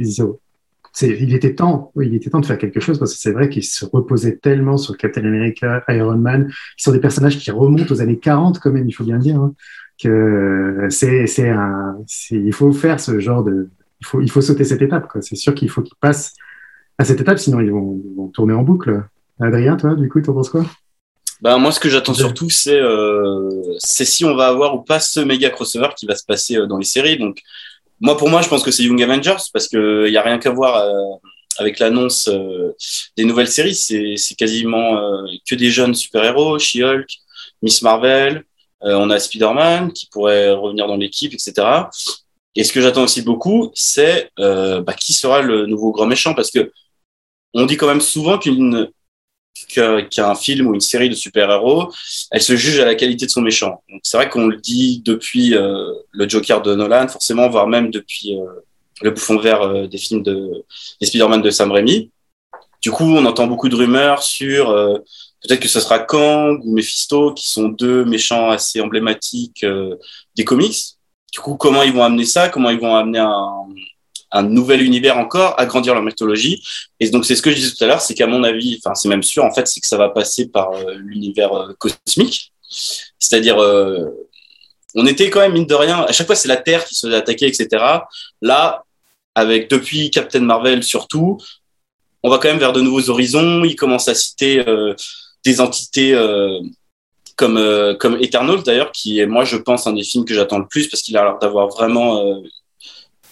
il 1.02 1.34
était 1.34 1.54
temps, 1.54 1.92
oui, 1.94 2.08
il 2.08 2.14
était 2.14 2.30
temps 2.30 2.40
de 2.40 2.46
faire 2.46 2.58
quelque 2.58 2.80
chose 2.80 2.98
parce 2.98 3.14
que 3.14 3.20
c'est 3.20 3.32
vrai 3.32 3.48
qu'il 3.48 3.64
se 3.64 3.84
reposait 3.84 4.36
tellement 4.36 4.76
sur 4.76 4.96
Captain 4.96 5.24
America, 5.24 5.84
Iron 5.88 6.16
Man, 6.16 6.48
qui 6.76 6.84
sont 6.84 6.92
des 6.92 7.00
personnages 7.00 7.38
qui 7.38 7.50
remontent 7.50 7.92
aux 7.92 8.00
années 8.00 8.18
40 8.18 8.58
quand 8.58 8.72
même, 8.72 8.88
il 8.88 8.92
faut 8.92 9.04
bien 9.04 9.16
le 9.16 9.22
dire, 9.22 9.36
hein, 9.36 9.54
que 10.02 10.86
c'est, 10.90 11.26
c'est 11.26 11.48
un, 11.48 11.96
c'est, 12.06 12.36
il 12.36 12.52
faut 12.52 12.72
faire 12.72 12.98
ce 12.98 13.20
genre 13.20 13.44
de, 13.44 13.68
il 14.00 14.06
faut, 14.06 14.20
il 14.20 14.30
faut 14.30 14.40
sauter 14.40 14.64
cette 14.64 14.82
étape, 14.82 15.08
quoi. 15.08 15.22
C'est 15.22 15.36
sûr 15.36 15.54
qu'il 15.54 15.68
faut 15.68 15.82
qu'ils 15.82 15.96
passent 16.00 16.34
à 16.98 17.04
cette 17.04 17.20
étape, 17.20 17.38
sinon 17.38 17.60
ils 17.60 17.70
vont, 17.70 18.00
ils 18.04 18.16
vont 18.16 18.28
tourner 18.28 18.54
en 18.54 18.62
boucle. 18.62 19.02
Adrien, 19.40 19.76
toi, 19.76 19.94
du 19.94 20.08
coup, 20.08 20.20
t'en 20.20 20.34
penses 20.34 20.50
quoi? 20.50 20.64
Bah, 21.40 21.56
moi, 21.56 21.72
ce 21.72 21.80
que 21.80 21.88
j'attends 21.88 22.12
surtout, 22.12 22.50
c'est 22.50 22.78
euh, 22.78 23.48
c'est 23.78 24.04
si 24.04 24.24
on 24.24 24.34
va 24.34 24.48
avoir 24.48 24.74
ou 24.74 24.82
pas 24.82 25.00
ce 25.00 25.20
méga 25.20 25.48
crossover 25.48 25.88
qui 25.96 26.06
va 26.06 26.14
se 26.14 26.24
passer 26.24 26.56
euh, 26.56 26.66
dans 26.66 26.76
les 26.76 26.84
séries. 26.84 27.18
Donc, 27.18 27.40
moi, 28.00 28.16
pour 28.16 28.28
moi, 28.28 28.42
je 28.42 28.48
pense 28.48 28.62
que 28.62 28.70
c'est 28.70 28.84
Young 28.84 29.02
Avengers 29.02 29.42
parce 29.52 29.68
que 29.68 30.06
il 30.06 30.12
y 30.12 30.16
a 30.16 30.22
rien 30.22 30.38
qu'à 30.38 30.50
voir 30.50 30.76
euh, 30.76 31.16
avec 31.58 31.78
l'annonce 31.78 32.28
euh, 32.28 32.74
des 33.16 33.24
nouvelles 33.24 33.48
séries. 33.48 33.74
C'est 33.74 34.34
quasiment 34.36 34.98
euh, 34.98 35.26
que 35.48 35.54
des 35.54 35.70
jeunes 35.70 35.94
super-héros, 35.94 36.58
She-Hulk, 36.58 37.08
Miss 37.62 37.82
Marvel. 37.82 38.44
on 38.82 39.10
a 39.10 39.18
Spider-Man 39.18 39.92
qui 39.92 40.06
pourrait 40.06 40.50
revenir 40.52 40.86
dans 40.86 40.96
l'équipe, 40.96 41.34
etc. 41.34 41.88
Et 42.56 42.64
ce 42.64 42.72
que 42.72 42.80
j'attends 42.80 43.04
aussi 43.04 43.22
beaucoup, 43.22 43.70
c'est 43.74 44.30
euh, 44.38 44.80
bah, 44.82 44.94
qui 44.94 45.12
sera 45.12 45.40
le 45.40 45.66
nouveau 45.66 45.92
grand 45.92 46.06
méchant? 46.06 46.34
Parce 46.34 46.50
que 46.50 46.72
on 47.54 47.66
dit 47.66 47.76
quand 47.76 47.86
même 47.86 48.00
souvent 48.00 48.38
qu'une 48.38 48.88
qu'un 49.68 50.34
film 50.34 50.68
ou 50.68 50.74
une 50.74 50.80
série 50.80 51.08
de 51.08 51.14
super-héros, 51.14 51.92
elle 52.30 52.42
se 52.42 52.56
juge 52.56 52.80
à 52.80 52.84
la 52.84 52.94
qualité 52.94 53.26
de 53.26 53.30
son 53.30 53.42
méchant. 53.42 53.82
C'est 54.02 54.16
vrai 54.16 54.28
qu'on 54.28 54.46
le 54.46 54.56
dit 54.56 55.02
depuis 55.04 55.54
euh, 55.54 55.92
le 56.12 56.28
Joker 56.28 56.62
de 56.62 56.74
Nolan, 56.74 57.08
forcément, 57.08 57.48
voire 57.48 57.66
même 57.66 57.90
depuis 57.90 58.36
euh, 58.36 58.46
le 59.02 59.10
bouffon 59.10 59.38
vert 59.38 59.62
euh, 59.62 59.86
des 59.86 59.98
films 59.98 60.22
de 60.22 60.64
des 61.00 61.06
Spider-Man 61.06 61.42
de 61.42 61.50
Sam 61.50 61.72
Raimi. 61.72 62.10
Du 62.82 62.90
coup, 62.90 63.04
on 63.04 63.24
entend 63.26 63.46
beaucoup 63.46 63.68
de 63.68 63.76
rumeurs 63.76 64.22
sur 64.22 64.68
peut-être 65.42 65.60
que 65.60 65.68
ce 65.68 65.80
sera 65.80 65.98
Kang 65.98 66.62
ou 66.64 66.72
Mephisto, 66.72 67.34
qui 67.34 67.46
sont 67.46 67.68
deux 67.68 68.06
méchants 68.06 68.48
assez 68.48 68.80
emblématiques 68.80 69.66
des 70.34 70.44
comics. 70.44 70.96
Du 71.30 71.40
coup, 71.40 71.56
comment 71.56 71.82
ils 71.82 71.92
vont 71.92 72.02
amener 72.02 72.24
ça? 72.24 72.48
Comment 72.48 72.70
ils 72.70 72.80
vont 72.80 72.96
amener 72.96 73.18
un, 73.18 73.66
un 74.32 74.42
nouvel 74.42 74.82
univers 74.82 75.18
encore, 75.18 75.54
agrandir 75.58 75.94
leur 75.94 76.02
mythologie 76.02 76.62
et 77.00 77.10
donc 77.10 77.24
c'est 77.24 77.36
ce 77.36 77.42
que 77.42 77.50
je 77.50 77.56
disais 77.56 77.74
tout 77.74 77.84
à 77.84 77.86
l'heure, 77.86 78.00
c'est 78.00 78.14
qu'à 78.14 78.26
mon 78.26 78.42
avis, 78.44 78.80
enfin 78.82 78.94
c'est 78.94 79.08
même 79.08 79.22
sûr 79.22 79.44
en 79.44 79.52
fait, 79.52 79.66
c'est 79.66 79.80
que 79.80 79.86
ça 79.86 79.96
va 79.96 80.08
passer 80.08 80.48
par 80.48 80.72
euh, 80.72 80.94
l'univers 80.96 81.52
euh, 81.52 81.72
cosmique, 81.78 82.52
c'est-à-dire 83.18 83.58
euh, 83.58 84.06
on 84.94 85.06
était 85.06 85.30
quand 85.30 85.40
même 85.40 85.52
mine 85.52 85.66
de 85.66 85.74
rien, 85.74 86.02
à 86.02 86.12
chaque 86.12 86.26
fois 86.26 86.36
c'est 86.36 86.48
la 86.48 86.56
Terre 86.56 86.84
qui 86.84 86.94
se 86.94 87.06
faisait 87.06 87.16
attaquer, 87.16 87.46
etc. 87.46 87.84
Là, 88.42 88.84
avec 89.34 89.70
depuis 89.70 90.10
Captain 90.10 90.40
Marvel 90.40 90.82
surtout, 90.82 91.38
on 92.22 92.30
va 92.30 92.38
quand 92.38 92.48
même 92.48 92.58
vers 92.58 92.72
de 92.72 92.80
nouveaux 92.80 93.08
horizons. 93.08 93.64
Il 93.64 93.76
commence 93.76 94.08
à 94.08 94.14
citer 94.14 94.62
des 95.44 95.60
entités 95.60 96.14
comme 97.40 97.56
euh, 97.56 97.94
comme 97.94 98.18
Eternals 98.20 98.62
d'ailleurs, 98.64 98.92
qui 98.92 99.18
est 99.18 99.26
moi 99.26 99.44
je 99.44 99.56
pense 99.56 99.86
un 99.86 99.94
des 99.94 100.04
films 100.04 100.26
que 100.26 100.34
j'attends 100.34 100.58
le 100.58 100.66
plus 100.66 100.88
parce 100.88 101.02
qu'il 101.02 101.16
a 101.16 101.24
l'air 101.24 101.38
d'avoir 101.38 101.68
vraiment 101.68 102.18
euh, 102.26 102.34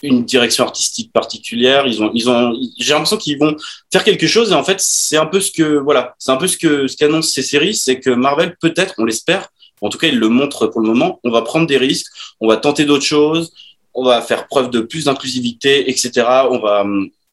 une 0.03 0.25
direction 0.25 0.65
artistique 0.65 1.13
particulière. 1.13 1.87
Ils 1.87 2.03
ont, 2.03 2.11
ils 2.15 2.29
ont, 2.29 2.55
j'ai 2.79 2.93
l'impression 2.93 3.17
qu'ils 3.17 3.39
vont 3.39 3.57
faire 3.93 4.05
quelque 4.05 4.27
chose 4.27 4.53
et 4.53 4.55
en 4.55 4.65
fait, 4.65 4.81
c'est 4.81 5.17
un 5.17 5.27
peu 5.27 5.41
ce 5.41 5.51
que, 5.51 5.79
voilà, 5.79 6.15
c'est 6.19 6.31
un 6.31 6.37
peu 6.37 6.47
ce 6.47 6.57
que, 6.57 6.87
ce 6.87 6.97
qu'annoncent 6.97 7.31
ces 7.31 7.43
séries, 7.43 7.75
c'est 7.75 8.01
que 8.01 8.11
Marvel, 8.11 8.57
peut-être, 8.61 8.95
on 8.99 9.05
l'espère, 9.05 9.49
en 9.81 9.89
tout 9.89 9.99
cas, 9.99 10.09
ils 10.09 10.19
le 10.19 10.29
montrent 10.29 10.67
pour 10.67 10.81
le 10.81 10.89
moment, 10.89 11.21
on 11.25 11.31
va 11.31 11.43
prendre 11.43 11.67
des 11.67 11.77
risques, 11.77 12.07
on 12.41 12.49
va 12.49 12.57
tenter 12.57 12.85
d'autres 12.85 13.05
choses, 13.05 13.53
on 13.95 14.05
va 14.05 14.21
faire 14.23 14.47
preuve 14.47 14.71
de 14.71 14.81
plus 14.81 15.05
d'inclusivité, 15.05 15.91
etc. 15.91 16.27
On 16.51 16.59
va, 16.59 16.85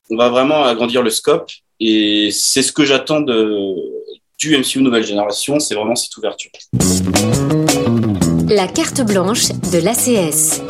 on 0.09 0.17
va 0.17 0.29
vraiment 0.29 0.63
agrandir 0.63 1.01
le 1.01 1.09
scope 1.09 1.49
et 1.79 2.29
c'est 2.31 2.61
ce 2.61 2.71
que 2.71 2.85
j'attends 2.85 3.21
du 3.21 4.57
MCU 4.57 4.81
Nouvelle 4.81 5.05
Génération, 5.05 5.59
c'est 5.59 5.75
vraiment 5.75 5.95
cette 5.95 6.15
ouverture. 6.17 6.51
La 8.47 8.67
carte 8.67 9.01
blanche 9.01 9.49
de 9.71 9.79
l'ACS. 9.79 10.61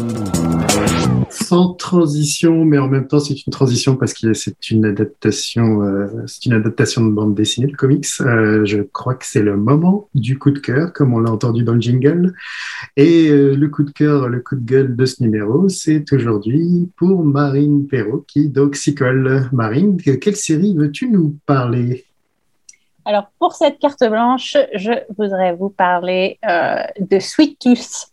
Sans 1.29 1.73
transition, 1.73 2.65
mais 2.65 2.77
en 2.77 2.87
même 2.87 3.07
temps 3.07 3.19
c'est 3.19 3.45
une 3.45 3.51
transition 3.51 3.95
parce 3.95 4.13
que 4.13 4.33
c'est 4.33 4.71
une 4.71 4.85
adaptation, 4.85 5.83
euh, 5.83 6.07
c'est 6.27 6.45
une 6.45 6.53
adaptation 6.53 7.05
de 7.05 7.11
bande 7.11 7.35
dessinée 7.35 7.67
de 7.67 7.75
comics. 7.75 8.05
Euh, 8.21 8.65
je 8.65 8.81
crois 8.81 9.15
que 9.15 9.25
c'est 9.25 9.41
le 9.41 9.57
moment 9.57 10.09
du 10.13 10.37
coup 10.37 10.51
de 10.51 10.59
cœur, 10.59 10.93
comme 10.93 11.13
on 11.13 11.19
l'a 11.19 11.31
entendu 11.31 11.63
dans 11.63 11.73
le 11.73 11.81
jingle. 11.81 12.33
Et 12.97 13.29
euh, 13.29 13.55
le 13.55 13.67
coup 13.67 13.83
de 13.83 13.91
cœur, 13.91 14.29
le 14.29 14.39
coup 14.39 14.55
de 14.55 14.65
gueule 14.65 14.95
de 14.95 15.05
ce 15.05 15.21
numéro, 15.23 15.69
c'est 15.69 16.11
aujourd'hui 16.13 16.89
pour 16.97 17.23
Marine 17.23 17.87
Perrault 17.87 18.23
qui 18.27 18.49
donc 18.49 18.75
s'y. 18.75 18.95
Marine, 19.51 19.97
quelle 19.97 20.35
série 20.35 20.73
veux-tu 20.75 21.09
nous 21.09 21.35
parler? 21.45 22.05
Alors, 23.03 23.29
pour 23.39 23.53
cette 23.53 23.77
carte 23.79 24.03
blanche, 24.09 24.55
je 24.73 24.91
voudrais 25.17 25.53
vous 25.53 25.69
parler 25.69 26.39
de 26.99 27.19
Sweet 27.19 27.59
Tooth, 27.59 28.09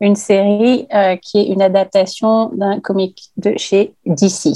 une 0.00 0.16
série 0.16 0.86
euh, 0.94 1.16
qui 1.16 1.38
est 1.40 1.46
une 1.46 1.62
adaptation 1.62 2.50
d'un 2.54 2.80
comic 2.80 3.30
de 3.36 3.54
chez 3.56 3.92
DC. 4.06 4.48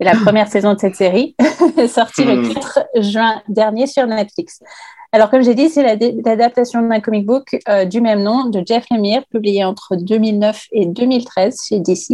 Et 0.00 0.04
la 0.04 0.12
première 0.12 0.48
saison 0.48 0.72
de 0.74 0.78
cette 0.78 0.96
série 0.96 1.34
est 1.76 1.88
sortie 1.88 2.24
le 2.24 2.36
Hmm. 2.36 2.54
4 2.54 2.78
juin 2.96 3.42
dernier 3.48 3.86
sur 3.86 4.06
Netflix. 4.06 4.60
Alors, 5.12 5.28
comme 5.28 5.42
j'ai 5.42 5.54
dit, 5.54 5.68
c'est 5.68 5.82
l'adaptation 6.24 6.80
d'un 6.82 7.00
comic 7.00 7.26
book 7.26 7.56
euh, 7.68 7.84
du 7.84 8.00
même 8.00 8.22
nom 8.22 8.44
de 8.46 8.62
Jeff 8.64 8.84
Lemire, 8.90 9.22
publié 9.30 9.64
entre 9.64 9.96
2009 9.96 10.66
et 10.72 10.86
2013 10.86 11.58
chez 11.68 11.80
DC. 11.80 12.12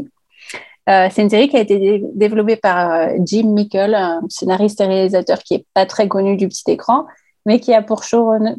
Euh, 0.89 1.09
c'est 1.13 1.23
une 1.23 1.31
série 1.31 1.49
qui 1.49 1.57
a 1.57 1.61
été 1.61 1.79
dé- 1.79 2.03
développée 2.15 2.57
par 2.57 2.91
euh, 2.91 3.09
Jim 3.25 3.49
Mickle, 3.49 3.95
un 3.95 4.21
scénariste 4.29 4.81
et 4.81 4.87
réalisateur 4.87 5.41
qui 5.41 5.55
est 5.55 5.67
pas 5.75 5.85
très 5.85 6.09
connu 6.09 6.37
du 6.37 6.49
petit 6.49 6.65
écran, 6.71 7.05
mais 7.45 7.61
qui 7.61 7.75
a 7.75 7.83
pour 7.83 8.03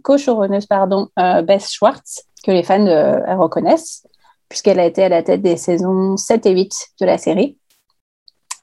co-showrunneuse 0.03 0.65
pardon, 0.67 1.07
euh, 1.19 1.41
Beth 1.41 1.67
Schwartz, 1.67 2.23
que 2.47 2.51
les 2.51 2.63
fans 2.63 2.87
euh, 2.87 3.35
reconnaissent, 3.35 4.07
puisqu'elle 4.47 4.79
a 4.79 4.85
été 4.85 5.03
à 5.03 5.09
la 5.09 5.21
tête 5.21 5.41
des 5.41 5.57
saisons 5.57 6.15
7 6.15 6.45
et 6.45 6.53
8 6.53 6.73
de 7.01 7.05
la 7.05 7.17
série. 7.17 7.57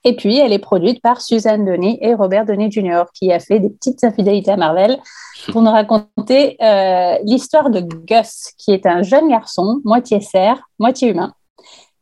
Et 0.04 0.16
puis, 0.16 0.38
elle 0.38 0.52
est 0.52 0.58
produite 0.58 1.02
par 1.02 1.20
Suzanne 1.20 1.66
Denis 1.66 1.98
et 2.00 2.14
Robert 2.14 2.46
Denis 2.46 2.70
Jr., 2.70 3.04
qui 3.14 3.30
a 3.30 3.38
fait 3.40 3.60
des 3.60 3.68
petites 3.68 4.02
infidélités 4.02 4.50
à 4.50 4.56
Marvel 4.56 4.98
pour 5.52 5.60
nous 5.60 5.70
raconter 5.70 6.56
euh, 6.62 7.18
l'histoire 7.24 7.68
de 7.68 7.80
Gus, 7.80 8.52
qui 8.56 8.72
est 8.72 8.86
un 8.86 9.02
jeune 9.02 9.28
garçon, 9.28 9.80
moitié 9.84 10.20
cerf, 10.20 10.60
moitié 10.78 11.10
humain, 11.10 11.34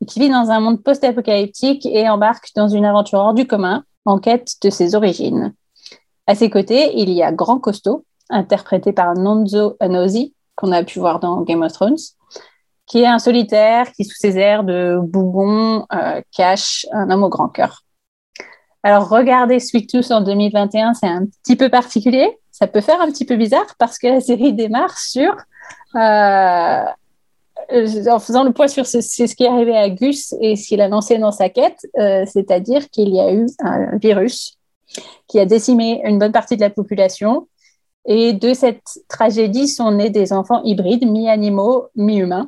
qui 0.07 0.21
vit 0.21 0.31
dans 0.31 0.51
un 0.51 0.61
monde 0.61 0.83
post-apocalyptique 0.83 1.85
et 1.87 2.09
embarque 2.09 2.51
dans 2.55 2.69
une 2.69 2.85
aventure 2.85 3.19
hors 3.19 3.35
du 3.35 3.47
commun 3.47 3.85
en 4.05 4.19
quête 4.19 4.53
de 4.63 4.71
ses 4.71 4.95
origines. 4.95 5.53
À 6.29 6.37
ses 6.37 6.49
côtés, 6.49 6.93
il 6.97 7.11
y 7.11 7.23
a 7.23 7.33
Grand 7.33 7.59
Costaud, 7.59 8.05
interprété 8.31 8.93
par 8.93 9.15
Nonzo 9.15 9.77
Anosi, 9.81 10.35
qu'on 10.55 10.73
a 10.73 10.85
pu 10.85 10.99
voir 10.99 11.21
dans 11.21 11.41
Game 11.43 11.63
of 11.63 11.73
Thrones, 11.73 11.99
qui 12.87 13.01
est 13.03 13.07
un 13.07 13.19
solitaire 13.19 13.91
qui, 13.93 14.05
sous 14.05 14.17
ses 14.17 14.39
airs 14.39 14.65
de 14.65 14.99
bougon, 15.03 15.87
euh, 15.93 16.21
cache 16.37 16.87
un 16.93 17.11
homme 17.11 17.25
au 17.25 17.29
grand 17.29 17.49
cœur. 17.49 17.83
Alors, 18.83 19.09
regarder 19.09 19.61
Sweet 19.61 19.89
Tooth 19.89 20.11
en 20.11 20.21
2021, 20.23 20.95
c'est 20.95 21.07
un 21.07 21.27
petit 21.27 21.57
peu 21.57 21.69
particulier. 21.69 22.39
Ça 22.51 22.67
peut 22.67 22.81
faire 22.81 23.01
un 23.01 23.07
petit 23.11 23.25
peu 23.25 23.37
bizarre 23.37 23.77
parce 23.79 23.99
que 23.99 24.09
la 24.09 24.21
série 24.21 24.53
démarre 24.55 24.99
sur. 24.99 25.37
euh, 25.95 26.85
en 28.11 28.19
faisant 28.19 28.45
le 28.45 28.53
poids 28.53 28.69
sur 28.69 28.87
ce, 28.87 29.01
ce 29.01 29.35
qui 29.35 29.45
est 29.45 29.49
arrivé 29.49 29.77
à 29.77 29.89
Gus 29.89 30.35
et 30.41 30.57
ce 30.57 30.69
qu'il 30.69 30.81
a 30.81 30.89
lancé 30.89 31.19
dans 31.19 31.33
sa 31.33 31.49
quête, 31.49 31.87
euh, 31.99 32.25
c'est-à-dire 32.27 32.89
qu'il 32.91 33.15
y 33.15 33.21
a 33.21 33.33
eu 33.33 33.47
un 33.61 33.97
virus 33.99 34.59
qui 35.29 35.39
a 35.39 35.47
décimé 35.47 36.03
une 36.05 36.19
bonne 36.19 36.33
partie 36.33 36.57
de 36.57 36.61
la 36.61 36.71
population. 36.71 37.49
Et 38.07 38.33
de 38.33 38.53
cette 38.53 38.99
tragédie 39.09 39.69
sont 39.69 39.93
nés 39.93 40.11
des 40.11 40.33
enfants 40.33 40.63
hybrides, 40.65 41.09
mi-animaux, 41.09 41.89
mi-humains. 41.95 42.47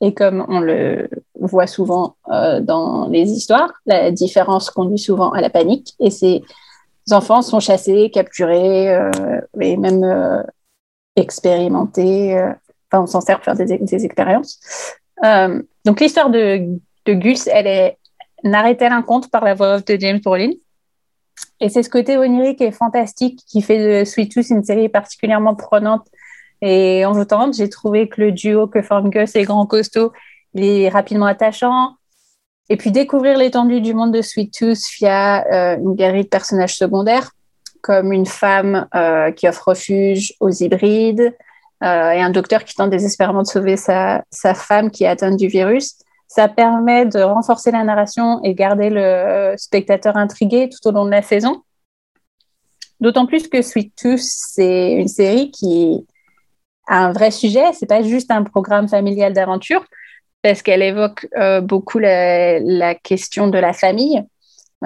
Et 0.00 0.14
comme 0.14 0.44
on 0.48 0.60
le 0.60 1.08
voit 1.38 1.68
souvent 1.68 2.16
euh, 2.28 2.60
dans 2.60 3.08
les 3.08 3.30
histoires, 3.30 3.72
la 3.86 4.10
différence 4.10 4.68
conduit 4.70 4.98
souvent 4.98 5.30
à 5.30 5.40
la 5.40 5.48
panique. 5.48 5.94
Et 6.00 6.10
ces 6.10 6.42
enfants 7.12 7.40
sont 7.40 7.60
chassés, 7.60 8.10
capturés 8.12 8.92
euh, 8.92 9.10
et 9.60 9.76
même 9.76 10.02
euh, 10.02 10.42
expérimentés. 11.14 12.36
Enfin, 12.90 13.04
on 13.04 13.06
s'en 13.06 13.20
sert 13.20 13.40
pour 13.40 13.44
faire 13.44 13.54
des, 13.54 14.04
expériences. 14.04 14.60
Donc 15.84 16.00
l'histoire 16.00 16.30
de, 16.30 16.78
Gus, 17.06 17.46
elle 17.46 17.68
est 17.68 17.98
narrée 18.42 18.76
tel 18.76 18.92
un 18.92 19.02
conte 19.02 19.30
par 19.30 19.44
la 19.44 19.54
voix 19.54 19.80
de 19.80 19.96
James 20.00 20.18
Brolin. 20.18 20.50
Et 21.60 21.68
c'est 21.68 21.82
ce 21.82 21.90
côté 21.90 22.18
onirique 22.18 22.60
et 22.60 22.72
fantastique 22.72 23.40
qui 23.46 23.62
fait 23.62 24.02
de 24.02 24.04
Sweet 24.04 24.32
Tooth 24.32 24.50
une 24.50 24.64
série 24.64 24.88
particulièrement 24.88 25.54
prenante 25.54 26.06
et 26.60 27.04
envoûtante. 27.04 27.54
J'ai 27.54 27.68
trouvé 27.68 28.08
que 28.08 28.20
le 28.20 28.32
duo 28.32 28.66
que 28.66 28.82
forment 28.82 29.10
Gus 29.10 29.36
et 29.36 29.42
Grand 29.44 29.66
Costaud, 29.66 30.12
est 30.54 30.88
rapidement 30.88 31.26
attachant. 31.26 31.94
Et 32.68 32.76
puis 32.76 32.90
découvrir 32.90 33.36
l'étendue 33.36 33.80
du 33.80 33.94
monde 33.94 34.12
de 34.12 34.22
Sweet 34.22 34.52
Tooth 34.58 34.78
via 34.98 35.44
euh, 35.46 35.76
une 35.76 35.94
galerie 35.94 36.24
de 36.24 36.28
personnages 36.28 36.76
secondaires, 36.76 37.32
comme 37.80 38.12
une 38.12 38.26
femme 38.26 38.86
euh, 38.94 39.30
qui 39.32 39.48
offre 39.48 39.68
refuge 39.68 40.34
aux 40.40 40.50
hybrides 40.50 41.34
euh, 41.82 42.10
et 42.10 42.20
un 42.20 42.30
docteur 42.30 42.64
qui 42.64 42.74
tente 42.74 42.90
désespérément 42.90 43.42
de 43.42 43.48
sauver 43.48 43.76
sa, 43.76 44.24
sa 44.30 44.54
femme 44.54 44.90
qui 44.90 45.04
est 45.04 45.08
atteinte 45.08 45.36
du 45.36 45.48
virus. 45.48 45.96
Ça 46.34 46.48
permet 46.48 47.04
de 47.04 47.20
renforcer 47.20 47.70
la 47.72 47.84
narration 47.84 48.42
et 48.42 48.54
garder 48.54 48.88
le 48.88 49.52
spectateur 49.58 50.16
intrigué 50.16 50.70
tout 50.70 50.88
au 50.88 50.90
long 50.90 51.04
de 51.04 51.10
la 51.10 51.20
saison. 51.20 51.62
D'autant 53.00 53.26
plus 53.26 53.48
que 53.48 53.60
Sweet 53.60 53.94
Tooth, 53.94 54.18
c'est 54.18 54.92
une 54.92 55.08
série 55.08 55.50
qui 55.50 56.06
a 56.86 57.04
un 57.04 57.12
vrai 57.12 57.30
sujet. 57.32 57.74
C'est 57.74 57.84
pas 57.84 58.02
juste 58.02 58.30
un 58.30 58.44
programme 58.44 58.88
familial 58.88 59.34
d'aventure, 59.34 59.84
parce 60.40 60.62
qu'elle 60.62 60.80
évoque 60.80 61.28
euh, 61.36 61.60
beaucoup 61.60 61.98
la, 61.98 62.94
question 62.94 63.48
de 63.48 63.58
la 63.58 63.74
famille. 63.74 64.22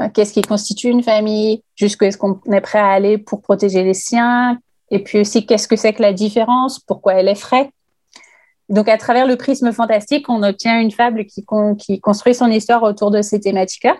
Euh, 0.00 0.08
Qu'est-ce 0.12 0.32
qui 0.32 0.42
constitue 0.42 0.88
une 0.88 1.04
famille? 1.04 1.62
Jusqu'où 1.76 2.06
est-ce 2.06 2.18
qu'on 2.18 2.40
est 2.52 2.60
prêt 2.60 2.80
à 2.80 2.88
aller 2.88 3.18
pour 3.18 3.40
protéger 3.40 3.84
les 3.84 3.94
siens? 3.94 4.58
Et 4.90 4.98
puis 4.98 5.20
aussi, 5.20 5.46
qu'est-ce 5.46 5.68
que 5.68 5.76
c'est 5.76 5.92
que 5.92 6.02
la 6.02 6.12
différence? 6.12 6.80
Pourquoi 6.80 7.14
elle 7.14 7.28
effraie 7.28 7.70
donc, 8.68 8.88
à 8.88 8.98
travers 8.98 9.26
le 9.26 9.36
prisme 9.36 9.72
fantastique, 9.72 10.28
on 10.28 10.42
obtient 10.42 10.80
une 10.80 10.90
fable 10.90 11.24
qui, 11.24 11.44
con, 11.44 11.76
qui 11.76 12.00
construit 12.00 12.34
son 12.34 12.48
histoire 12.48 12.82
autour 12.82 13.10
de 13.10 13.22
ces 13.22 13.38
thématiques-là. 13.38 13.96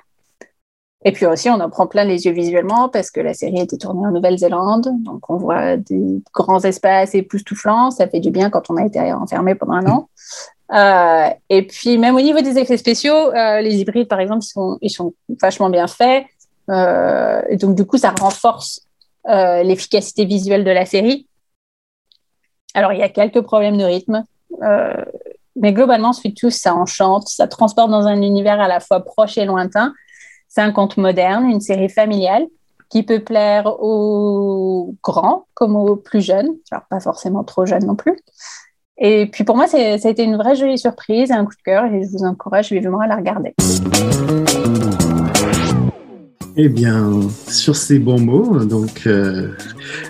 Et 1.05 1.13
puis 1.13 1.25
aussi, 1.25 1.49
on 1.49 1.61
en 1.61 1.71
prend 1.71 1.87
plein 1.87 2.05
les 2.05 2.25
yeux 2.25 2.33
visuellement 2.33 2.89
parce 2.89 3.13
que 3.13 3.21
la 3.21 3.33
série 3.33 3.61
a 3.61 3.63
été 3.63 3.79
tournée 3.79 4.05
en 4.05 4.11
Nouvelle-Zélande. 4.11 4.89
Donc, 5.05 5.31
on 5.31 5.37
voit 5.37 5.77
des 5.77 6.21
grands 6.35 6.61
espaces 6.61 7.15
époustouflants. 7.15 7.93
Ça 7.93 8.09
fait 8.09 8.19
du 8.19 8.33
bien 8.33 8.51
quand 8.51 8.71
on 8.71 8.77
a 8.77 8.85
été 8.85 9.13
enfermé 9.13 9.55
pendant 9.55 9.75
un 9.75 9.87
an. 9.87 10.09
Euh, 10.73 11.29
et 11.49 11.65
puis, 11.65 11.97
même 11.97 12.17
au 12.17 12.21
niveau 12.21 12.41
des 12.41 12.59
effets 12.59 12.77
spéciaux, 12.77 13.15
euh, 13.33 13.61
les 13.61 13.77
hybrides, 13.77 14.09
par 14.09 14.19
exemple, 14.19 14.43
ils 14.43 14.49
sont, 14.49 14.79
ils 14.83 14.91
sont 14.91 15.15
vachement 15.41 15.71
bien 15.71 15.87
faits. 15.87 16.27
Euh, 16.71 17.41
et 17.49 17.57
donc, 17.57 17.77
du 17.77 17.87
coup, 17.87 17.99
ça 17.99 18.11
renforce 18.11 18.81
l'efficacité 19.25 20.25
visuelle 20.25 20.65
de 20.65 20.73
la 20.73 20.85
série. 20.85 21.29
Alors, 22.75 22.93
il 22.93 22.99
y 22.99 23.03
a 23.05 23.09
quelques 23.09 23.43
problèmes 23.43 23.79
de 23.79 23.85
rythme. 23.85 24.25
Euh, 24.63 25.05
mais 25.57 25.73
globalement, 25.73 26.13
Sweet 26.13 26.37
Tooth, 26.37 26.53
ça 26.53 26.75
enchante, 26.75 27.29
ça 27.29 27.49
transporte 27.49 27.91
dans 27.91 28.07
un 28.07 28.21
univers 28.21 28.61
à 28.61 28.69
la 28.69 28.81
fois 28.81 29.01
proche 29.01 29.39
et 29.39 29.45
lointain. 29.45 29.95
C'est 30.49 30.61
un 30.61 30.73
conte 30.73 30.97
moderne, 30.97 31.47
une 31.47 31.61
série 31.61 31.89
familiale 31.89 32.47
qui 32.89 33.03
peut 33.03 33.21
plaire 33.21 33.67
aux 33.83 34.95
grands 35.03 35.47
comme 35.55 35.77
aux 35.77 35.97
plus 35.97 36.21
jeunes, 36.21 36.51
alors 36.71 36.85
pas 36.89 37.01
forcément 37.01 37.43
trop 37.43 37.67
jeunes 37.67 37.87
non 37.87 37.97
plus. 37.97 38.17
Et 38.99 39.27
puis 39.27 39.45
pour 39.45 39.57
moi, 39.57 39.67
ça 39.67 39.79
a 39.79 39.95
été 39.95 40.23
une 40.23 40.37
vraie 40.37 40.55
jolie 40.55 40.79
surprise, 40.79 41.31
un 41.31 41.45
coup 41.45 41.55
de 41.55 41.63
cœur, 41.63 41.85
et 41.87 42.03
je 42.03 42.09
vous 42.09 42.25
encourage 42.25 42.71
vivement 42.71 43.01
à 43.01 43.07
la 43.07 43.17
regarder. 43.17 43.55
Eh 46.59 46.71
bien, 46.71 47.21
sur 47.49 47.77
ces 47.77 47.99
bons 47.99 48.19
mots, 48.19 48.65
donc 48.65 49.03
euh, 49.07 49.49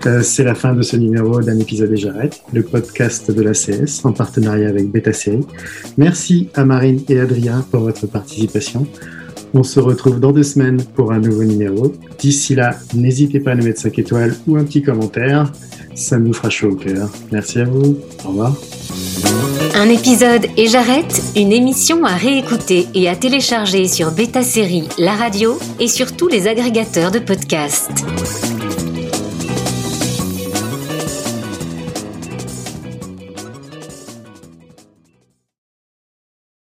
euh, 0.07 0.23
c'est 0.23 0.45
la 0.45 0.55
fin 0.55 0.75
de 0.75 0.83
ce 0.83 0.97
numéro 0.97 1.43
d'un 1.43 1.59
épisode 1.59 1.93
et 1.93 1.97
j'arrête, 1.97 2.41
le 2.53 2.63
podcast 2.63 3.33
de 3.33 3.43
la 3.43 3.51
CS 3.51 4.05
en 4.05 4.13
partenariat 4.13 4.69
avec 4.69 4.89
Beta 4.89 5.13
Série. 5.13 5.45
Merci 5.97 6.49
à 6.55 6.65
Marine 6.65 7.01
et 7.09 7.19
Adrien 7.19 7.67
pour 7.73 7.81
votre 7.81 8.07
participation. 8.07 8.87
On 9.55 9.65
se 9.65 9.81
retrouve 9.81 10.21
dans 10.21 10.31
deux 10.31 10.45
semaines 10.45 10.81
pour 10.95 11.11
un 11.13 11.19
nouveau 11.19 11.43
numéro. 11.43 11.93
D'ici 12.21 12.55
là, 12.55 12.77
n'hésitez 12.95 13.41
pas 13.41 13.53
à 13.53 13.55
nous 13.57 13.65
mettre 13.65 13.81
5 13.81 13.99
étoiles 13.99 14.37
ou 14.47 14.57
un 14.57 14.63
petit 14.63 14.83
commentaire. 14.83 15.51
Ça 15.97 16.17
nous 16.17 16.33
fera 16.33 16.51
chaud 16.51 16.71
au 16.73 16.77
cœur. 16.77 17.11
Merci 17.33 17.59
à 17.59 17.65
vous. 17.65 17.99
Au 18.25 18.29
revoir. 18.29 18.57
Un 19.79 19.91
épisode 19.91 20.47
et 20.57 20.69
j'arrête, 20.69 21.21
une 21.37 21.53
émission 21.53 22.03
à 22.07 22.15
réécouter 22.15 22.87
et 22.95 23.11
à 23.11 23.15
télécharger 23.15 23.89
sur 23.89 24.11
Beta 24.11 24.43
Série, 24.43 24.89
la 24.97 25.13
radio 25.13 25.59
et 25.79 25.87
sur 25.87 26.17
tous 26.17 26.29
les 26.29 26.49
agrégateurs 26.49 27.11
de 27.11 27.19
podcasts. 27.19 28.07